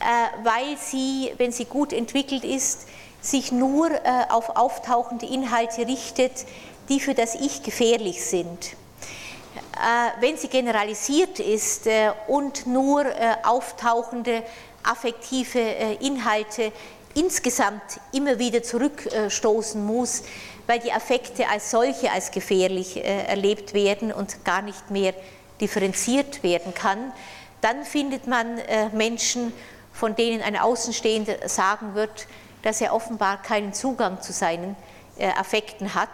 äh, 0.01 0.45
weil 0.45 0.79
sie, 0.79 1.33
wenn 1.37 1.53
sie 1.53 1.67
gut 1.67 1.93
entwickelt 1.93 2.45
ist, 2.45 2.89
sich 3.21 3.53
nur 3.53 3.91
äh, 3.91 4.01
auf 4.29 4.57
auftauchende 4.57 5.27
Inhalte 5.27 5.87
richtet, 5.87 6.47
die 6.89 7.01
für 7.01 7.15
das 7.15 7.35
Ich 7.35 7.63
gefährlich 7.63 8.25
sind. 8.25 8.73
Äh, 8.73 10.21
wenn 10.21 10.37
sie 10.37 10.49
generalisiert 10.49 11.41
ist 11.41 11.89
und 12.29 12.67
nur 12.67 13.07
auftauchende 13.43 14.43
affektive 14.83 15.61
Inhalte 16.01 16.73
insgesamt 17.15 18.01
immer 18.13 18.39
wieder 18.39 18.63
zurückstoßen 18.63 19.85
muss, 19.85 20.23
weil 20.67 20.81
die 20.81 20.93
Affekte 20.93 21.49
als 21.49 21.71
solche 21.71 22.11
als 22.11 22.31
gefährlich 22.31 23.03
erlebt 23.03 23.73
werden 23.73 24.13
und 24.13 24.45
gar 24.45 24.63
nicht 24.63 24.91
mehr 24.91 25.15
differenziert 25.61 26.43
werden 26.43 26.75
kann, 26.75 27.13
dann 27.61 27.85
findet 27.85 28.27
man 28.27 28.61
Menschen, 28.93 29.53
von 29.93 30.17
denen 30.17 30.43
ein 30.43 30.59
Außenstehender 30.59 31.49
sagen 31.49 31.95
wird, 31.95 32.27
dass 32.65 32.81
er 32.81 32.95
offenbar 32.95 33.41
keinen 33.43 33.73
Zugang 33.73 34.21
zu 34.21 34.33
seinen 34.33 34.75
äh, 35.19 35.29
Affekten 35.29 35.95
hat, 35.95 36.09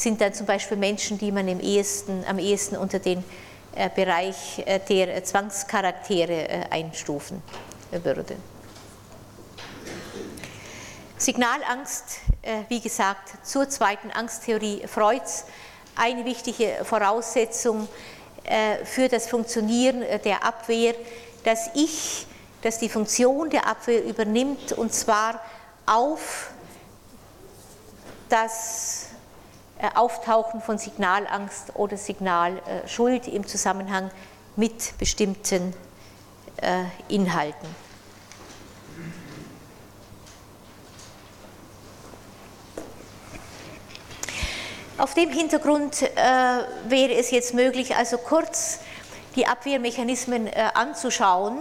sind 0.00 0.20
dann 0.20 0.32
zum 0.32 0.46
Beispiel 0.46 0.76
Menschen, 0.76 1.18
die 1.18 1.30
man 1.30 1.46
ehesten, 1.60 2.24
am 2.26 2.38
ehesten 2.38 2.76
unter 2.76 2.98
den 2.98 3.22
äh, 3.74 3.90
Bereich 3.94 4.62
äh, 4.64 4.80
der 4.88 5.22
Zwangscharaktere 5.22 6.70
einstufen 6.70 7.42
würde. 7.90 8.36
Signalangst, 11.18 12.20
wie 12.68 12.80
gesagt, 12.80 13.44
zur 13.46 13.68
zweiten 13.68 14.10
Angsttheorie 14.10 14.86
Freuds, 14.86 15.44
eine 15.96 16.24
wichtige 16.24 16.78
Voraussetzung 16.84 17.88
für 18.84 19.08
das 19.08 19.26
Funktionieren 19.26 20.02
der 20.24 20.44
Abwehr, 20.44 20.94
dass 21.44 21.68
ich 21.74 22.26
das 22.62 22.78
die 22.78 22.88
Funktion 22.88 23.50
der 23.50 23.66
Abwehr 23.66 24.02
übernimmt 24.04 24.72
und 24.72 24.94
zwar 24.94 25.42
auf 25.84 26.52
das 28.30 29.09
Auftauchen 29.94 30.60
von 30.60 30.78
Signalangst 30.78 31.74
oder 31.74 31.96
Signalschuld 31.96 33.28
im 33.28 33.46
Zusammenhang 33.46 34.10
mit 34.56 34.98
bestimmten 34.98 35.72
Inhalten. 37.08 37.68
Auf 45.00 45.14
dem 45.14 45.30
Hintergrund 45.30 46.02
äh, 46.02 46.08
wäre 46.90 47.14
es 47.14 47.30
jetzt 47.30 47.54
möglich, 47.54 47.96
also 47.96 48.18
kurz 48.18 48.80
die 49.34 49.46
Abwehrmechanismen 49.46 50.46
äh, 50.46 50.68
anzuschauen, 50.74 51.56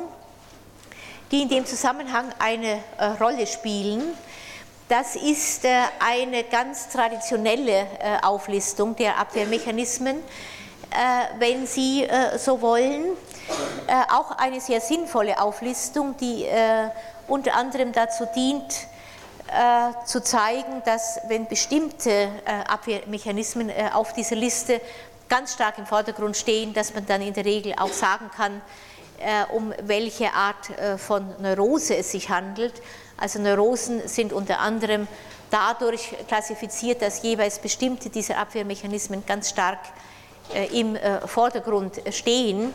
die 1.32 1.44
in 1.44 1.48
dem 1.48 1.66
Zusammenhang 1.66 2.26
eine 2.38 2.84
äh, 2.98 3.06
Rolle 3.22 3.48
spielen. 3.48 4.02
Das 4.90 5.16
ist 5.16 5.66
äh, 5.66 5.84
eine 6.00 6.46
ganz 6.46 6.90
traditionelle 6.90 7.82
äh, 7.82 7.86
Auflistung 8.24 8.96
der 8.96 9.20
Abwehrmechanismen, 9.20 10.18
äh, 10.18 11.38
wenn 11.38 11.68
Sie 11.68 12.08
so 12.38 12.60
wollen. 12.60 13.16
auch 14.10 14.32
eine 14.32 14.60
sehr 14.60 14.82
sinnvolle 14.82 15.40
Auflistung, 15.40 16.16
die 16.18 16.46
unter 17.28 17.56
anderem 17.56 17.92
dazu 17.92 18.28
dient, 18.36 18.88
zu 20.06 20.22
zeigen, 20.22 20.84
dass 20.86 21.20
wenn 21.28 21.48
bestimmte 21.48 22.30
Abwehrmechanismen 22.68 23.72
auf 23.94 24.14
dieser 24.14 24.36
Liste 24.36 24.82
ganz 25.28 25.54
stark 25.54 25.80
im 25.80 25.88
Vordergrund 25.88 26.38
stehen, 26.38 26.74
dass 26.74 26.94
man 26.94 27.08
dann 27.08 27.24
in 27.24 27.34
der 27.34 27.46
Regel 27.46 27.74
auch 27.80 27.92
sagen 27.92 28.30
kann, 28.36 28.62
um 29.52 29.74
welche 29.84 30.34
Art 30.34 30.70
von 30.98 31.26
Neurose 31.42 31.96
es 31.96 32.12
sich 32.12 32.30
handelt. 32.30 32.74
Also 33.18 33.40
Neurosen 33.40 34.08
sind 34.08 34.32
unter 34.34 34.60
anderem 34.60 35.08
dadurch 35.52 36.14
klassifiziert, 36.28 37.02
dass 37.02 37.22
jeweils 37.22 37.60
bestimmte 37.60 38.10
dieser 38.10 38.38
Abwehrmechanismen 38.38 39.26
ganz 39.26 39.50
stark 39.50 39.80
im 40.72 40.98
Vordergrund 41.26 42.02
stehen. 42.12 42.74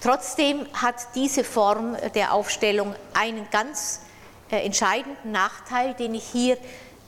Trotzdem 0.00 0.66
hat 0.74 0.94
diese 1.16 1.42
Form 1.42 1.96
der 2.14 2.32
Aufstellung 2.32 2.94
einen 3.14 3.48
ganz 3.50 4.00
äh, 4.50 4.64
entscheidenden 4.64 5.32
Nachteil, 5.32 5.94
den 5.94 6.14
ich 6.14 6.24
hier 6.24 6.56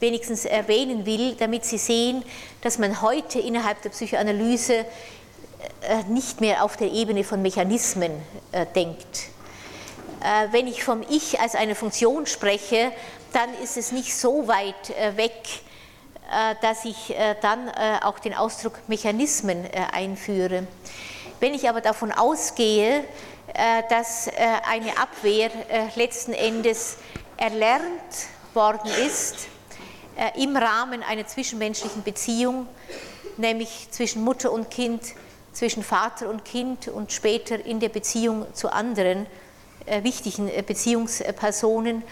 wenigstens 0.01 0.45
erwähnen 0.45 1.07
will, 1.07 1.37
damit 1.37 1.64
Sie 1.64 1.78
sehen, 1.78 2.24
dass 2.62 2.78
man 2.78 3.01
heute 3.01 3.39
innerhalb 3.39 3.81
der 3.83 3.91
Psychoanalyse 3.91 4.74
äh, 4.74 4.85
nicht 6.09 6.41
mehr 6.41 6.65
auf 6.65 6.77
der 6.77 6.91
Ebene 6.91 7.25
von 7.25 7.43
Mechanismen 7.43 8.13
äh, 8.53 8.67
denkt. 8.75 9.29
Wenn 10.51 10.67
ich 10.67 10.85
vom 10.85 11.03
Ich 11.09 11.41
als 11.41 11.55
eine 11.55 11.75
Funktion 11.75 12.27
spreche, 12.27 12.93
dann 13.33 13.55
ist 13.63 13.79
es 13.79 13.91
nicht 13.91 14.15
so 14.15 14.49
weit 14.49 14.91
weg, 15.17 15.33
dass 16.61 16.85
ich 16.85 17.15
dann 17.41 17.71
auch 18.03 18.19
den 18.19 18.35
Ausdruck 18.35 18.75
Mechanismen 18.87 19.67
einführe. 19.95 20.67
Wenn 21.41 21.55
ich 21.55 21.71
aber 21.71 21.81
davon 21.81 22.13
ausgehe, 22.13 23.03
dass 23.89 24.29
eine 24.69 24.99
Abwehr 24.99 25.51
letzten 25.95 26.35
Endes 26.35 26.99
erlernt 27.39 28.29
worden 28.53 28.91
ist 29.07 29.49
äh, 30.17 30.43
im 30.43 30.57
Rahmen 30.57 31.03
einer 31.03 31.27
zwischenmenschlichen 31.27 32.03
Beziehung, 32.03 32.67
nämlich 33.39 33.89
zwischen 33.91 34.23
Mutter 34.23 34.53
und 34.53 34.71
Kind, 34.71 35.03
zwischen 35.61 35.83
Vater 35.83 36.31
und 36.31 36.47
Kind 36.47 36.89
und 36.89 37.13
später 37.13 37.63
in 37.67 37.81
der 37.81 37.91
Beziehung 37.91 38.47
zu 38.55 38.73
anderen 38.73 39.27
äh, 39.85 40.03
wichtigen 40.03 40.49
äh, 40.49 40.63
Beziehungspersonen 40.67 42.03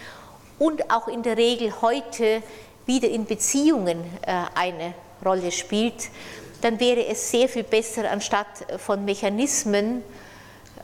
und 0.59 0.91
auch 0.91 1.07
in 1.07 1.23
der 1.23 1.35
Regel 1.35 1.73
heute 1.81 2.43
wieder 2.85 3.09
in 3.09 3.25
Beziehungen 3.25 4.03
äh, 4.21 4.43
eine 4.53 4.93
Rolle 5.25 5.51
spielt, 5.51 6.09
dann 6.61 6.79
wäre 6.79 7.07
es 7.07 7.31
sehr 7.31 7.49
viel 7.49 7.63
besser, 7.63 8.11
anstatt 8.11 8.45
von 8.77 9.03
Mechanismen 9.03 10.03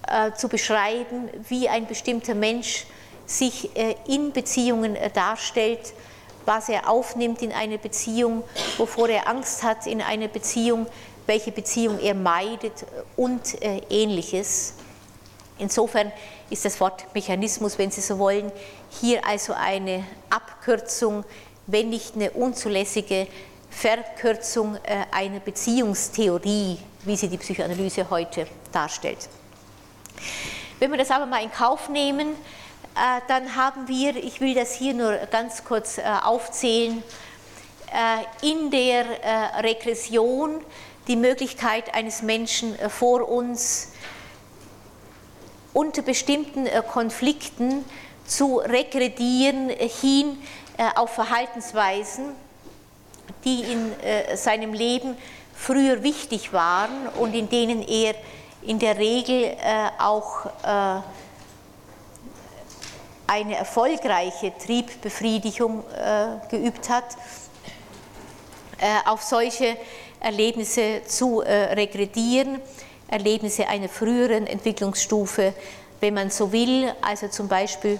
äh, 0.07 0.31
zu 0.31 0.49
beschreiben, 0.49 1.29
wie 1.47 1.69
ein 1.69 1.85
bestimmter 1.85 2.33
Mensch 2.33 2.87
sich 3.27 3.77
äh, 3.77 3.93
in 4.07 4.31
Beziehungen 4.31 4.95
äh, 4.95 5.11
darstellt, 5.11 5.93
was 6.45 6.69
er 6.69 6.89
aufnimmt 6.89 7.43
in 7.43 7.51
eine 7.51 7.77
Beziehung, 7.77 8.41
wovor 8.77 9.07
er 9.09 9.27
Angst 9.27 9.61
hat 9.61 9.85
in 9.85 10.01
eine 10.01 10.27
Beziehung, 10.27 10.87
welche 11.25 11.51
Beziehung 11.51 11.99
er 11.99 12.13
meidet 12.13 12.83
äh, 12.83 12.85
und 13.15 13.41
ähnliches. 13.89 14.73
Insofern 15.57 16.11
ist 16.49 16.65
das 16.65 16.79
Wort 16.79 17.05
Mechanismus, 17.13 17.77
wenn 17.77 17.89
Sie 17.91 18.01
so 18.01 18.19
wollen, 18.19 18.51
hier 18.89 19.25
also 19.25 19.53
eine 19.53 20.03
Abkürzung, 20.29 21.23
wenn 21.67 21.89
nicht 21.89 22.15
eine 22.15 22.31
unzulässige 22.31 23.27
Verkürzung 23.69 24.77
einer 25.11 25.39
Beziehungstheorie, 25.39 26.77
wie 27.03 27.15
sie 27.15 27.27
die 27.27 27.37
Psychoanalyse 27.37 28.09
heute 28.09 28.47
darstellt. 28.71 29.29
Wenn 30.79 30.91
wir 30.91 30.97
das 30.97 31.11
aber 31.11 31.25
mal 31.25 31.41
in 31.41 31.51
Kauf 31.51 31.89
nehmen, 31.89 32.35
äh, 32.95 33.21
dann 33.27 33.55
haben 33.55 33.87
wir, 33.87 34.15
ich 34.15 34.39
will 34.41 34.53
das 34.53 34.73
hier 34.73 34.93
nur 34.93 35.13
ganz 35.31 35.63
kurz 35.63 35.97
äh, 35.97 36.03
aufzählen, 36.23 37.03
äh, 37.91 38.49
in 38.49 38.71
der 38.71 39.05
Regression 39.63 40.61
die 41.07 41.15
Möglichkeit 41.15 41.93
eines 41.93 42.21
Menschen 42.21 42.75
vor 42.89 43.27
uns 43.29 43.91
unter 45.73 46.01
bestimmten 46.01 46.67
Konflikten 46.91 47.83
zu 48.25 48.57
regredieren 48.57 49.69
hin 49.69 50.37
auf 50.95 51.11
Verhaltensweisen, 51.11 52.31
die 53.43 53.61
in 53.61 53.91
seinem 54.35 54.73
Leben 54.73 55.17
früher 55.53 56.01
wichtig 56.01 56.53
waren 56.53 57.07
und 57.19 57.33
in 57.33 57.49
denen 57.49 57.81
er 57.81 58.15
in 58.63 58.79
der 58.79 58.97
Regel 58.97 59.55
auch 59.99 60.49
eine 63.27 63.55
erfolgreiche 63.55 64.53
Triebbefriedigung 64.57 65.83
äh, 65.91 66.47
geübt 66.49 66.89
hat, 66.89 67.05
äh, 68.79 69.09
auf 69.09 69.23
solche 69.23 69.77
Erlebnisse 70.25 71.03
zu 71.05 71.41
äh, 71.41 71.75
regredieren, 71.75 72.59
Erlebnisse 73.07 73.67
einer 73.67 73.87
früheren 73.87 74.47
Entwicklungsstufe, 74.47 75.53
wenn 75.99 76.15
man 76.15 76.31
so 76.31 76.51
will, 76.51 76.91
also 77.03 77.27
zum 77.27 77.47
Beispiel 77.47 77.99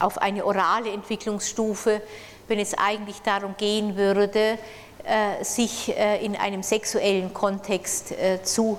auf 0.00 0.18
eine 0.18 0.44
orale 0.44 0.90
Entwicklungsstufe, 0.90 2.02
wenn 2.48 2.58
es 2.58 2.74
eigentlich 2.76 3.22
darum 3.22 3.54
gehen 3.56 3.96
würde, 3.96 4.58
äh, 5.04 5.44
sich 5.44 5.96
äh, 5.96 6.24
in 6.24 6.34
einem 6.34 6.64
sexuellen 6.64 7.32
Kontext 7.32 8.12
zu 8.42 8.78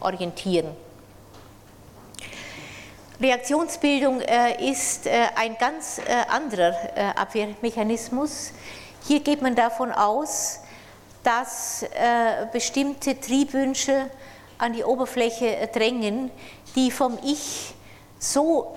orientieren. 0.00 0.66
Reaktionsbildung 3.20 4.20
ist 4.58 5.06
ein 5.06 5.56
ganz 5.60 6.00
anderer 6.28 6.74
Abwehrmechanismus. 7.14 8.52
Hier 9.06 9.20
geht 9.20 9.42
man 9.42 9.54
davon 9.54 9.92
aus, 9.92 10.60
dass 11.22 11.84
bestimmte 12.52 13.20
Triebwünsche 13.20 14.10
an 14.58 14.72
die 14.72 14.84
Oberfläche 14.84 15.68
drängen, 15.72 16.30
die 16.74 16.90
vom 16.90 17.18
Ich 17.24 17.74
so, 18.18 18.76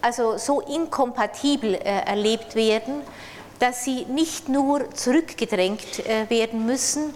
also 0.00 0.36
so 0.36 0.60
inkompatibel 0.60 1.74
erlebt 1.74 2.54
werden, 2.54 3.02
dass 3.58 3.84
sie 3.84 4.04
nicht 4.06 4.48
nur 4.48 4.90
zurückgedrängt 4.94 6.02
werden 6.28 6.66
müssen, 6.66 7.12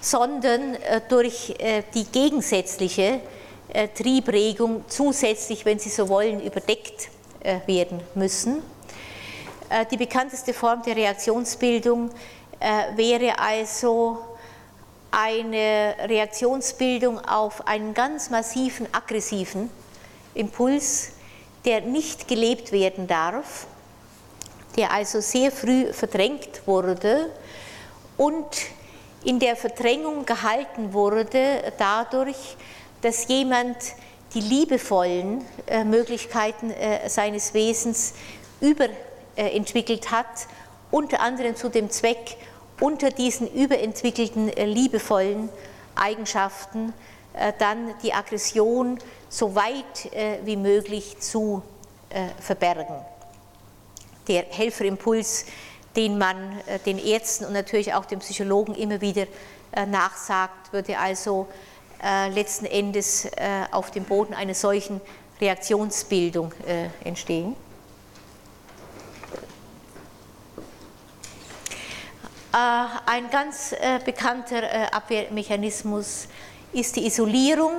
sondern 0.00 0.76
durch 1.08 1.54
die 1.94 2.04
gegensätzliche 2.04 3.20
äh, 3.70 3.88
Triebregung 3.88 4.84
zusätzlich, 4.88 5.64
wenn 5.66 5.78
Sie 5.78 5.90
so 5.90 6.08
wollen, 6.08 6.40
überdeckt 6.40 7.10
äh, 7.40 7.58
werden 7.66 8.00
müssen. 8.14 8.62
Äh, 9.68 9.84
die 9.90 9.98
bekannteste 9.98 10.54
Form 10.54 10.82
der 10.82 10.96
Reaktionsbildung 10.96 12.10
wäre 12.60 13.38
also 13.38 14.18
eine 15.10 15.94
Reaktionsbildung 16.00 17.18
auf 17.24 17.66
einen 17.66 17.94
ganz 17.94 18.30
massiven 18.30 18.86
aggressiven 18.92 19.70
Impuls, 20.34 21.12
der 21.64 21.80
nicht 21.80 22.28
gelebt 22.28 22.72
werden 22.72 23.06
darf, 23.06 23.66
der 24.76 24.92
also 24.92 25.20
sehr 25.20 25.50
früh 25.50 25.92
verdrängt 25.92 26.66
wurde 26.66 27.30
und 28.16 28.46
in 29.24 29.38
der 29.38 29.56
Verdrängung 29.56 30.24
gehalten 30.26 30.92
wurde 30.92 31.72
dadurch, 31.78 32.56
dass 33.00 33.28
jemand 33.28 33.76
die 34.34 34.40
liebevollen 34.40 35.44
äh, 35.66 35.84
Möglichkeiten 35.84 36.70
äh, 36.70 37.08
seines 37.08 37.54
Wesens 37.54 38.14
überentwickelt 38.60 40.10
hat, 40.10 40.26
unter 40.90 41.20
anderem 41.20 41.56
zu 41.56 41.68
dem 41.68 41.90
Zweck, 41.90 42.36
unter 42.80 43.10
diesen 43.10 43.52
überentwickelten 43.52 44.48
äh, 44.48 44.66
liebevollen 44.66 45.48
Eigenschaften 45.94 46.92
dann 47.58 47.94
die 48.02 48.12
Aggression 48.12 48.98
so 49.28 49.54
weit 49.54 50.10
wie 50.44 50.56
möglich 50.56 51.20
zu 51.20 51.62
verbergen. 52.40 52.96
Der 54.26 54.44
Helferimpuls 54.44 55.44
den 55.94 56.18
man 56.18 56.36
den 56.86 56.98
Ärzten 56.98 57.44
und 57.44 57.52
natürlich 57.52 57.94
auch 57.94 58.06
den 58.06 58.20
Psychologen 58.20 58.74
immer 58.74 59.00
wieder 59.00 59.26
nachsagt, 59.86 60.72
würde 60.72 60.98
also 60.98 61.46
letzten 62.32 62.66
Endes 62.66 63.28
auf 63.70 63.90
dem 63.90 64.04
Boden 64.04 64.34
einer 64.34 64.54
solchen 64.54 65.00
Reaktionsbildung 65.40 66.52
entstehen. 67.04 67.56
Ein 72.50 73.28
ganz 73.30 73.74
bekannter 74.04 74.94
Abwehrmechanismus 74.94 76.28
ist 76.72 76.96
die 76.96 77.06
Isolierung. 77.06 77.72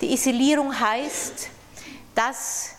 Die 0.00 0.12
Isolierung 0.12 0.78
heißt, 0.78 1.48
dass 2.14 2.76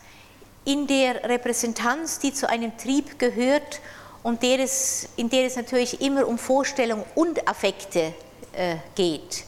in 0.63 0.87
der 0.87 1.23
Repräsentanz, 1.23 2.19
die 2.19 2.33
zu 2.33 2.49
einem 2.49 2.77
Trieb 2.77 3.19
gehört 3.19 3.81
und 4.23 4.43
der 4.43 4.59
es, 4.59 5.09
in 5.15 5.29
der 5.29 5.45
es 5.45 5.55
natürlich 5.55 6.01
immer 6.01 6.27
um 6.27 6.37
Vorstellung 6.37 7.03
und 7.15 7.47
Affekte 7.47 8.13
äh, 8.53 8.75
geht. 8.95 9.43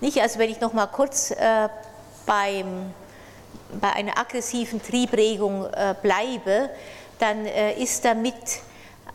Nicht? 0.00 0.20
Also 0.20 0.38
wenn 0.38 0.50
ich 0.50 0.60
noch 0.60 0.72
mal 0.72 0.86
kurz 0.86 1.30
äh, 1.30 1.68
beim, 2.26 2.92
bei 3.80 3.92
einer 3.92 4.18
aggressiven 4.18 4.82
Triebregung 4.82 5.66
äh, 5.66 5.94
bleibe, 6.00 6.70
dann 7.18 7.46
äh, 7.46 7.74
ist 7.82 8.04
damit 8.04 8.34
äh, 8.34 8.71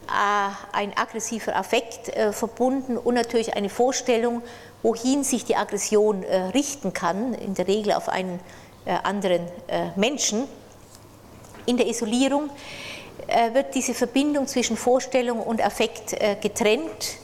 ein 0.08 0.93
aggressiver 0.95 1.55
Affekt 1.55 2.10
äh, 2.10 2.32
verbunden 2.32 2.97
und 2.97 3.14
natürlich 3.14 3.55
eine 3.55 3.70
Vorstellung, 3.70 4.41
wohin 4.84 5.24
sich 5.24 5.43
die 5.43 5.55
Aggression 5.55 6.24
richten 6.53 6.93
kann, 6.93 7.34
in 7.34 7.55
der 7.55 7.68
Regel 7.68 7.93
auf 7.93 8.10
einen 8.10 8.39
anderen 8.86 9.41
Menschen. 9.95 10.43
In 11.66 11.78
der 11.78 11.88
Isolierung 11.88 12.51
äh, 13.28 13.53
wird 13.53 13.76
diese 13.76 13.93
Verbindung 13.93 14.47
zwischen 14.47 14.78
Vorstellung 14.78 15.41
und 15.41 15.62
Affekt 15.62 16.14
äh, 16.14 16.38
getrennt 16.41 17.18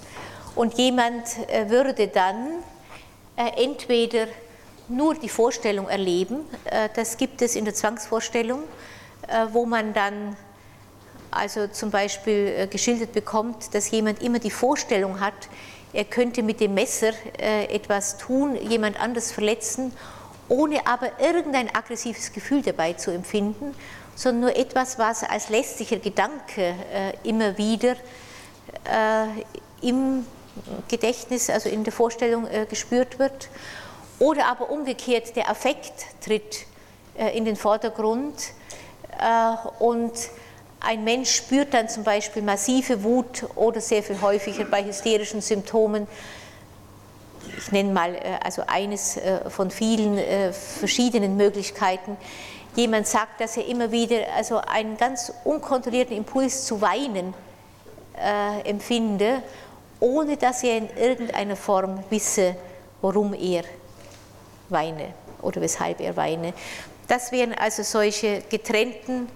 und 0.55 0.77
jemand 0.77 1.25
äh, 1.47 1.69
würde 1.69 2.07
dann 2.07 2.63
entweder 3.35 4.27
nur 4.89 5.15
die 5.15 5.29
Vorstellung 5.29 5.89
erleben, 5.89 6.41
das 6.95 7.17
gibt 7.17 7.41
es 7.41 7.55
in 7.55 7.65
der 7.65 7.73
Zwangsvorstellung, 7.73 8.59
wo 9.53 9.65
man 9.65 9.91
dann 9.95 10.37
also 11.35 11.67
zum 11.67 11.91
Beispiel 11.91 12.67
geschildert 12.67 13.13
bekommt, 13.13 13.73
dass 13.73 13.91
jemand 13.91 14.21
immer 14.21 14.39
die 14.39 14.51
Vorstellung 14.51 15.19
hat, 15.19 15.33
er 15.93 16.05
könnte 16.05 16.41
mit 16.41 16.59
dem 16.59 16.73
Messer 16.73 17.11
etwas 17.37 18.17
tun, 18.17 18.55
jemand 18.55 18.99
anders 18.99 19.31
verletzen, 19.31 19.93
ohne 20.49 20.87
aber 20.87 21.19
irgendein 21.19 21.73
aggressives 21.73 22.33
Gefühl 22.33 22.63
dabei 22.63 22.93
zu 22.93 23.11
empfinden 23.11 23.75
sondern 24.15 24.41
nur 24.41 24.55
etwas, 24.55 24.99
was 24.99 25.23
als 25.23 25.49
lästiger 25.49 25.97
Gedanke 25.97 26.61
äh, 26.61 27.13
immer 27.23 27.57
wieder 27.57 27.95
äh, 28.85 29.87
im 29.87 30.25
Gedächtnis, 30.87 31.49
also 31.49 31.69
in 31.69 31.83
der 31.83 31.93
Vorstellung 31.93 32.47
äh, 32.47 32.65
gespürt 32.69 33.17
wird. 33.19 33.49
Oder 34.19 34.47
aber 34.47 34.69
umgekehrt, 34.69 35.35
der 35.35 35.49
Affekt 35.49 36.05
tritt 36.23 36.65
äh, 37.17 37.35
in 37.35 37.45
den 37.45 37.55
Vordergrund 37.55 38.35
äh, 39.19 39.83
und 39.83 40.13
ein 40.83 41.03
Mensch 41.03 41.33
spürt 41.35 41.73
dann 41.73 41.89
zum 41.89 42.03
Beispiel 42.03 42.41
massive 42.41 43.03
Wut 43.03 43.45
oder 43.55 43.81
sehr 43.81 44.03
viel 44.03 44.21
häufiger 44.21 44.65
bei 44.65 44.83
hysterischen 44.83 45.41
Symptomen 45.41 46.07
ich 47.57 47.71
nenne 47.71 47.91
mal 47.91 48.15
äh, 48.15 48.19
also 48.43 48.63
eines 48.67 49.19
von 49.49 49.69
vielen 49.69 50.17
verschiedenen 50.53 51.35
Möglichkeiten, 51.35 52.17
jemand 52.75 53.07
sagt, 53.07 53.41
dass 53.41 53.57
er 53.57 53.67
immer 53.67 53.91
wieder 53.91 54.17
also 54.35 54.57
einen 54.57 54.97
ganz 54.97 55.31
unkontrollierten 55.43 56.15
Impuls 56.15 56.65
zu 56.65 56.81
weinen 56.81 57.33
äh, 58.17 58.61
empfinde, 58.67 59.41
ohne 59.99 60.37
dass 60.37 60.63
er 60.63 60.77
in 60.77 60.89
irgendeiner 60.97 61.55
Form 61.55 62.03
wisse, 62.09 62.55
warum 63.01 63.33
er 63.33 63.63
weine 64.69 65.13
oder 65.41 65.61
weshalb 65.61 65.99
er 65.99 66.15
weine. 66.15 66.53
Das 67.07 67.31
wären 67.31 67.53
also 67.53 67.83
solche 67.83 68.41
getrennten, 68.49 69.27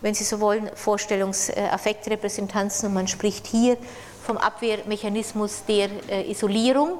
wenn 0.00 0.14
Sie 0.14 0.24
so 0.24 0.40
wollen, 0.40 0.70
Vorstellungs-Affektrepräsentanzen 0.74 2.88
und 2.88 2.94
man 2.94 3.08
spricht 3.08 3.46
hier 3.46 3.76
vom 4.24 4.36
Abwehrmechanismus 4.36 5.64
der 5.66 5.88
äh, 6.08 6.30
Isolierung. 6.30 6.98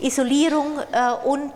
Isolierung 0.00 0.78
äh, 0.92 1.26
und 1.26 1.52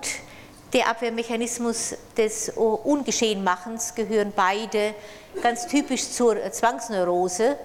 der 0.73 0.89
Abwehrmechanismus 0.89 1.95
des 2.17 2.49
Ungeschehenmachens 2.49 3.95
gehören 3.95 4.33
beide 4.35 4.95
ganz 5.43 5.67
typisch 5.67 6.09
zur 6.09 6.51
Zwangsneurose. 6.51 7.59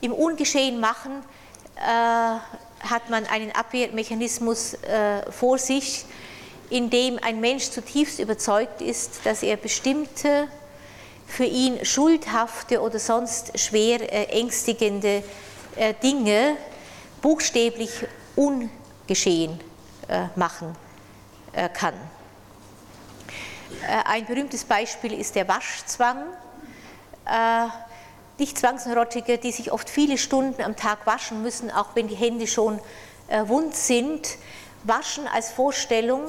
Im 0.00 0.14
Ungeschehenmachen 0.14 1.22
äh, 1.76 1.80
hat 1.80 3.10
man 3.10 3.26
einen 3.26 3.52
Abwehrmechanismus 3.52 4.74
äh, 4.74 5.30
vor 5.30 5.58
sich, 5.58 6.06
in 6.70 6.88
dem 6.88 7.18
ein 7.22 7.40
Mensch 7.40 7.70
zutiefst 7.70 8.20
überzeugt 8.20 8.80
ist, 8.80 9.20
dass 9.24 9.42
er 9.42 9.56
bestimmte 9.56 10.48
für 11.30 11.44
ihn 11.44 11.84
schuldhafte 11.84 12.82
oder 12.82 12.98
sonst 12.98 13.58
schwer 13.58 14.00
äh, 14.12 14.24
ängstigende 14.40 15.22
äh, 15.76 15.94
Dinge 16.02 16.56
buchstäblich 17.22 17.90
ungeschehen 18.34 19.60
äh, 20.08 20.24
machen 20.34 20.74
kann. 21.74 21.94
Ein 24.04 24.24
berühmtes 24.24 24.64
Beispiel 24.64 25.18
ist 25.18 25.34
der 25.34 25.48
Waschzwang. 25.48 26.22
Nicht 28.38 28.56
Zwangsneurotiker, 28.56 29.36
die 29.36 29.50
sich 29.50 29.72
oft 29.72 29.90
viele 29.90 30.16
Stunden 30.16 30.62
am 30.62 30.76
Tag 30.76 31.06
waschen 31.08 31.42
müssen, 31.42 31.72
auch 31.72 31.88
wenn 31.94 32.06
die 32.06 32.14
Hände 32.14 32.46
schon 32.46 32.78
wund 33.46 33.74
sind, 33.74 34.36
waschen 34.84 35.26
als 35.26 35.50
Vorstellung, 35.50 36.22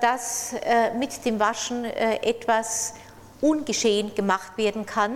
dass 0.00 0.54
mit 0.96 1.24
dem 1.24 1.40
Waschen 1.40 1.84
etwas 1.84 2.94
ungeschehen 3.44 4.14
gemacht 4.14 4.56
werden 4.56 4.86
kann. 4.86 5.14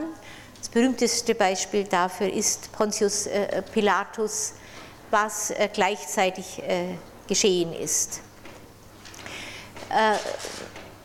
Das 0.58 0.68
berühmteste 0.68 1.34
Beispiel 1.34 1.84
dafür 1.84 2.32
ist 2.32 2.72
Pontius 2.72 3.28
Pilatus, 3.72 4.54
was 5.10 5.52
gleichzeitig 5.72 6.60
geschehen 7.28 7.72
ist 7.72 8.20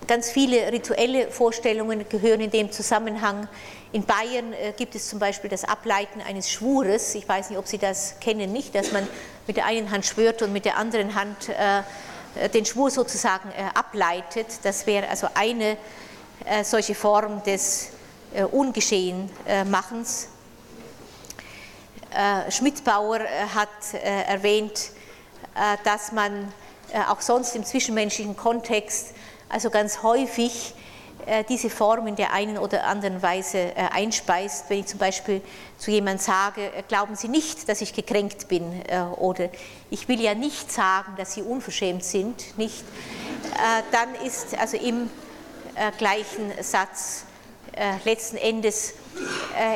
Ganz 0.07 0.31
viele 0.31 0.71
rituelle 0.71 1.31
Vorstellungen 1.31 2.07
gehören 2.09 2.41
in 2.41 2.51
dem 2.51 2.71
Zusammenhang. 2.71 3.47
In 3.93 4.03
Bayern 4.03 4.51
äh, 4.53 4.73
gibt 4.75 4.95
es 4.95 5.07
zum 5.07 5.19
Beispiel 5.19 5.49
das 5.49 5.63
Ableiten 5.63 6.19
eines 6.19 6.51
Schwures. 6.51 7.15
Ich 7.15 7.27
weiß 7.27 7.49
nicht, 7.49 7.59
ob 7.59 7.67
Sie 7.67 7.77
das 7.77 8.19
kennen, 8.19 8.51
nicht, 8.51 8.75
dass 8.75 8.91
man 8.91 9.07
mit 9.47 9.55
der 9.55 9.65
einen 9.65 9.91
Hand 9.91 10.05
schwört 10.05 10.41
und 10.41 10.51
mit 10.51 10.65
der 10.65 10.77
anderen 10.77 11.15
Hand 11.15 11.49
äh, 11.49 12.49
den 12.49 12.65
Schwur 12.65 12.91
sozusagen 12.91 13.49
äh, 13.51 13.63
ableitet. 13.73 14.47
Das 14.63 14.87
wäre 14.87 15.07
also 15.07 15.27
eine 15.35 15.77
solche 16.63 16.95
Form 16.95 17.41
des 17.43 17.89
Ungeschehenmachens. 18.51 20.27
Schmidt-Bauer 22.49 23.19
hat 23.55 23.93
erwähnt, 23.93 24.91
dass 25.83 26.11
man 26.11 26.51
auch 27.09 27.21
sonst 27.21 27.55
im 27.55 27.63
zwischenmenschlichen 27.63 28.35
Kontext 28.35 29.13
also 29.49 29.69
ganz 29.69 30.03
häufig 30.03 30.73
äh, 31.25 31.43
diese 31.47 31.69
Form 31.69 32.07
in 32.07 32.15
der 32.15 32.33
einen 32.33 32.57
oder 32.57 32.85
anderen 32.85 33.21
Weise 33.21 33.57
äh, 33.57 33.73
einspeist. 33.91 34.65
Wenn 34.69 34.79
ich 34.79 34.87
zum 34.87 34.99
Beispiel 34.99 35.41
zu 35.77 35.91
jemandem 35.91 36.19
sage, 36.19 36.65
äh, 36.65 36.83
glauben 36.87 37.15
Sie 37.15 37.29
nicht, 37.29 37.69
dass 37.69 37.81
ich 37.81 37.93
gekränkt 37.93 38.47
bin 38.47 38.81
oder 39.17 39.49
ich 39.89 40.07
will 40.07 40.19
ja 40.19 40.33
nicht 40.33 40.71
sagen, 40.71 41.13
dass 41.17 41.33
Sie 41.33 41.41
unverschämt 41.41 42.03
sind, 42.03 42.57
nicht, 42.57 42.83
dann 43.91 44.15
ist 44.25 44.57
also 44.57 44.77
im 44.77 45.09
gleichen 45.97 46.51
Satz 46.61 47.25
letzten 48.05 48.37
Endes 48.37 48.93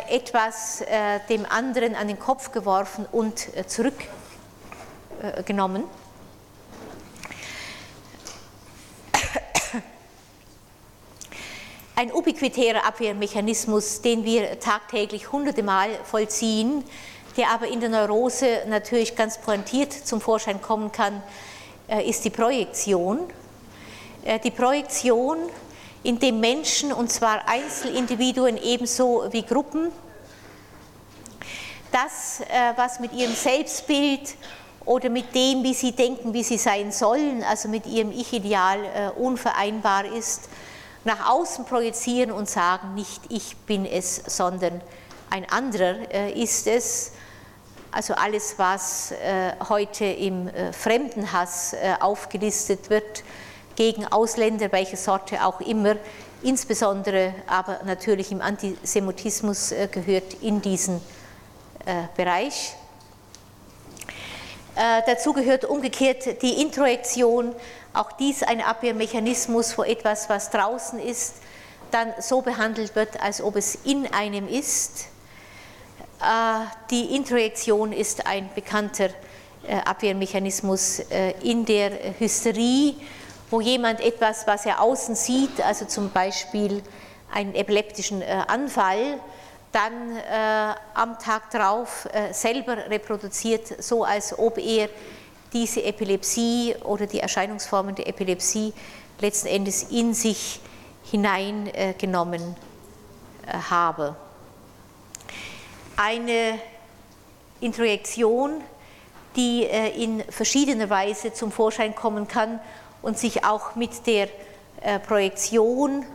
etwas 0.10 0.84
dem 1.30 1.45
anderen 1.45 1.95
an 1.95 2.08
den 2.08 2.20
Kopf 2.20 2.52
geworfen 2.52 3.08
und 3.12 3.48
zurückgenommen. 3.68 5.84
ein 11.95 12.14
ubiquitärer 12.14 12.86
Abwehrmechanismus, 12.86 14.02
den 14.02 14.24
wir 14.24 14.60
tagtäglich 14.60 15.32
hunderte 15.32 15.64
Mal 15.64 15.89
vollziehen, 16.04 16.84
der 17.38 17.52
aber 17.52 17.68
in 17.68 17.80
der 17.80 17.89
Neurose 17.89 18.64
natürlich 18.68 19.16
ganz 19.16 19.38
pointiert 19.38 19.93
zum 19.93 20.20
Vorschein 20.20 20.62
kommen 20.62 20.91
kann, 20.91 21.22
äh, 21.88 22.10
ist 22.10 22.26
die 22.26 22.30
Projektion. 22.30 23.20
Äh, 24.26 24.39
die 24.39 24.52
Projektion, 24.52 25.38
in 26.08 26.20
dem 26.20 26.39
Menschen, 26.39 26.93
und 26.93 27.12
zwar 27.12 27.49
Einzelindividuen 27.49 28.55
ebenso 28.55 29.26
wie 29.32 29.43
Gruppen, 29.43 29.91
das, 31.91 32.39
äh, 32.39 32.72
was 32.78 33.01
mit 33.01 33.12
ihrem 33.12 33.36
Selbstbild 33.36 34.36
oder 34.86 35.10
mit 35.10 35.36
dem, 35.36 35.66
wie 35.66 35.74
sie 35.74 35.91
denken, 35.91 36.34
wie 36.34 36.43
sie 36.43 36.58
sein 36.58 36.93
sollen, 36.93 37.43
also 37.43 37.68
mit 37.68 37.86
ihrem 37.86 38.12
Ich-Ideal 38.12 39.12
unvereinbar 39.18 40.05
ist, 40.05 40.47
nach 41.03 41.30
außen 41.30 41.66
projizieren 41.66 42.32
und 42.32 42.49
sagen, 42.49 42.95
nicht 42.95 43.24
ich 43.28 43.58
bin 43.66 43.86
es, 43.86 44.16
sondern 44.28 44.80
ein 45.30 45.45
anderer 45.51 46.10
ist 46.34 46.68
es. 46.68 47.12
Also 47.91 48.14
alles, 48.14 48.53
was 48.58 49.14
heute 49.68 50.05
im 50.05 50.49
Fremdenhass 50.72 51.76
aufgelistet 51.99 52.89
wird, 52.89 53.24
gegen 53.78 54.05
Ausländer, 54.05 54.73
welche 54.73 54.97
Sorte 54.97 55.45
auch 55.45 55.61
immer, 55.61 55.95
insbesondere 56.43 57.34
aber 57.47 57.80
natürlich 57.86 58.34
im 58.34 58.41
Antisemitismus 58.41 59.73
gehört 59.91 60.34
in 60.41 60.61
diesen 60.61 60.99
Bereich. 62.17 62.75
Äh, 64.78 65.01
dazu 65.07 65.34
gehört 65.34 65.65
umgekehrt 65.65 66.43
die 66.43 66.61
Introjektion, 66.61 67.55
auch 67.93 68.11
dies 68.11 68.43
ein 68.43 68.61
Abwehrmechanismus 68.61 69.73
vor 69.73 69.88
etwas, 69.88 70.30
was 70.30 70.51
draußen 70.51 70.99
ist, 70.99 71.38
dann 71.89 72.13
so 72.19 72.41
behandelt 72.41 72.95
wird, 72.95 73.19
als 73.19 73.41
ob 73.41 73.55
es 73.55 73.73
in 73.86 74.05
einem 74.13 74.47
ist. 74.47 75.07
Äh, 76.21 76.65
die 76.91 77.15
Introjektion 77.15 77.91
ist 77.91 78.28
ein 78.28 78.51
bekannter 78.53 79.09
äh, 79.67 79.78
Abwehrmechanismus 79.84 80.99
in 81.41 81.65
der 81.65 82.19
Hysterie, 82.19 82.93
wo 83.50 83.62
jemand 83.62 84.02
etwas, 84.02 84.45
was 84.48 84.66
er 84.66 84.82
außen 84.82 85.16
sieht, 85.16 85.62
also 85.62 85.86
zum 85.86 86.12
Beispiel 86.12 86.84
einen 87.34 87.56
epileptischen 87.56 88.24
Anfall, 88.24 89.20
dann 89.72 90.18
äh, 90.18 90.76
am 90.93 91.20
Tag 91.20 91.52
darauf 91.52 92.08
äh, 92.12 92.34
selber 92.34 92.78
reproduziert, 92.89 93.84
so 93.84 94.04
als 94.04 94.38
ob 94.38 94.58
er 94.58 94.89
diese 95.54 95.84
Epilepsie 95.84 96.76
oder 96.84 97.06
die 97.06 97.20
Erscheinungsformen 97.20 97.95
der 97.95 98.08
Epilepsie 98.08 98.74
letzten 99.20 99.48
Endes 99.48 99.84
in 99.84 100.14
sich 100.14 100.60
hineingenommen 101.04 102.56
äh, 103.45 103.58
habe. 103.70 104.16
Eine 105.95 106.60
Introjektion, 107.60 108.62
die 109.36 109.64
äh, 109.66 109.89
in 110.02 110.24
verschiedener 110.30 110.89
Weise 110.89 111.34
zum 111.34 111.52
Vorschein 111.52 111.95
kommen 111.95 112.28
kann 112.28 112.60
und 113.02 113.18
sich 113.18 113.43
auch 113.43 113.76
mit 113.76 114.06
der 114.08 114.28
äh, 114.82 115.00
Projektion 115.00 116.06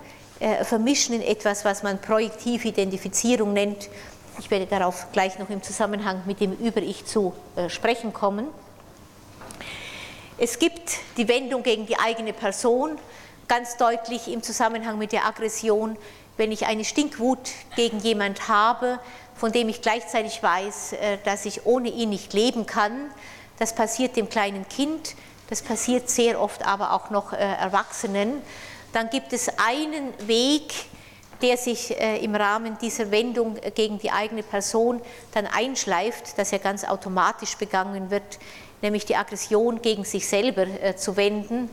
äh, 0.40 0.64
vermischen 0.64 1.14
in 1.14 1.22
etwas, 1.22 1.64
was 1.64 1.82
man 1.82 2.00
projektive 2.00 2.68
Identifizierung 2.68 3.52
nennt. 3.52 3.88
Ich 4.38 4.50
werde 4.50 4.66
darauf 4.66 5.06
gleich 5.12 5.38
noch 5.38 5.50
im 5.50 5.62
Zusammenhang 5.62 6.22
mit 6.26 6.40
dem 6.40 6.52
Über-Ich 6.52 7.04
zu 7.04 7.32
äh, 7.54 7.68
sprechen 7.68 8.12
kommen. 8.12 8.48
Es 10.38 10.58
gibt 10.58 10.98
die 11.16 11.28
Wendung 11.28 11.62
gegen 11.62 11.86
die 11.86 11.98
eigene 11.98 12.32
Person, 12.32 12.98
ganz 13.46 13.76
deutlich 13.76 14.28
im 14.28 14.42
Zusammenhang 14.42 14.98
mit 14.98 15.12
der 15.12 15.26
Aggression, 15.26 15.96
wenn 16.36 16.50
ich 16.50 16.66
eine 16.66 16.84
Stinkwut 16.84 17.50
gegen 17.76 17.98
jemand 18.00 18.48
habe, 18.48 18.98
von 19.36 19.52
dem 19.52 19.68
ich 19.68 19.82
gleichzeitig 19.82 20.42
weiß, 20.42 20.94
äh, 20.94 21.18
dass 21.24 21.44
ich 21.44 21.66
ohne 21.66 21.88
ihn 21.88 22.08
nicht 22.08 22.32
leben 22.32 22.66
kann. 22.66 23.10
Das 23.58 23.74
passiert 23.74 24.16
dem 24.16 24.28
kleinen 24.28 24.68
Kind, 24.68 25.14
das 25.48 25.62
passiert 25.62 26.08
sehr 26.08 26.40
oft 26.40 26.66
aber 26.66 26.92
auch 26.92 27.10
noch 27.10 27.32
Erwachsenen 27.32 28.42
dann 28.92 29.08
gibt 29.08 29.32
es 29.32 29.48
einen 29.58 30.12
Weg, 30.26 30.74
der 31.40 31.56
sich 31.56 31.98
äh, 31.98 32.22
im 32.22 32.34
Rahmen 32.34 32.76
dieser 32.80 33.10
Wendung 33.10 33.56
gegen 33.74 33.98
die 33.98 34.10
eigene 34.10 34.42
Person 34.42 35.00
dann 35.32 35.46
einschleift, 35.46 36.38
dass 36.38 36.52
er 36.52 36.58
ganz 36.58 36.84
automatisch 36.84 37.56
begangen 37.56 38.10
wird, 38.10 38.38
nämlich 38.82 39.06
die 39.06 39.16
Aggression 39.16 39.80
gegen 39.82 40.04
sich 40.04 40.28
selber 40.28 40.66
äh, 40.66 40.94
zu 40.94 41.16
wenden. 41.16 41.70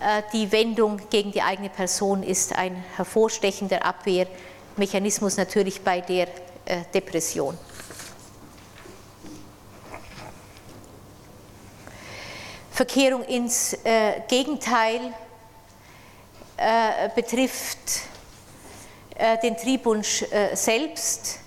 Äh, 0.00 0.22
die 0.32 0.50
Wendung 0.50 1.00
gegen 1.10 1.32
die 1.32 1.42
eigene 1.42 1.70
Person 1.70 2.22
ist 2.22 2.54
ein 2.54 2.84
hervorstechender 2.96 3.84
Abwehrmechanismus 3.84 5.36
natürlich 5.36 5.80
bei 5.82 6.00
der 6.00 6.28
Depression. 6.94 7.58
Verkehrung 12.72 13.22
ins 13.24 13.76
Gegenteil 14.28 15.12
äh, 16.56 17.08
betrifft 17.14 18.02
äh, 19.16 19.36
den 19.38 19.56
Triebwunsch 19.56 20.22
äh, 20.22 20.54
selbst, 20.54 21.40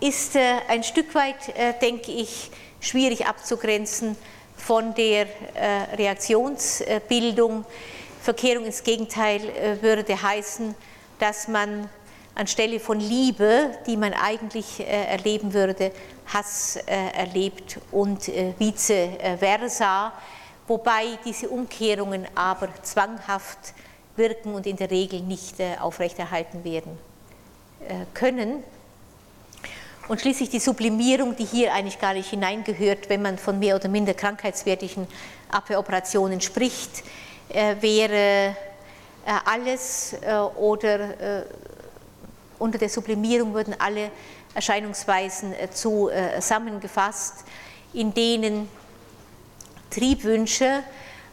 ist 0.00 0.34
ein 0.34 0.82
Stück 0.82 1.14
weit, 1.14 1.52
denke 1.82 2.10
ich, 2.10 2.50
schwierig 2.80 3.26
abzugrenzen 3.26 4.16
von 4.56 4.94
der 4.94 5.26
Reaktionsbildung. 5.92 7.66
Verkehrung 8.22 8.64
ins 8.64 8.82
Gegenteil 8.82 9.82
würde 9.82 10.22
heißen, 10.22 10.74
dass 11.18 11.48
man 11.48 11.90
anstelle 12.36 12.78
von 12.78 13.00
Liebe, 13.00 13.70
die 13.86 13.96
man 13.96 14.12
eigentlich 14.12 14.86
erleben 14.86 15.52
würde, 15.52 15.90
Hass 16.32 16.76
erlebt 16.86 17.78
und 17.90 18.28
vice 18.28 19.08
versa 19.38 20.12
wobei 20.68 21.18
diese 21.24 21.48
Umkehrungen 21.48 22.26
aber 22.34 22.68
zwanghaft 22.82 23.74
wirken 24.16 24.54
und 24.54 24.66
in 24.66 24.76
der 24.76 24.90
Regel 24.90 25.20
nicht 25.20 25.60
äh, 25.60 25.76
aufrechterhalten 25.80 26.64
werden 26.64 26.98
äh, 27.88 28.04
können. 28.14 28.62
Und 30.08 30.20
schließlich 30.20 30.50
die 30.50 30.60
Sublimierung, 30.60 31.34
die 31.36 31.44
hier 31.44 31.74
eigentlich 31.74 31.98
gar 31.98 32.14
nicht 32.14 32.30
hineingehört, 32.30 33.08
wenn 33.08 33.22
man 33.22 33.38
von 33.38 33.58
mehr 33.58 33.74
oder 33.74 33.88
minder 33.88 34.14
krankheitswertigen 34.14 35.06
Abwehroperationen 35.50 36.40
spricht, 36.40 37.02
äh, 37.48 37.76
wäre 37.80 38.56
alles 39.44 40.14
oder 40.56 41.44
unter 42.58 42.78
der 42.78 42.88
Sublimierung 42.88 43.54
würden 43.54 43.74
alle 43.78 44.10
Erscheinungsweisen 44.54 45.54
zusammengefasst, 45.72 47.44
in 47.92 48.14
denen 48.14 48.68
Triebwünsche 49.90 50.82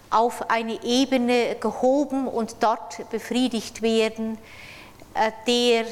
auf 0.10 0.50
eine 0.50 0.84
Ebene 0.84 1.56
gehoben 1.60 2.28
und 2.28 2.58
dort 2.62 3.10
befriedigt 3.10 3.82
werden, 3.82 4.38
äh, 5.16 5.32
der 5.48 5.86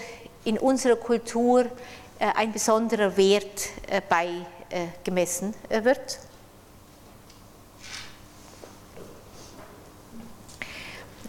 in 0.46 0.58
unserer 0.60 0.96
Kultur 0.96 1.66
äh, 2.20 2.26
ein 2.36 2.52
besonderer 2.52 3.18
Wert 3.18 3.70
äh, 3.88 4.02
beigemessen 4.08 5.56
wird. 5.70 6.20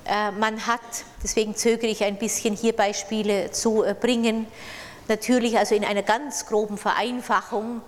Man 0.05 0.67
hat, 0.67 0.81
deswegen 1.23 1.55
zögere 1.55 1.87
ich 1.87 2.03
ein 2.03 2.19
bisschen 2.19 2.57
hier 2.57 2.73
Beispiele 2.75 3.51
zu 3.53 3.85
bringen, 4.01 4.47
natürlich 5.09 5.59
also 5.59 5.75
in 5.75 5.85
einer 5.85 6.03
ganz 6.03 6.47
groben 6.47 6.77
Vereinfachung 6.77 7.83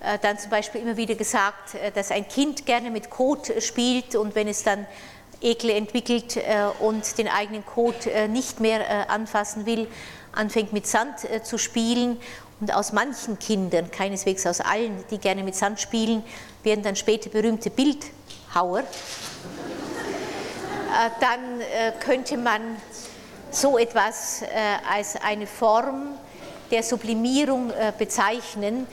äh, 0.00 0.18
dann 0.18 0.38
zum 0.38 0.50
Beispiel 0.50 0.80
immer 0.80 0.96
wieder 0.96 1.14
gesagt, 1.14 1.74
äh, 1.74 1.92
dass 1.92 2.10
ein 2.10 2.26
Kind 2.26 2.64
gerne 2.64 2.90
mit 2.90 3.10
Kot 3.10 3.52
spielt 3.60 4.14
und 4.14 4.34
wenn 4.34 4.48
es 4.48 4.62
dann 4.62 4.86
Ekel 5.42 5.70
entwickelt 5.70 6.36
äh, 6.36 6.66
und 6.80 7.18
den 7.18 7.28
eigenen 7.28 7.64
Kot 7.64 8.08
nicht 8.28 8.60
mehr 8.60 9.10
anfassen 9.10 9.64
will, 9.64 9.88
anfängt 10.32 10.72
mit 10.72 10.86
Sand 10.86 11.14
zu 11.44 11.56
spielen. 11.56 12.18
Und 12.60 12.74
aus 12.74 12.92
manchen 12.92 13.38
Kindern, 13.38 13.90
keineswegs 13.90 14.46
aus 14.46 14.60
allen, 14.60 15.02
die 15.10 15.16
gerne 15.16 15.42
mit 15.42 15.54
Sand 15.54 15.80
spielen, 15.80 16.22
werden 16.62 16.82
dann 16.82 16.94
später 16.94 17.30
berühmte 17.30 17.70
Bildhauer. 17.70 18.82
Dann 21.20 21.60
könnte 22.00 22.36
man 22.36 22.76
so 23.50 23.78
etwas 23.78 24.42
als 24.88 25.16
eine 25.16 25.46
Form 25.46 26.14
der 26.70 26.82
Sublimierung 26.82 27.72
bezeichnen, 27.98 28.86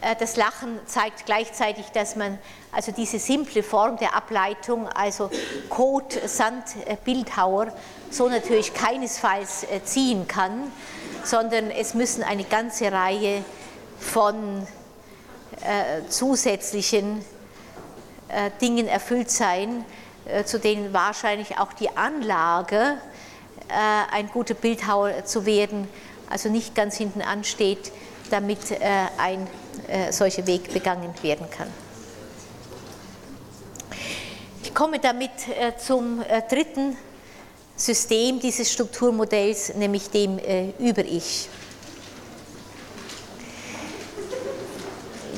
äh, 0.00 0.16
das 0.18 0.36
Lachen 0.36 0.78
zeigt 0.86 1.26
gleichzeitig, 1.26 1.86
dass 1.92 2.16
man 2.16 2.38
also 2.72 2.92
diese 2.92 3.18
simple 3.18 3.62
Form 3.62 3.96
der 3.98 4.14
Ableitung, 4.14 4.88
also 4.88 5.30
Kot, 5.68 6.18
Sand, 6.26 6.64
äh, 6.86 6.96
Bildhauer, 7.02 7.72
so 8.10 8.28
natürlich 8.28 8.72
keinesfalls 8.72 9.64
äh, 9.64 9.82
ziehen 9.84 10.26
kann, 10.26 10.72
sondern 11.24 11.70
es 11.70 11.94
müssen 11.94 12.22
eine 12.22 12.44
ganze 12.44 12.90
Reihe 12.90 13.44
von 13.98 14.66
äh, 15.60 16.08
zusätzlichen 16.08 17.22
äh, 18.28 18.50
Dingen 18.60 18.88
erfüllt 18.88 19.30
sein, 19.30 19.80
äh, 19.80 19.84
zu 20.44 20.58
denen 20.58 20.92
wahrscheinlich 20.92 21.58
auch 21.58 21.72
die 21.72 21.96
Anlage, 21.96 22.98
ein 23.68 24.28
guter 24.28 24.54
Bildhauer 24.54 25.24
zu 25.24 25.46
werden, 25.46 25.88
also 26.28 26.48
nicht 26.48 26.74
ganz 26.74 26.96
hinten 26.96 27.22
ansteht, 27.22 27.92
damit 28.30 28.58
ein 29.18 29.46
äh, 29.90 30.12
solcher 30.12 30.46
Weg 30.46 30.72
begangen 30.72 31.12
werden 31.22 31.48
kann. 31.50 31.68
Ich 34.62 34.72
komme 34.72 35.00
damit 35.00 35.30
äh, 35.48 35.76
zum 35.76 36.22
äh, 36.22 36.42
dritten 36.48 36.96
System 37.74 38.38
dieses 38.38 38.70
Strukturmodells, 38.72 39.74
nämlich 39.74 40.10
dem 40.10 40.38
Über-Ich. 40.78 41.48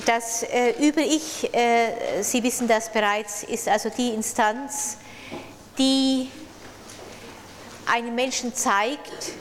Das 0.05 0.45
Über-Ich, 0.81 1.51
Sie 2.23 2.43
wissen 2.43 2.67
das 2.67 2.91
bereits, 2.91 3.45
ist 3.45 3.69
also 3.69 3.89
die 3.89 4.11
Instanz, 4.11 4.97
die 5.79 6.29
einem 7.87 8.15
Menschen 8.15 8.55
zeigt, 8.55 9.33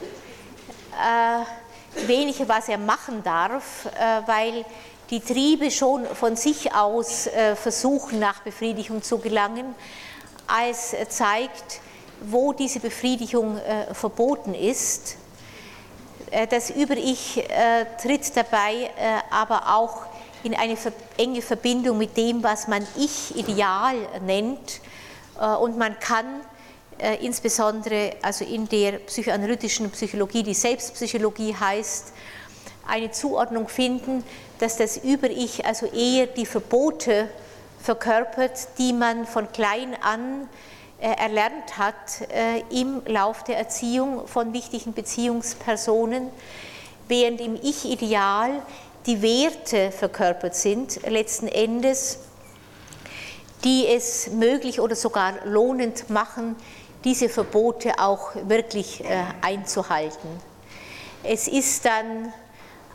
äh, 0.92 2.08
weniger, 2.08 2.48
was 2.48 2.70
er 2.70 2.78
machen 2.78 3.24
darf, 3.24 3.86
äh, 3.86 4.22
weil 4.28 4.66
die 5.10 5.20
Triebe 5.20 5.72
schon 5.72 6.06
von 6.06 6.36
sich 6.36 6.74
aus 6.74 7.28
äh, 7.28 7.56
versuchen, 7.56 8.20
nach 8.20 8.42
Befriedigung 8.42 9.02
zu 9.02 9.18
gelangen, 9.18 9.76
als 10.48 10.96
zeigt, 11.10 11.82
wo 12.22 12.54
diese 12.54 12.80
Befriedigung 12.80 13.58
äh, 13.58 13.94
verboten 13.94 14.54
ist. 14.54 15.18
Äh, 16.30 16.48
das 16.48 16.70
Über-Ich 16.70 17.50
äh, 17.50 17.86
tritt 18.02 18.36
dabei 18.36 18.92
aber 19.30 19.76
auch 19.76 20.11
in 20.44 20.56
eine 20.56 20.78
enge 21.18 21.42
Verbindung 21.42 21.98
mit 21.98 22.18
dem, 22.18 22.44
was 22.44 22.68
man 22.68 22.86
Ich-Ideal 22.98 23.96
nennt. 24.26 24.82
Und 25.60 25.78
man 25.78 26.00
kann 26.00 26.26
insbesondere 27.22 28.14
also 28.22 28.46
in 28.46 28.70
der 28.70 29.00
psychoanalytischen 29.00 29.90
Psychologie, 29.90 30.44
die 30.44 30.54
Selbstpsychologie 30.54 31.56
heißt, 31.60 32.14
eine 32.88 33.12
Zuordnung 33.12 33.68
finden, 33.68 34.24
dass 34.60 34.78
das 34.78 34.98
Über-Ich 34.98 35.66
also 35.66 35.88
eher 35.88 36.28
die 36.28 36.46
Verbote 36.46 37.30
verkörpert, 37.80 38.68
die 38.78 38.94
man 38.94 39.26
von 39.26 39.52
klein 39.52 39.96
an 40.02 40.48
äh, 41.00 41.14
erlernt 41.14 41.78
hat 41.78 42.22
äh, 42.32 42.60
im 42.70 43.02
Lauf 43.08 43.44
der 43.44 43.58
Erziehung 43.58 44.28
von 44.28 44.54
wichtigen 44.54 44.94
Beziehungspersonen, 44.94 46.30
während 47.08 47.42
im 47.42 47.56
Ich-Ideal 47.56 48.62
die 49.06 49.22
Werte 49.22 49.92
verkörpert 49.92 50.56
sind, 50.56 51.02
letzten 51.08 51.48
Endes, 51.48 52.20
die 53.64 53.88
es 53.88 54.30
möglich 54.32 54.80
oder 54.80 54.96
sogar 54.96 55.46
lohnend 55.46 56.10
machen, 56.10 56.56
diese 57.04 57.30
Verbote 57.30 58.00
auch 58.00 58.32
wirklich 58.48 59.04
äh, 59.04 59.24
einzuhalten. 59.42 60.30
Es 61.24 61.48
ist 61.48 61.86
dann 61.86 62.34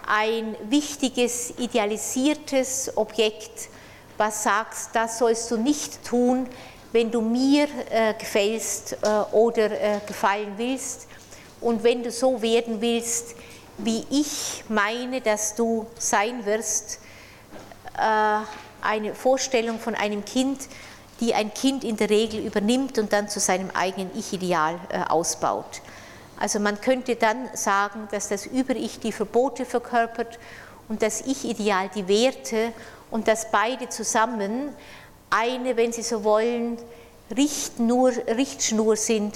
ein 0.06 0.56
wichtiges, 0.68 1.54
idealisiertes 1.58 2.92
Objekt, 2.96 3.68
was 4.16 4.44
sagt, 4.44 4.76
das 4.94 5.18
sollst 5.18 5.50
du 5.50 5.56
nicht 5.56 6.04
tun, 6.04 6.48
wenn 6.92 7.10
du 7.10 7.20
mir 7.20 7.66
äh, 7.90 8.14
gefällst 8.14 8.96
äh, 9.02 9.08
oder 9.32 9.70
äh, 9.70 10.00
gefallen 10.06 10.54
willst 10.56 11.08
und 11.60 11.82
wenn 11.82 12.02
du 12.02 12.10
so 12.10 12.40
werden 12.40 12.80
willst, 12.80 13.34
wie 13.78 14.04
ich 14.10 14.64
meine, 14.68 15.20
dass 15.20 15.54
du 15.54 15.86
sein 15.98 16.44
wirst, 16.46 17.00
äh, 17.98 18.38
eine 18.82 19.14
Vorstellung 19.14 19.78
von 19.78 19.94
einem 19.94 20.24
Kind, 20.24 20.68
die 21.20 21.34
ein 21.34 21.52
Kind 21.52 21.84
in 21.84 21.96
der 21.96 22.10
Regel 22.10 22.40
übernimmt 22.40 22.98
und 22.98 23.12
dann 23.12 23.28
zu 23.28 23.40
seinem 23.40 23.70
eigenen 23.70 24.10
Ich-Ideal 24.16 24.78
äh, 24.90 25.00
ausbaut. 25.08 25.80
Also 26.38 26.60
man 26.60 26.80
könnte 26.80 27.16
dann 27.16 27.48
sagen, 27.54 28.08
dass 28.10 28.28
das 28.28 28.46
Über-Ich 28.46 29.00
die 29.00 29.12
Verbote 29.12 29.64
verkörpert 29.64 30.38
und 30.88 31.02
das 31.02 31.22
Ich-Ideal 31.22 31.90
die 31.94 32.08
Werte 32.08 32.72
und 33.10 33.28
dass 33.28 33.50
beide 33.50 33.88
zusammen 33.88 34.74
eine, 35.30 35.76
wenn 35.76 35.92
Sie 35.92 36.02
so 36.02 36.24
wollen, 36.24 36.76
Richtschnur, 37.34 38.12
Richtschnur 38.28 38.96
sind 38.96 39.34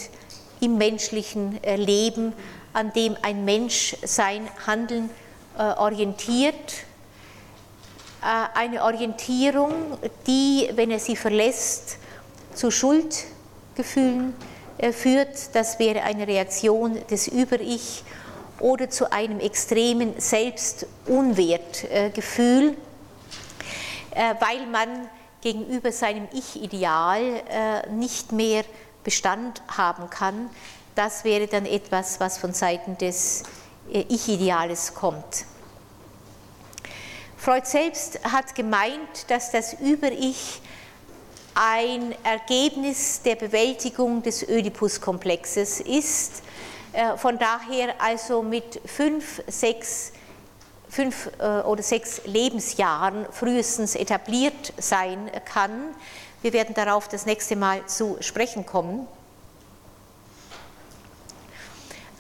im 0.61 0.77
menschlichen 0.77 1.63
äh, 1.65 1.77
Leben, 1.77 2.35
an 2.73 2.93
dem 2.93 3.17
ein 3.23 3.45
Mensch 3.45 3.97
sein 4.03 4.49
Handeln 4.67 5.11
äh, 5.59 5.63
orientiert. 5.63 6.85
Äh, 8.23 8.47
eine 8.55 8.85
Orientierung, 8.85 9.99
die, 10.27 10.71
wenn 10.75 10.91
er 10.91 10.99
sie 10.99 11.17
verlässt, 11.17 11.99
zu 12.55 12.71
Schuldgefühlen 12.71 14.35
führt. 14.93 15.55
Das 15.55 15.79
wäre 15.79 16.03
eine 16.03 16.27
Reaktion 16.27 16.99
des 17.09 17.29
Über-Ich 17.29 18.03
oder 18.59 18.91
zu 18.91 19.13
einem 19.13 19.39
extremen 19.41 20.19
Selbstunwertgefühl, 20.19 22.77
weil 24.15 24.67
man 24.67 25.09
gegenüber 25.41 25.93
seinem 25.93 26.27
Ich-Ideal 26.33 27.23
äh, 27.49 27.89
nicht 27.91 28.33
mehr 28.33 28.65
Bestand 29.05 29.63
haben 29.69 30.11
kann. 30.11 30.51
Das 30.95 31.25
wäre 31.25 31.47
dann 31.47 31.67
etwas, 31.67 32.21
was 32.21 32.39
von 32.39 32.53
Seiten 32.53 32.99
des 32.99 33.45
äh, 33.93 34.05
Ich-Ideales 34.09 34.95
kommt. 34.95 35.45
Freud 37.37 37.67
selbst 37.67 38.21
hat 38.25 38.55
gemeint, 38.55 39.31
dass 39.31 39.51
das 39.51 39.75
Über-Ich 39.75 40.61
ein 41.55 42.15
Ergebnis 42.23 43.23
der 43.23 43.37
Bewältigung 43.37 44.23
des 44.23 44.47
Oedipus-Komplexes 44.47 45.81
ist. 45.81 46.43
Äh, 46.93 47.17
von 47.17 47.39
daher 47.39 48.01
also 48.01 48.43
mit 48.43 48.81
fünf, 48.85 49.43
sechs 49.47 50.13
fünf 50.91 51.31
äh, 51.39 51.61
oder 51.61 51.83
sechs 51.83 52.21
Lebensjahren 52.25 53.27
frühestens 53.31 53.95
etabliert 53.95 54.73
sein 54.77 55.31
kann. 55.45 55.95
Wir 56.43 56.53
werden 56.53 56.75
darauf 56.75 57.09
das 57.09 57.27
nächste 57.27 57.57
Mal 57.57 57.87
zu 57.87 58.17
sprechen 58.21 58.67
kommen. 58.67 59.07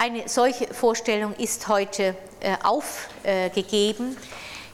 Eine 0.02 0.30
solche 0.30 0.72
Vorstellung 0.72 1.34
ist 1.34 1.68
heute 1.68 2.16
äh, 2.40 2.56
aufgegeben. 2.62 4.16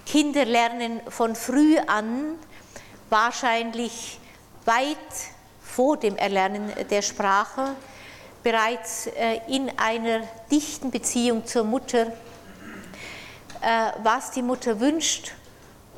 Kinder 0.06 0.44
lernen 0.44 1.00
von 1.08 1.34
früh 1.34 1.76
an, 1.78 2.36
wahrscheinlich 3.10 4.20
weit 4.66 4.96
vor 5.60 5.96
dem 5.96 6.14
Erlernen 6.14 6.70
der 6.88 7.02
Sprache, 7.02 7.74
bereits 8.44 9.08
äh, 9.08 9.40
in 9.48 9.68
einer 9.76 10.20
dichten 10.48 10.92
Beziehung 10.92 11.44
zur 11.44 11.64
Mutter 11.64 12.06
äh, 13.62 13.90
was 14.04 14.30
die 14.30 14.42
Mutter 14.42 14.78
wünscht 14.78 15.32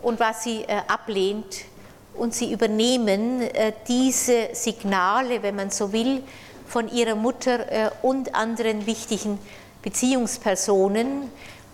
und 0.00 0.18
was 0.20 0.44
sie 0.44 0.64
ablehnt. 0.86 1.66
Und 2.14 2.34
sie 2.34 2.50
übernehmen 2.50 3.42
diese 3.86 4.48
Signale, 4.55 5.42
wenn 5.42 5.55
man 5.55 5.70
so 5.70 5.92
will, 5.92 6.22
von 6.69 6.89
ihrer 6.89 7.15
Mutter 7.15 7.93
und 8.03 8.35
anderen 8.35 8.86
wichtigen 8.86 9.39
Beziehungspersonen, 9.82 11.31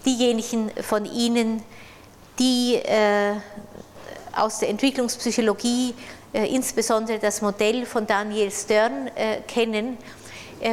diejenigen 0.06 0.70
von 0.82 1.04
ihnen, 1.04 1.62
die 2.38 2.80
aus 4.36 4.60
der 4.60 4.68
Entwicklungspsychologie 4.68 5.94
insbesondere 6.32 7.18
das 7.18 7.42
Modell 7.42 7.86
von 7.86 8.06
Daniel 8.06 8.50
Stern 8.50 9.10
kennen, 9.48 9.98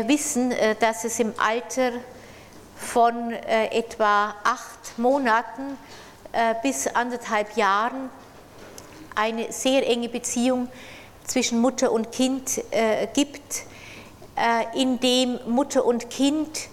wissen, 0.07 0.53
dass 0.79 1.03
es 1.03 1.19
im 1.19 1.33
Alter 1.37 1.93
von 2.81 3.31
äh, 3.31 3.67
etwa 3.67 4.35
acht 4.43 4.97
Monaten 4.97 5.77
äh, 6.31 6.55
bis 6.63 6.87
anderthalb 6.87 7.55
Jahren 7.55 8.09
eine 9.15 9.51
sehr 9.51 9.87
enge 9.87 10.09
Beziehung 10.09 10.67
zwischen 11.25 11.59
Mutter 11.59 11.91
und 11.91 12.11
Kind 12.11 12.61
äh, 12.71 13.07
gibt, 13.13 13.39
äh, 13.39 13.70
in 14.73 14.99
dem 14.99 15.39
Mutter 15.47 15.85
und 15.85 16.09
Kind 16.09 16.69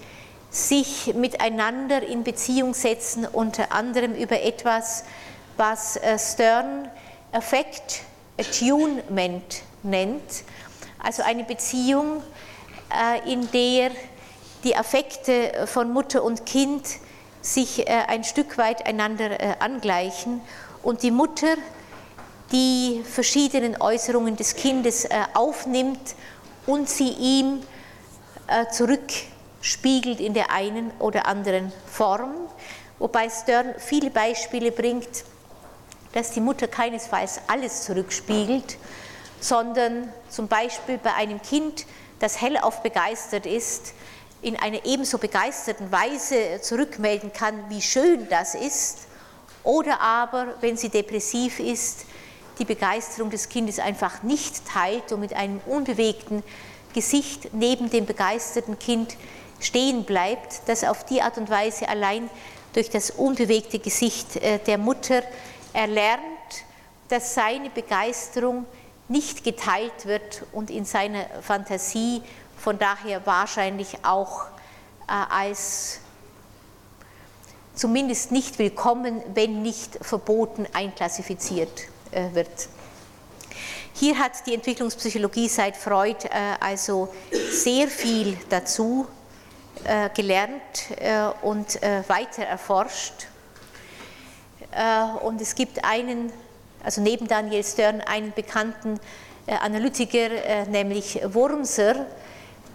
sich 0.51 1.15
miteinander 1.15 2.03
in 2.03 2.25
Beziehung 2.25 2.75
setzen, 2.75 3.27
unter 3.27 3.73
anderem 3.73 4.15
über 4.15 4.43
etwas, 4.43 5.05
was 5.57 5.97
äh, 5.97 6.19
Stern 6.19 6.89
Affect 7.33 8.03
Attunement 8.39 9.63
nennt, 9.83 10.45
also 10.99 11.23
eine 11.23 11.45
Beziehung, 11.45 12.23
äh, 12.91 13.31
in 13.31 13.51
der 13.51 13.91
die 14.65 14.75
Affekte 14.75 15.67
von 15.67 15.93
Mutter 15.93 16.23
und 16.23 16.47
Kind 16.47 16.85
sich 17.43 17.87
äh, 17.87 17.93
ein 18.09 18.25
Stück 18.25 18.59
weit 18.59 18.87
einander 18.87 19.41
äh, 19.41 19.55
angleichen 19.59 20.41
und 20.83 21.03
die 21.03 21.11
Mutter 21.11 21.55
die 22.51 23.03
verschiedenen 23.05 23.81
Äußerungen 23.81 24.37
des 24.37 24.57
Kindes 24.57 25.05
äh, 25.05 25.11
aufnimmt 25.35 26.15
und 26.69 26.89
sie 26.89 27.09
ihm 27.09 27.63
zurückspiegelt 28.71 30.21
in 30.21 30.35
der 30.35 30.51
einen 30.53 30.91
oder 30.99 31.27
anderen 31.27 31.73
Form, 31.87 32.35
wobei 32.99 33.31
Stern 33.31 33.75
viele 33.79 34.11
Beispiele 34.11 34.71
bringt, 34.71 35.25
dass 36.13 36.31
die 36.33 36.41
Mutter 36.41 36.69
keinesfalls 36.69 37.41
alles 37.47 37.85
zurückspiegelt, 37.85 38.77
sondern 39.41 40.13
zum 40.29 40.47
Beispiel 40.47 40.99
bei 40.99 41.15
einem 41.15 41.41
Kind, 41.41 41.87
das 42.19 42.41
hellauf 42.41 42.83
begeistert 42.83 43.47
ist, 43.47 43.95
in 44.43 44.57
einer 44.57 44.85
ebenso 44.85 45.17
begeisterten 45.19 45.91
Weise 45.91 46.61
zurückmelden 46.61 47.33
kann, 47.33 47.71
wie 47.71 47.81
schön 47.81 48.29
das 48.29 48.55
ist, 48.55 49.07
oder 49.65 50.01
aber, 50.01 50.55
wenn 50.61 50.77
sie 50.77 50.91
depressiv 50.91 51.61
ist, 51.61 52.05
die 52.59 52.65
Begeisterung 52.65 53.31
des 53.31 53.49
Kindes 53.49 53.79
einfach 53.79 54.23
nicht 54.23 54.67
teilt 54.67 55.13
und 55.13 55.21
mit 55.21 55.33
einem 55.35 55.61
unbewegten 55.67 56.43
Gesicht 56.93 57.53
neben 57.53 57.91
dem 57.91 58.07
begeisterten 58.07 58.79
Kind 58.79 59.17
stehen 59.61 60.05
bleibt, 60.05 60.63
das 60.67 60.85
auf 60.85 61.05
die 61.05 61.23
Art 61.23 61.39
und 61.39 61.51
Weise 61.51 61.89
allein 61.89 62.29
durch 62.73 62.91
das 62.91 63.11
unbewegte 63.11 63.79
Gesicht 63.79 64.37
äh, 64.37 64.59
der 64.59 64.79
Mutter 64.79 65.23
erlernt, 65.73 66.23
dass 67.09 67.35
seine 67.35 67.71
Begeisterung 67.71 68.67
nicht 69.09 69.43
geteilt 69.43 70.05
wird 70.07 70.45
und 70.53 70.71
in 70.71 70.85
seiner 70.85 71.25
Fantasie 71.41 72.23
von 72.59 72.79
daher 72.79 73.25
wahrscheinlich 73.27 74.05
auch 74.05 74.45
äh, 75.09 75.13
als 75.31 76.01
zumindest 77.75 78.33
nicht 78.33 78.59
willkommen, 78.59 79.23
wenn 79.35 79.63
nicht 79.63 79.99
verboten 80.05 80.67
einklassifiziert 80.73 81.71
wird. 82.13 82.69
Hier 83.95 84.17
hat 84.17 84.47
die 84.47 84.55
Entwicklungspsychologie 84.55 85.49
seit 85.49 85.77
Freud 85.77 86.25
äh, 86.25 86.31
also 86.61 87.09
sehr 87.51 87.89
viel 87.89 88.39
dazu 88.49 89.09
äh, 89.85 90.09
gelernt 90.11 90.53
und 91.43 91.81
weiter 92.09 92.45
erforscht. 92.45 93.27
Und 95.23 95.41
es 95.41 95.55
gibt 95.55 95.85
einen, 95.85 96.33
also 96.85 97.01
neben 97.01 97.27
Daniel 97.27 97.65
Stern, 97.65 98.01
einen 98.03 98.33
bekannten 98.33 99.01
Analytiker, 99.47 100.67
nämlich 100.67 101.21
Wurmser, 101.25 102.07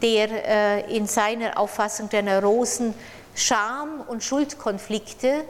der 0.01 0.87
in 0.89 1.05
seiner 1.07 1.57
Auffassung 1.57 2.09
der 2.09 2.23
Neurosen 2.23 2.93
Scham- 3.35 4.01
und 4.07 4.23
Schuldkonflikte, 4.23 5.45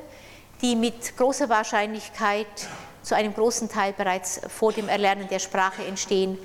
die 0.61 0.75
mit 0.75 1.17
großer 1.17 1.49
Wahrscheinlichkeit 1.49 2.47
zu 3.03 3.15
einem 3.15 3.33
großen 3.33 3.69
Teil 3.69 3.93
bereits 3.93 4.41
vor 4.47 4.73
dem 4.73 4.89
Erlernen 4.89 5.27
der 5.27 5.39
Sprache 5.39 5.83
entstehen, 5.85 6.37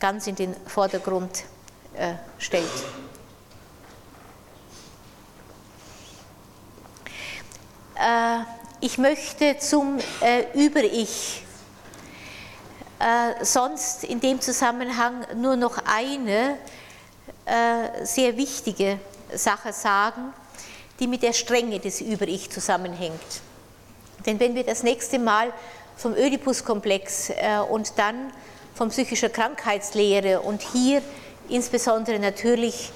ganz 0.00 0.26
in 0.26 0.34
den 0.34 0.56
Vordergrund 0.66 1.44
äh, 1.94 2.14
stellt. 2.38 2.64
Äh, 7.94 8.38
ich 8.80 8.98
möchte 8.98 9.58
zum 9.58 9.98
äh, 10.20 10.46
Über-Ich 10.54 11.44
äh, 12.98 13.44
sonst 13.44 14.04
in 14.04 14.20
dem 14.20 14.40
Zusammenhang 14.40 15.26
nur 15.36 15.56
noch 15.56 15.78
eine 15.86 16.58
äh, 17.44 18.04
sehr 18.04 18.36
wichtige 18.36 18.98
Sache 19.32 19.72
sagen 19.72 20.32
die 20.98 21.06
mit 21.06 21.22
der 21.22 21.32
Strenge 21.32 21.78
des 21.78 22.00
Über-Ich 22.00 22.50
zusammenhängt. 22.50 23.20
Denn 24.24 24.40
wenn 24.40 24.54
wir 24.54 24.64
das 24.64 24.82
nächste 24.82 25.18
Mal 25.18 25.52
vom 25.96 26.12
Oedipus-Komplex 26.12 27.30
äh, 27.30 27.58
und 27.68 27.98
dann 27.98 28.32
von 28.74 28.90
psychischer 28.90 29.28
Krankheitslehre 29.28 30.40
und 30.40 30.62
hier 30.62 31.02
insbesondere 31.48 32.18
natürlich 32.18 32.92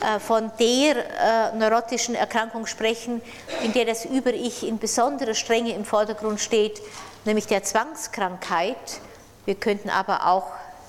äh, 0.00 0.20
von 0.20 0.50
der 0.58 1.52
äh, 1.52 1.56
neurotischen 1.56 2.14
Erkrankung 2.14 2.66
sprechen, 2.66 3.20
in 3.62 3.72
der 3.72 3.84
das 3.84 4.04
Über-Ich 4.04 4.66
in 4.66 4.78
besonderer 4.78 5.34
Strenge 5.34 5.74
im 5.74 5.84
Vordergrund 5.84 6.40
steht, 6.40 6.80
nämlich 7.24 7.46
der 7.46 7.62
Zwangskrankheit. 7.62 9.00
Wir 9.44 9.54
könnten 9.54 9.90
aber 9.90 10.26
auch 10.26 10.46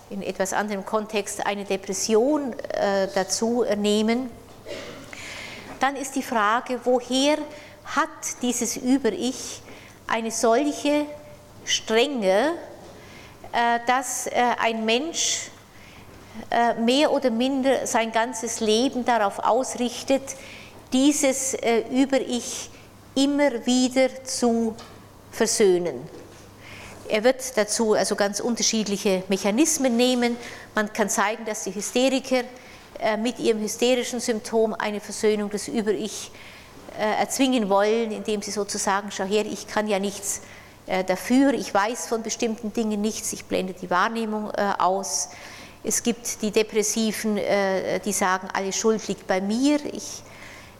in 0.09 0.21
etwas 0.21 0.53
anderem 0.53 0.85
Kontext 0.85 1.45
eine 1.45 1.63
Depression 1.63 2.53
dazu 3.15 3.63
nehmen 3.77 4.29
dann 5.81 5.95
ist 5.95 6.15
die 6.15 6.21
Frage, 6.21 6.79
woher 6.83 7.37
hat 7.85 8.09
dieses 8.41 8.77
Über-Ich 8.77 9.61
eine 10.07 10.29
solche 10.29 11.07
Strenge, 11.65 12.53
äh, 13.51 13.79
dass 13.85 14.27
äh, 14.27 14.31
ein 14.59 14.85
Mensch 14.85 15.49
äh, 16.49 16.73
mehr 16.75 17.11
oder 17.11 17.29
minder 17.29 17.85
sein 17.85 18.11
ganzes 18.11 18.61
Leben 18.61 19.03
darauf 19.03 19.39
ausrichtet, 19.39 20.21
dieses 20.93 21.55
Über-Ich 21.89 22.69
immer 23.15 23.65
wieder 23.65 24.25
zu 24.25 24.75
versöhnen. 25.31 26.05
Er 27.07 27.23
wird 27.23 27.57
dazu 27.57 27.93
also 27.93 28.17
ganz 28.17 28.41
unterschiedliche 28.41 29.23
Mechanismen 29.29 29.95
nehmen. 29.95 30.35
Man 30.75 30.91
kann 30.91 31.09
zeigen, 31.09 31.45
dass 31.45 31.63
die 31.63 31.73
Hysteriker 31.73 32.43
mit 33.19 33.39
ihrem 33.39 33.61
hysterischen 33.61 34.19
Symptom 34.19 34.73
eine 34.73 34.99
Versöhnung 34.99 35.49
des 35.49 35.69
Über-Ich 35.69 36.29
erzwingen 36.97 37.69
wollen, 37.69 38.11
indem 38.11 38.41
sie 38.41 38.51
sozusagen, 38.51 39.11
schau 39.11 39.23
her, 39.23 39.45
ich 39.45 39.67
kann 39.67 39.87
ja 39.87 39.97
nichts 39.97 40.41
dafür, 41.07 41.53
ich 41.53 41.73
weiß 41.73 42.07
von 42.07 42.23
bestimmten 42.23 42.73
Dingen 42.73 43.01
nichts, 43.01 43.31
ich 43.33 43.45
blende 43.45 43.73
die 43.73 43.89
Wahrnehmung 43.89 44.51
aus. 44.51 45.29
Es 45.83 46.03
gibt 46.03 46.41
die 46.41 46.51
Depressiven, 46.51 47.39
die 48.05 48.13
sagen, 48.13 48.49
alle 48.53 48.73
Schuld 48.73 49.07
liegt 49.07 49.25
bei 49.25 49.41
mir, 49.41 49.79
ich 49.85 50.21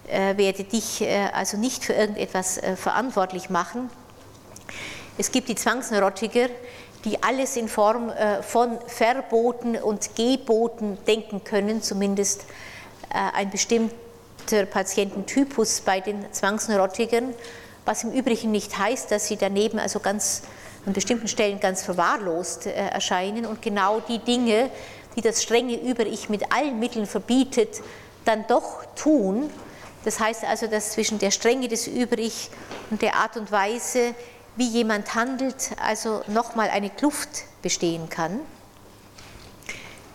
werde 0.07 0.63
dich 0.65 1.07
also 1.33 1.57
nicht 1.57 1.85
für 1.85 1.93
irgendetwas 1.93 2.59
verantwortlich 2.75 3.49
machen. 3.49 3.89
Es 5.17 5.31
gibt 5.31 5.49
die 5.49 5.55
Zwangsneurotiker, 5.55 6.49
die 7.05 7.21
alles 7.23 7.57
in 7.57 7.67
Form 7.67 8.09
äh, 8.09 8.41
von 8.43 8.77
Verboten 8.87 9.75
und 9.75 10.15
Geboten 10.15 10.97
denken 11.07 11.43
können, 11.43 11.81
zumindest 11.81 12.45
äh, 13.09 13.37
ein 13.37 13.49
bestimmter 13.49 14.65
Patiententypus 14.69 15.81
bei 15.81 15.99
den 15.99 16.31
Zwangsneurotikern, 16.31 17.33
was 17.85 18.03
im 18.03 18.11
Übrigen 18.11 18.51
nicht 18.51 18.77
heißt, 18.77 19.11
dass 19.11 19.27
sie 19.27 19.37
daneben 19.37 19.79
also 19.79 19.99
ganz 19.99 20.43
an 20.85 20.93
bestimmten 20.93 21.27
Stellen 21.27 21.59
ganz 21.59 21.83
verwahrlost 21.83 22.65
äh, 22.65 22.71
erscheinen 22.71 23.45
und 23.45 23.61
genau 23.61 23.99
die 23.99 24.19
Dinge, 24.19 24.69
die 25.15 25.21
das 25.21 25.43
strenge 25.43 25.79
Über-Ich 25.79 26.29
mit 26.29 26.51
allen 26.51 26.79
Mitteln 26.79 27.05
verbietet, 27.05 27.81
dann 28.25 28.45
doch 28.47 28.85
tun. 28.95 29.49
Das 30.03 30.19
heißt 30.19 30.43
also, 30.43 30.67
dass 30.67 30.93
zwischen 30.93 31.19
der 31.19 31.31
Strenge 31.31 31.67
des 31.67 31.87
Über-Ich 31.87 32.49
und 32.89 33.01
der 33.01 33.15
Art 33.15 33.37
und 33.37 33.51
Weise, 33.51 34.15
wie 34.55 34.67
jemand 34.67 35.13
handelt, 35.13 35.71
also 35.81 36.23
nochmal 36.27 36.69
eine 36.69 36.89
Kluft 36.89 37.29
bestehen 37.61 38.09
kann. 38.09 38.39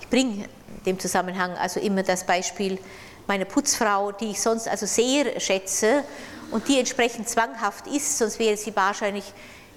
Ich 0.01 0.09
bringe 0.09 0.45
in 0.45 0.85
dem 0.85 0.99
Zusammenhang 0.99 1.53
also 1.57 1.81
immer 1.81 2.03
das 2.03 2.25
Beispiel 2.25 2.79
meiner 3.27 3.45
Putzfrau, 3.45 4.13
die 4.13 4.33
ich 4.33 4.41
sonst 4.41 4.69
also 4.69 4.87
sehr 4.87 5.41
schätze 5.41 6.05
und 6.51 6.69
die 6.69 6.79
entsprechend 6.79 7.29
zwanghaft 7.29 7.87
ist, 7.87 8.19
sonst 8.19 8.39
wäre 8.39 8.57
sie 8.57 8.75
wahrscheinlich 8.75 9.25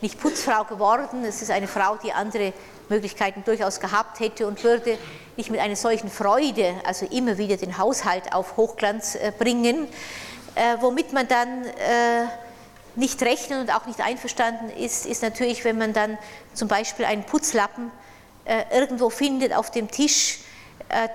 nicht 0.02 0.20
Putzfrau 0.20 0.64
geworden. 0.64 1.24
Es 1.26 1.42
ist 1.42 1.52
eine 1.52 1.68
Frau, 1.68 1.98
die 1.98 2.14
andere 2.14 2.54
Möglichkeiten 2.90 3.44
durchaus 3.44 3.80
gehabt 3.80 4.20
hätte 4.20 4.48
und 4.48 4.64
würde 4.64 4.98
nicht 5.38 5.52
mit 5.52 5.60
einer 5.60 5.76
solchen 5.76 6.10
Freude, 6.10 6.76
also 6.86 7.06
immer 7.06 7.38
wieder 7.38 7.58
den 7.58 7.78
Haushalt 7.78 8.34
auf 8.34 8.58
Hochglanz 8.58 9.16
äh, 9.16 9.32
bringen, 9.38 9.88
äh, 10.56 10.78
womit 10.80 11.14
man 11.14 11.28
dann 11.28 11.66
äh, 11.66 12.26
nicht 12.96 13.22
rechnen 13.22 13.62
und 13.62 13.74
auch 13.74 13.86
nicht 13.86 14.02
einverstanden 14.02 14.70
ist, 14.70 15.06
ist 15.06 15.22
natürlich, 15.22 15.64
wenn 15.64 15.78
man 15.78 15.94
dann 15.94 16.18
zum 16.54 16.68
Beispiel 16.68 17.06
einen 17.06 17.24
Putzlappen 17.24 17.92
irgendwo 18.74 19.12
findet 19.12 19.54
auf 19.54 19.70
dem 19.70 19.92
Tisch, 19.92 20.40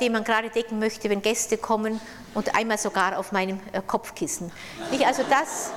den 0.01 0.13
man 0.13 0.25
gerade 0.25 0.51
decken 0.51 0.79
möchte, 0.79 1.11
wenn 1.11 1.23
Gäste 1.23 1.59
kommen 1.59 2.01
und 2.35 2.55
einmal 2.57 2.79
sogar 2.79 3.19
auf 3.19 3.33
meinem 3.33 3.61
äh, 3.73 3.81
Kopfkissen. 3.87 4.53
Also 5.05 5.23
das 5.29 5.71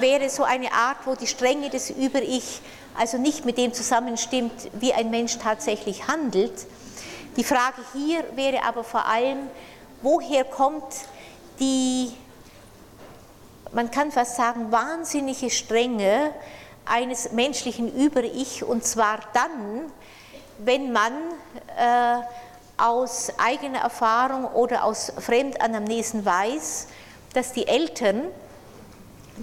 wäre 0.00 0.28
so 0.30 0.44
eine 0.44 0.72
Art, 0.72 0.98
wo 1.04 1.14
die 1.14 1.26
Strenge 1.26 1.70
des 1.70 1.90
Über-Ich 1.90 2.60
also 2.96 3.18
nicht 3.18 3.44
mit 3.44 3.58
dem 3.58 3.72
zusammenstimmt, 3.72 4.52
wie 4.74 4.92
ein 4.92 5.10
Mensch 5.10 5.38
tatsächlich 5.38 6.06
handelt. 6.06 6.52
Die 7.36 7.44
Frage 7.44 7.82
hier 7.92 8.24
wäre 8.36 8.62
aber 8.62 8.84
vor 8.84 9.04
allem, 9.06 9.48
woher 10.02 10.44
kommt 10.44 10.84
die 11.58 12.12
man 13.74 13.90
kann 13.90 14.12
fast 14.12 14.36
sagen, 14.36 14.70
wahnsinnige 14.70 15.50
Strenge 15.50 16.30
eines 16.84 17.32
menschlichen 17.32 17.92
Über-Ich 17.92 18.62
und 18.62 18.84
zwar 18.84 19.18
dann, 19.32 19.92
wenn 20.58 20.92
man 20.92 21.12
äh, 21.76 22.20
aus 22.76 23.32
eigener 23.38 23.80
Erfahrung 23.80 24.46
oder 24.46 24.84
aus 24.84 25.12
Fremdanamnesen 25.18 26.24
weiß, 26.24 26.88
dass 27.32 27.52
die 27.52 27.66
Eltern 27.66 28.22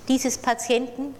dieses 0.07 0.37
Patienten 0.37 1.15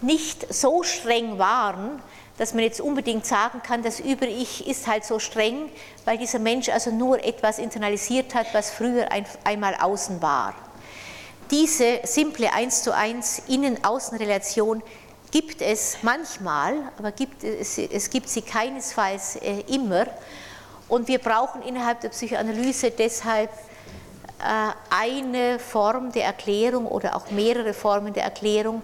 nicht 0.00 0.52
so 0.52 0.82
streng 0.82 1.38
waren, 1.38 2.00
dass 2.38 2.54
man 2.54 2.62
jetzt 2.62 2.80
unbedingt 2.80 3.26
sagen 3.26 3.62
kann, 3.62 3.82
das 3.82 3.98
Über-Ich 3.98 4.66
ist 4.66 4.86
halt 4.86 5.04
so 5.04 5.18
streng, 5.18 5.70
weil 6.04 6.18
dieser 6.18 6.38
Mensch 6.38 6.68
also 6.68 6.90
nur 6.90 7.22
etwas 7.24 7.58
internalisiert 7.58 8.34
hat, 8.34 8.46
was 8.54 8.70
früher 8.70 9.10
ein, 9.10 9.26
einmal 9.44 9.74
außen 9.74 10.22
war. 10.22 10.54
Diese 11.50 12.00
simple 12.04 12.52
1 12.52 12.84
zu 12.84 12.94
1 12.94 13.42
Innen-Außen-Relation 13.48 14.82
gibt 15.30 15.62
es 15.62 15.98
manchmal, 16.02 16.74
aber 16.96 17.10
gibt 17.10 17.42
es, 17.42 17.78
es, 17.78 18.10
gibt 18.10 18.28
sie 18.28 18.42
keinesfalls 18.42 19.36
äh, 19.36 19.60
immer. 19.68 20.06
Und 20.88 21.08
wir 21.08 21.18
brauchen 21.18 21.62
innerhalb 21.62 22.00
der 22.00 22.08
Psychoanalyse 22.08 22.90
deshalb 22.90 23.50
äh, 24.40 24.70
eine 24.90 25.58
Form 25.58 26.12
der 26.12 26.24
Erklärung 26.24 26.86
oder 26.86 27.16
auch 27.16 27.30
mehrere 27.30 27.74
Formen 27.74 28.14
der 28.14 28.24
Erklärung, 28.24 28.82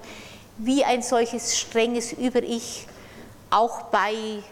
wie 0.58 0.84
ein 0.84 1.02
solches 1.02 1.58
strenges 1.58 2.12
Über-Ich 2.12 2.86
auch 3.50 3.82
bei 3.84 4.42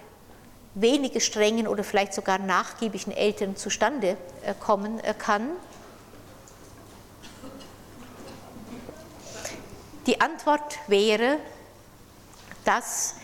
weniger 0.75 1.21
strengen 1.21 1.69
oder 1.69 1.85
vielleicht 1.85 2.15
sogar 2.15 2.39
nachgiebigen 2.39 3.13
Eltern 3.13 3.57
zustande 3.57 4.17
äh, 4.45 4.55
kommen 4.59 5.01
äh, 5.01 5.13
kann. 5.13 5.51
Die 10.07 10.21
Antwort 10.21 10.79
wäre, 10.89 11.39
dass 12.65 13.17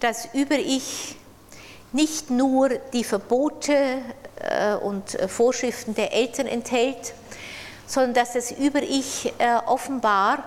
das 0.00 0.28
Über-Ich 0.34 1.16
nicht 1.92 2.30
nur 2.30 2.68
die 2.92 3.04
Verbote 3.04 3.98
äh, 4.38 4.74
und 4.74 5.10
Vorschriften 5.28 5.94
der 5.94 6.12
Eltern 6.12 6.46
enthält, 6.46 7.14
sondern 7.86 8.14
dass 8.14 8.34
das 8.34 8.52
Über-Ich 8.52 9.32
äh, 9.38 9.56
offenbar 9.66 10.44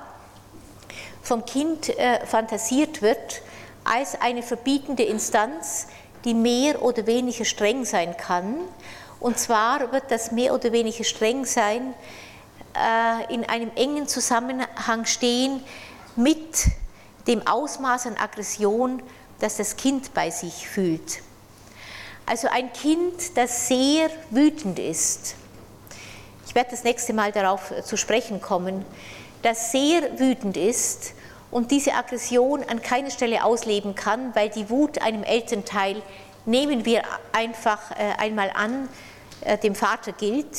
vom 1.22 1.46
Kind 1.46 1.90
äh, 1.98 2.26
fantasiert 2.26 3.02
wird 3.02 3.42
als 3.84 4.20
eine 4.22 4.44
verbietende 4.44 5.04
Instanz, 5.04 5.88
die 6.24 6.34
mehr 6.34 6.82
oder 6.82 7.06
weniger 7.06 7.44
streng 7.44 7.84
sein 7.84 8.16
kann. 8.16 8.60
Und 9.20 9.40
zwar 9.40 9.92
wird 9.92 10.10
das 10.10 10.32
mehr 10.32 10.54
oder 10.54 10.72
weniger 10.72 11.04
streng 11.04 11.46
sein 11.46 11.94
äh, 12.76 13.34
in 13.34 13.46
einem 13.46 13.72
engen 13.76 14.08
Zusammenhang 14.08 15.06
stehen 15.06 15.62
mit 16.16 16.66
dem 17.28 17.46
Ausmaß 17.48 18.08
an 18.08 18.18
Aggression, 18.18 19.02
das 19.40 19.58
das 19.58 19.76
Kind 19.76 20.14
bei 20.14 20.30
sich 20.30 20.68
fühlt. 20.68 21.22
Also 22.26 22.48
ein 22.50 22.72
Kind, 22.72 23.36
das 23.38 23.68
sehr 23.68 24.10
wütend 24.30 24.80
ist. 24.80 25.36
Ich 26.48 26.56
werde 26.56 26.72
das 26.72 26.84
nächste 26.84 27.14
Mal 27.14 27.32
darauf 27.32 27.72
äh, 27.72 27.84
zu 27.84 27.98
sprechen 27.98 28.42
kommen, 28.42 28.86
das 29.42 29.72
sehr 29.72 30.20
wütend 30.20 30.56
ist 30.56 31.14
und 31.52 31.72
diese 31.72 31.94
Aggression 31.94 32.64
an 32.64 32.82
keiner 32.82 33.10
Stelle 33.10 33.44
ausleben 33.44 33.94
kann, 33.96 34.34
weil 34.36 34.50
die 34.50 34.70
Wut 34.70 35.02
einem 35.02 35.24
Elternteil, 35.24 36.02
nehmen 36.46 36.86
wir 36.86 37.04
einfach 37.34 37.92
äh, 37.92 38.14
einmal 38.18 38.52
an, 38.54 38.88
äh, 39.42 39.58
dem 39.58 39.76
Vater 39.76 40.12
gilt, 40.14 40.58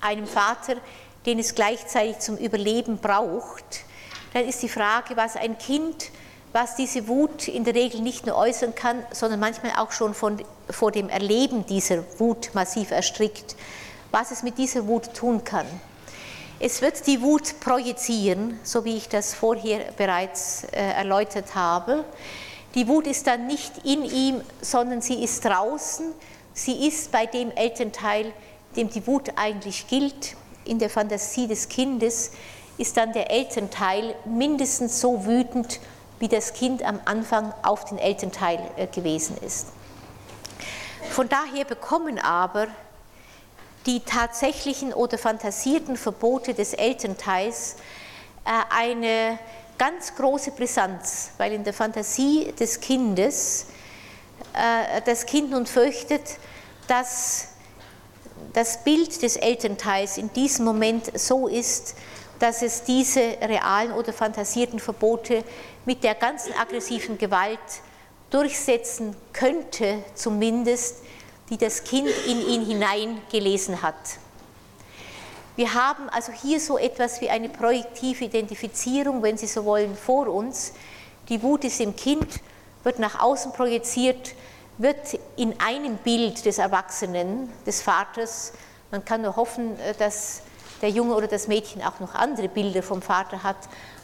einem 0.00 0.26
Vater, 0.26 0.76
den 1.24 1.38
es 1.38 1.54
gleichzeitig 1.54 2.18
zum 2.18 2.36
Überleben 2.36 2.98
braucht, 2.98 3.84
dann 4.34 4.46
ist 4.46 4.62
die 4.62 4.68
Frage, 4.68 5.16
was 5.16 5.36
ein 5.36 5.56
Kind, 5.58 6.10
was 6.52 6.76
diese 6.76 7.08
Wut 7.08 7.48
in 7.48 7.64
der 7.64 7.74
Regel 7.74 8.00
nicht 8.00 8.26
nur 8.26 8.36
äußern 8.36 8.74
kann, 8.74 9.04
sondern 9.10 9.40
manchmal 9.40 9.72
auch 9.78 9.92
schon 9.92 10.14
von, 10.14 10.42
vor 10.68 10.92
dem 10.92 11.08
Erleben 11.08 11.64
dieser 11.66 12.04
Wut 12.18 12.50
massiv 12.54 12.90
erstrickt, 12.90 13.56
was 14.10 14.30
es 14.30 14.42
mit 14.42 14.58
dieser 14.58 14.86
Wut 14.86 15.14
tun 15.14 15.44
kann. 15.44 15.66
Es 16.60 16.80
wird 16.80 17.06
die 17.06 17.22
Wut 17.22 17.58
projizieren, 17.60 18.58
so 18.62 18.84
wie 18.84 18.96
ich 18.96 19.08
das 19.08 19.34
vorher 19.34 19.92
bereits 19.96 20.64
äh, 20.64 20.92
erläutert 20.92 21.54
habe. 21.54 22.04
Die 22.74 22.86
Wut 22.86 23.06
ist 23.06 23.26
dann 23.26 23.46
nicht 23.46 23.84
in 23.84 24.04
ihm, 24.04 24.40
sondern 24.60 25.02
sie 25.02 25.24
ist 25.24 25.44
draußen. 25.44 26.12
Sie 26.54 26.86
ist 26.86 27.10
bei 27.10 27.26
dem 27.26 27.50
Elternteil, 27.50 28.32
dem 28.76 28.90
die 28.90 29.04
Wut 29.06 29.30
eigentlich 29.36 29.88
gilt. 29.88 30.36
In 30.64 30.78
der 30.78 30.88
Fantasie 30.88 31.48
des 31.48 31.68
Kindes 31.68 32.30
ist 32.78 32.96
dann 32.96 33.12
der 33.12 33.30
Elternteil 33.30 34.14
mindestens 34.24 35.00
so 35.00 35.26
wütend, 35.26 35.80
wie 36.22 36.28
das 36.28 36.52
Kind 36.52 36.84
am 36.84 37.00
Anfang 37.04 37.52
auf 37.64 37.84
den 37.84 37.98
Elternteil 37.98 38.60
äh, 38.76 38.86
gewesen 38.86 39.36
ist. 39.38 39.66
Von 41.10 41.28
daher 41.28 41.64
bekommen 41.64 42.20
aber 42.20 42.68
die 43.86 43.98
tatsächlichen 43.98 44.94
oder 44.94 45.18
fantasierten 45.18 45.96
Verbote 45.96 46.54
des 46.54 46.74
Elternteils 46.74 47.74
äh, 48.44 48.50
eine 48.70 49.36
ganz 49.78 50.14
große 50.14 50.52
Brisanz, 50.52 51.32
weil 51.38 51.54
in 51.54 51.64
der 51.64 51.74
Fantasie 51.74 52.52
des 52.52 52.78
Kindes 52.78 53.66
äh, 54.52 55.02
das 55.04 55.26
Kind 55.26 55.50
nun 55.50 55.66
fürchtet, 55.66 56.38
dass 56.86 57.48
das 58.52 58.84
Bild 58.84 59.22
des 59.22 59.34
Elternteils 59.34 60.18
in 60.18 60.32
diesem 60.32 60.66
Moment 60.66 61.18
so 61.18 61.48
ist, 61.48 61.96
dass 62.42 62.60
es 62.60 62.82
diese 62.82 63.20
realen 63.20 63.92
oder 63.92 64.12
fantasierten 64.12 64.80
Verbote 64.80 65.44
mit 65.84 66.04
der 66.04 66.14
ganzen 66.14 66.52
aggressiven 66.54 67.18
Gewalt 67.18 67.58
durchsetzen 68.30 69.16
könnte, 69.32 70.02
zumindest, 70.14 70.98
die 71.50 71.58
das 71.58 71.84
Kind 71.84 72.08
in 72.26 72.40
ihn 72.46 72.64
hineingelesen 72.64 73.82
hat. 73.82 73.94
Wir 75.54 75.74
haben 75.74 76.08
also 76.08 76.32
hier 76.32 76.58
so 76.60 76.78
etwas 76.78 77.20
wie 77.20 77.28
eine 77.28 77.50
projektive 77.50 78.24
Identifizierung, 78.24 79.22
wenn 79.22 79.36
Sie 79.36 79.46
so 79.46 79.64
wollen, 79.66 79.94
vor 79.94 80.28
uns. 80.28 80.72
Die 81.28 81.42
Wut 81.42 81.64
ist 81.64 81.80
im 81.80 81.94
Kind, 81.94 82.40
wird 82.84 82.98
nach 82.98 83.20
außen 83.20 83.52
projiziert, 83.52 84.34
wird 84.78 85.18
in 85.36 85.60
einem 85.60 85.98
Bild 85.98 86.46
des 86.46 86.56
Erwachsenen, 86.56 87.52
des 87.66 87.82
Vaters, 87.82 88.52
man 88.90 89.04
kann 89.04 89.22
nur 89.22 89.36
hoffen, 89.36 89.78
äh, 89.80 89.94
dass 89.94 90.42
der 90.82 90.90
Junge 90.90 91.14
oder 91.14 91.28
das 91.28 91.48
Mädchen 91.48 91.82
auch 91.82 92.00
noch 92.00 92.14
andere 92.14 92.48
Bilder 92.48 92.82
vom 92.82 93.00
Vater 93.00 93.42
hat, 93.42 93.56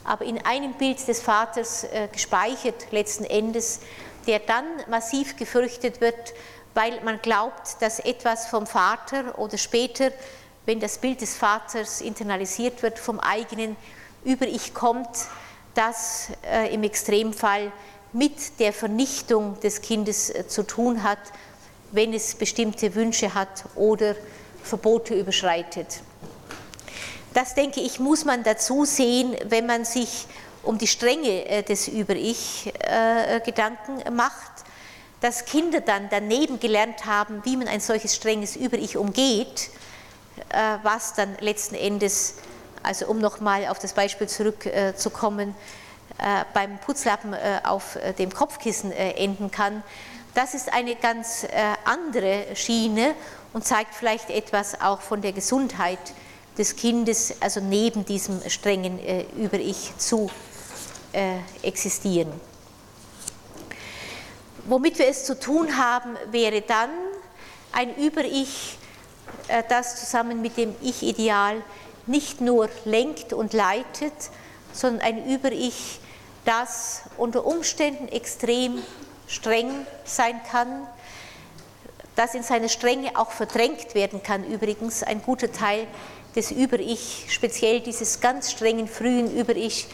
aber 0.05 0.25
in 0.25 0.43
einem 0.45 0.73
Bild 0.73 1.05
des 1.07 1.21
Vaters 1.21 1.83
äh, 1.83 2.07
gespeichert 2.11 2.91
letzten 2.91 3.25
Endes, 3.25 3.81
der 4.25 4.39
dann 4.39 4.65
massiv 4.89 5.35
gefürchtet 5.35 6.01
wird, 6.01 6.33
weil 6.73 7.01
man 7.03 7.21
glaubt, 7.21 7.81
dass 7.81 7.99
etwas 7.99 8.47
vom 8.47 8.65
Vater 8.65 9.37
oder 9.37 9.57
später, 9.57 10.11
wenn 10.65 10.79
das 10.79 10.97
Bild 10.97 11.21
des 11.21 11.35
Vaters 11.35 11.99
internalisiert 12.01 12.81
wird, 12.81 12.97
vom 12.97 13.19
eigenen 13.19 13.75
Über-Ich 14.23 14.73
kommt, 14.73 15.09
das 15.73 16.29
äh, 16.49 16.73
im 16.73 16.83
Extremfall 16.83 17.71
mit 18.13 18.59
der 18.59 18.73
Vernichtung 18.73 19.59
des 19.59 19.81
Kindes 19.81 20.29
äh, 20.29 20.47
zu 20.47 20.63
tun 20.63 21.03
hat, 21.03 21.19
wenn 21.91 22.13
es 22.13 22.35
bestimmte 22.35 22.95
Wünsche 22.95 23.33
hat 23.33 23.65
oder 23.75 24.15
Verbote 24.63 25.15
überschreitet. 25.15 26.01
Das 27.33 27.53
denke 27.53 27.79
ich, 27.79 27.99
muss 27.99 28.25
man 28.25 28.43
dazu 28.43 28.85
sehen, 28.85 29.35
wenn 29.45 29.67
man 29.67 29.85
sich 29.85 30.25
um 30.63 30.77
die 30.77 30.87
Strenge 30.87 31.45
äh, 31.45 31.63
des 31.63 31.87
Über-Ich 31.87 32.73
äh, 32.79 33.39
Gedanken 33.41 34.15
macht 34.15 34.51
dass 35.21 35.43
Kinder 35.43 35.81
dann 35.81 36.07
daneben 36.09 36.61
gelernt 36.61 37.05
haben, 37.05 37.43
wie 37.43 37.57
man 37.57 37.67
ein 37.67 37.81
solches 37.81 38.15
strenges 38.15 38.55
Über-Ich 38.55 38.95
umgeht, 38.95 39.69
äh, 40.47 40.77
was 40.81 41.13
dann 41.13 41.35
letzten 41.41 41.75
Endes, 41.75 42.35
also 42.83 43.05
um 43.07 43.19
nochmal 43.19 43.67
auf 43.67 43.79
das 43.79 43.91
Beispiel 43.91 44.29
zurückzukommen, 44.29 45.53
beim 46.53 46.77
Putzlappen 46.79 47.35
auf 47.65 47.97
dem 48.17 48.33
Kopfkissen 48.33 48.93
enden 48.93 49.51
kann, 49.51 49.83
das 50.33 50.53
ist 50.53 50.71
eine 50.71 50.95
ganz 50.95 51.45
andere 51.83 52.55
Schiene 52.55 53.15
und 53.51 53.65
zeigt 53.65 53.93
vielleicht 53.93 54.29
etwas 54.29 54.79
auch 54.79 55.01
von 55.01 55.21
der 55.21 55.33
Gesundheit 55.33 55.99
des 56.59 56.75
Kindes, 56.75 57.33
also 57.39 57.59
neben 57.59 58.05
diesem 58.05 58.47
strengen 58.47 58.99
Über-Ich 59.35 59.97
zu 59.97 60.29
existieren. 61.63 62.31
Womit 64.69 64.99
wir 64.99 65.07
es 65.07 65.25
zu 65.25 65.39
tun 65.39 65.77
haben, 65.77 66.15
wäre 66.29 66.61
dann 66.61 66.91
ein 67.71 67.95
Über-Ich, 67.95 68.77
äh, 69.47 69.63
das 69.67 69.99
zusammen 69.99 70.43
mit 70.43 70.57
dem 70.57 70.75
Ich-Ideal 70.81 71.63
nicht 72.05 72.39
nur 72.39 72.69
lenkt 72.85 73.33
und 73.33 73.53
leitet, 73.53 74.13
sondern 74.71 75.01
ein 75.01 75.25
Über-Ich, 75.25 75.99
das 76.45 77.01
unter 77.17 77.45
Umständen 77.45 78.09
extrem 78.09 78.83
streng 79.27 79.87
sein 80.05 80.39
kann, 80.51 80.87
das 82.15 82.35
in 82.35 82.43
seiner 82.43 82.69
Strenge 82.69 83.17
auch 83.17 83.31
verdrängt 83.31 83.95
werden 83.95 84.21
kann. 84.21 84.43
Übrigens, 84.43 85.01
ein 85.01 85.23
guter 85.23 85.51
Teil 85.51 85.87
des 86.35 86.51
Über-Ich, 86.51 87.25
speziell 87.29 87.79
dieses 87.79 88.19
ganz 88.19 88.51
strengen 88.51 88.87
frühen 88.87 89.35
Über-Ich, 89.35 89.87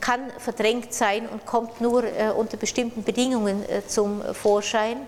kann 0.00 0.30
verdrängt 0.38 0.92
sein 0.94 1.28
und 1.28 1.44
kommt 1.44 1.80
nur 1.80 2.04
äh, 2.04 2.30
unter 2.30 2.56
bestimmten 2.56 3.02
Bedingungen 3.02 3.68
äh, 3.68 3.86
zum 3.86 4.22
Vorschein. 4.34 4.98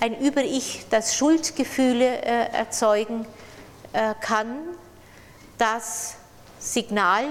Ein 0.00 0.18
Über-Ich, 0.18 0.86
das 0.90 1.14
Schuldgefühle 1.16 2.22
äh, 2.22 2.52
erzeugen 2.52 3.26
äh, 3.92 4.14
kann, 4.20 4.58
das 5.58 6.14
Signal 6.58 7.24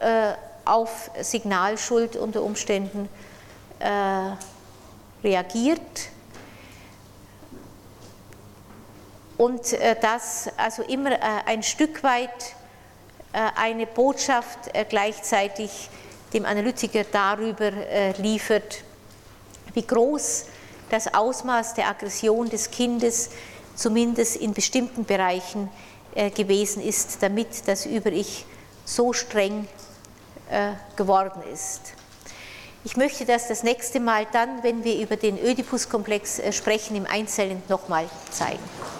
äh, 0.00 0.32
auf 0.64 1.10
Signalschuld 1.20 2.16
unter 2.16 2.42
Umständen 2.42 3.08
äh, 3.78 4.32
reagiert 5.22 5.80
und 9.40 9.74
das 10.02 10.50
also 10.58 10.82
immer 10.82 11.18
ein 11.46 11.62
Stück 11.62 12.02
weit 12.02 12.54
eine 13.32 13.86
Botschaft 13.86 14.58
gleichzeitig 14.90 15.88
dem 16.32 16.44
Analytiker 16.44 17.04
darüber 17.10 17.72
äh, 17.72 18.12
liefert, 18.20 18.82
wie 19.74 19.82
groß 19.82 20.46
das 20.88 21.12
Ausmaß 21.12 21.74
der 21.74 21.88
Aggression 21.88 22.48
des 22.48 22.70
Kindes 22.70 23.30
zumindest 23.74 24.36
in 24.36 24.52
bestimmten 24.52 25.04
Bereichen 25.04 25.70
äh, 26.14 26.30
gewesen 26.30 26.82
ist, 26.82 27.22
damit 27.22 27.66
das 27.66 27.86
Über-Ich 27.86 28.44
so 28.84 29.12
streng 29.12 29.68
äh, 30.50 30.72
geworden 30.96 31.42
ist. 31.52 31.92
Ich 32.82 32.96
möchte 32.96 33.24
das 33.24 33.48
das 33.48 33.62
nächste 33.62 34.00
Mal 34.00 34.26
dann, 34.32 34.62
wenn 34.62 34.84
wir 34.84 34.98
über 35.00 35.16
den 35.16 35.38
Ödipus-Komplex 35.38 36.40
sprechen, 36.52 36.96
im 36.96 37.06
Einzelnen 37.06 37.62
nochmal 37.68 38.08
zeigen. 38.30 38.99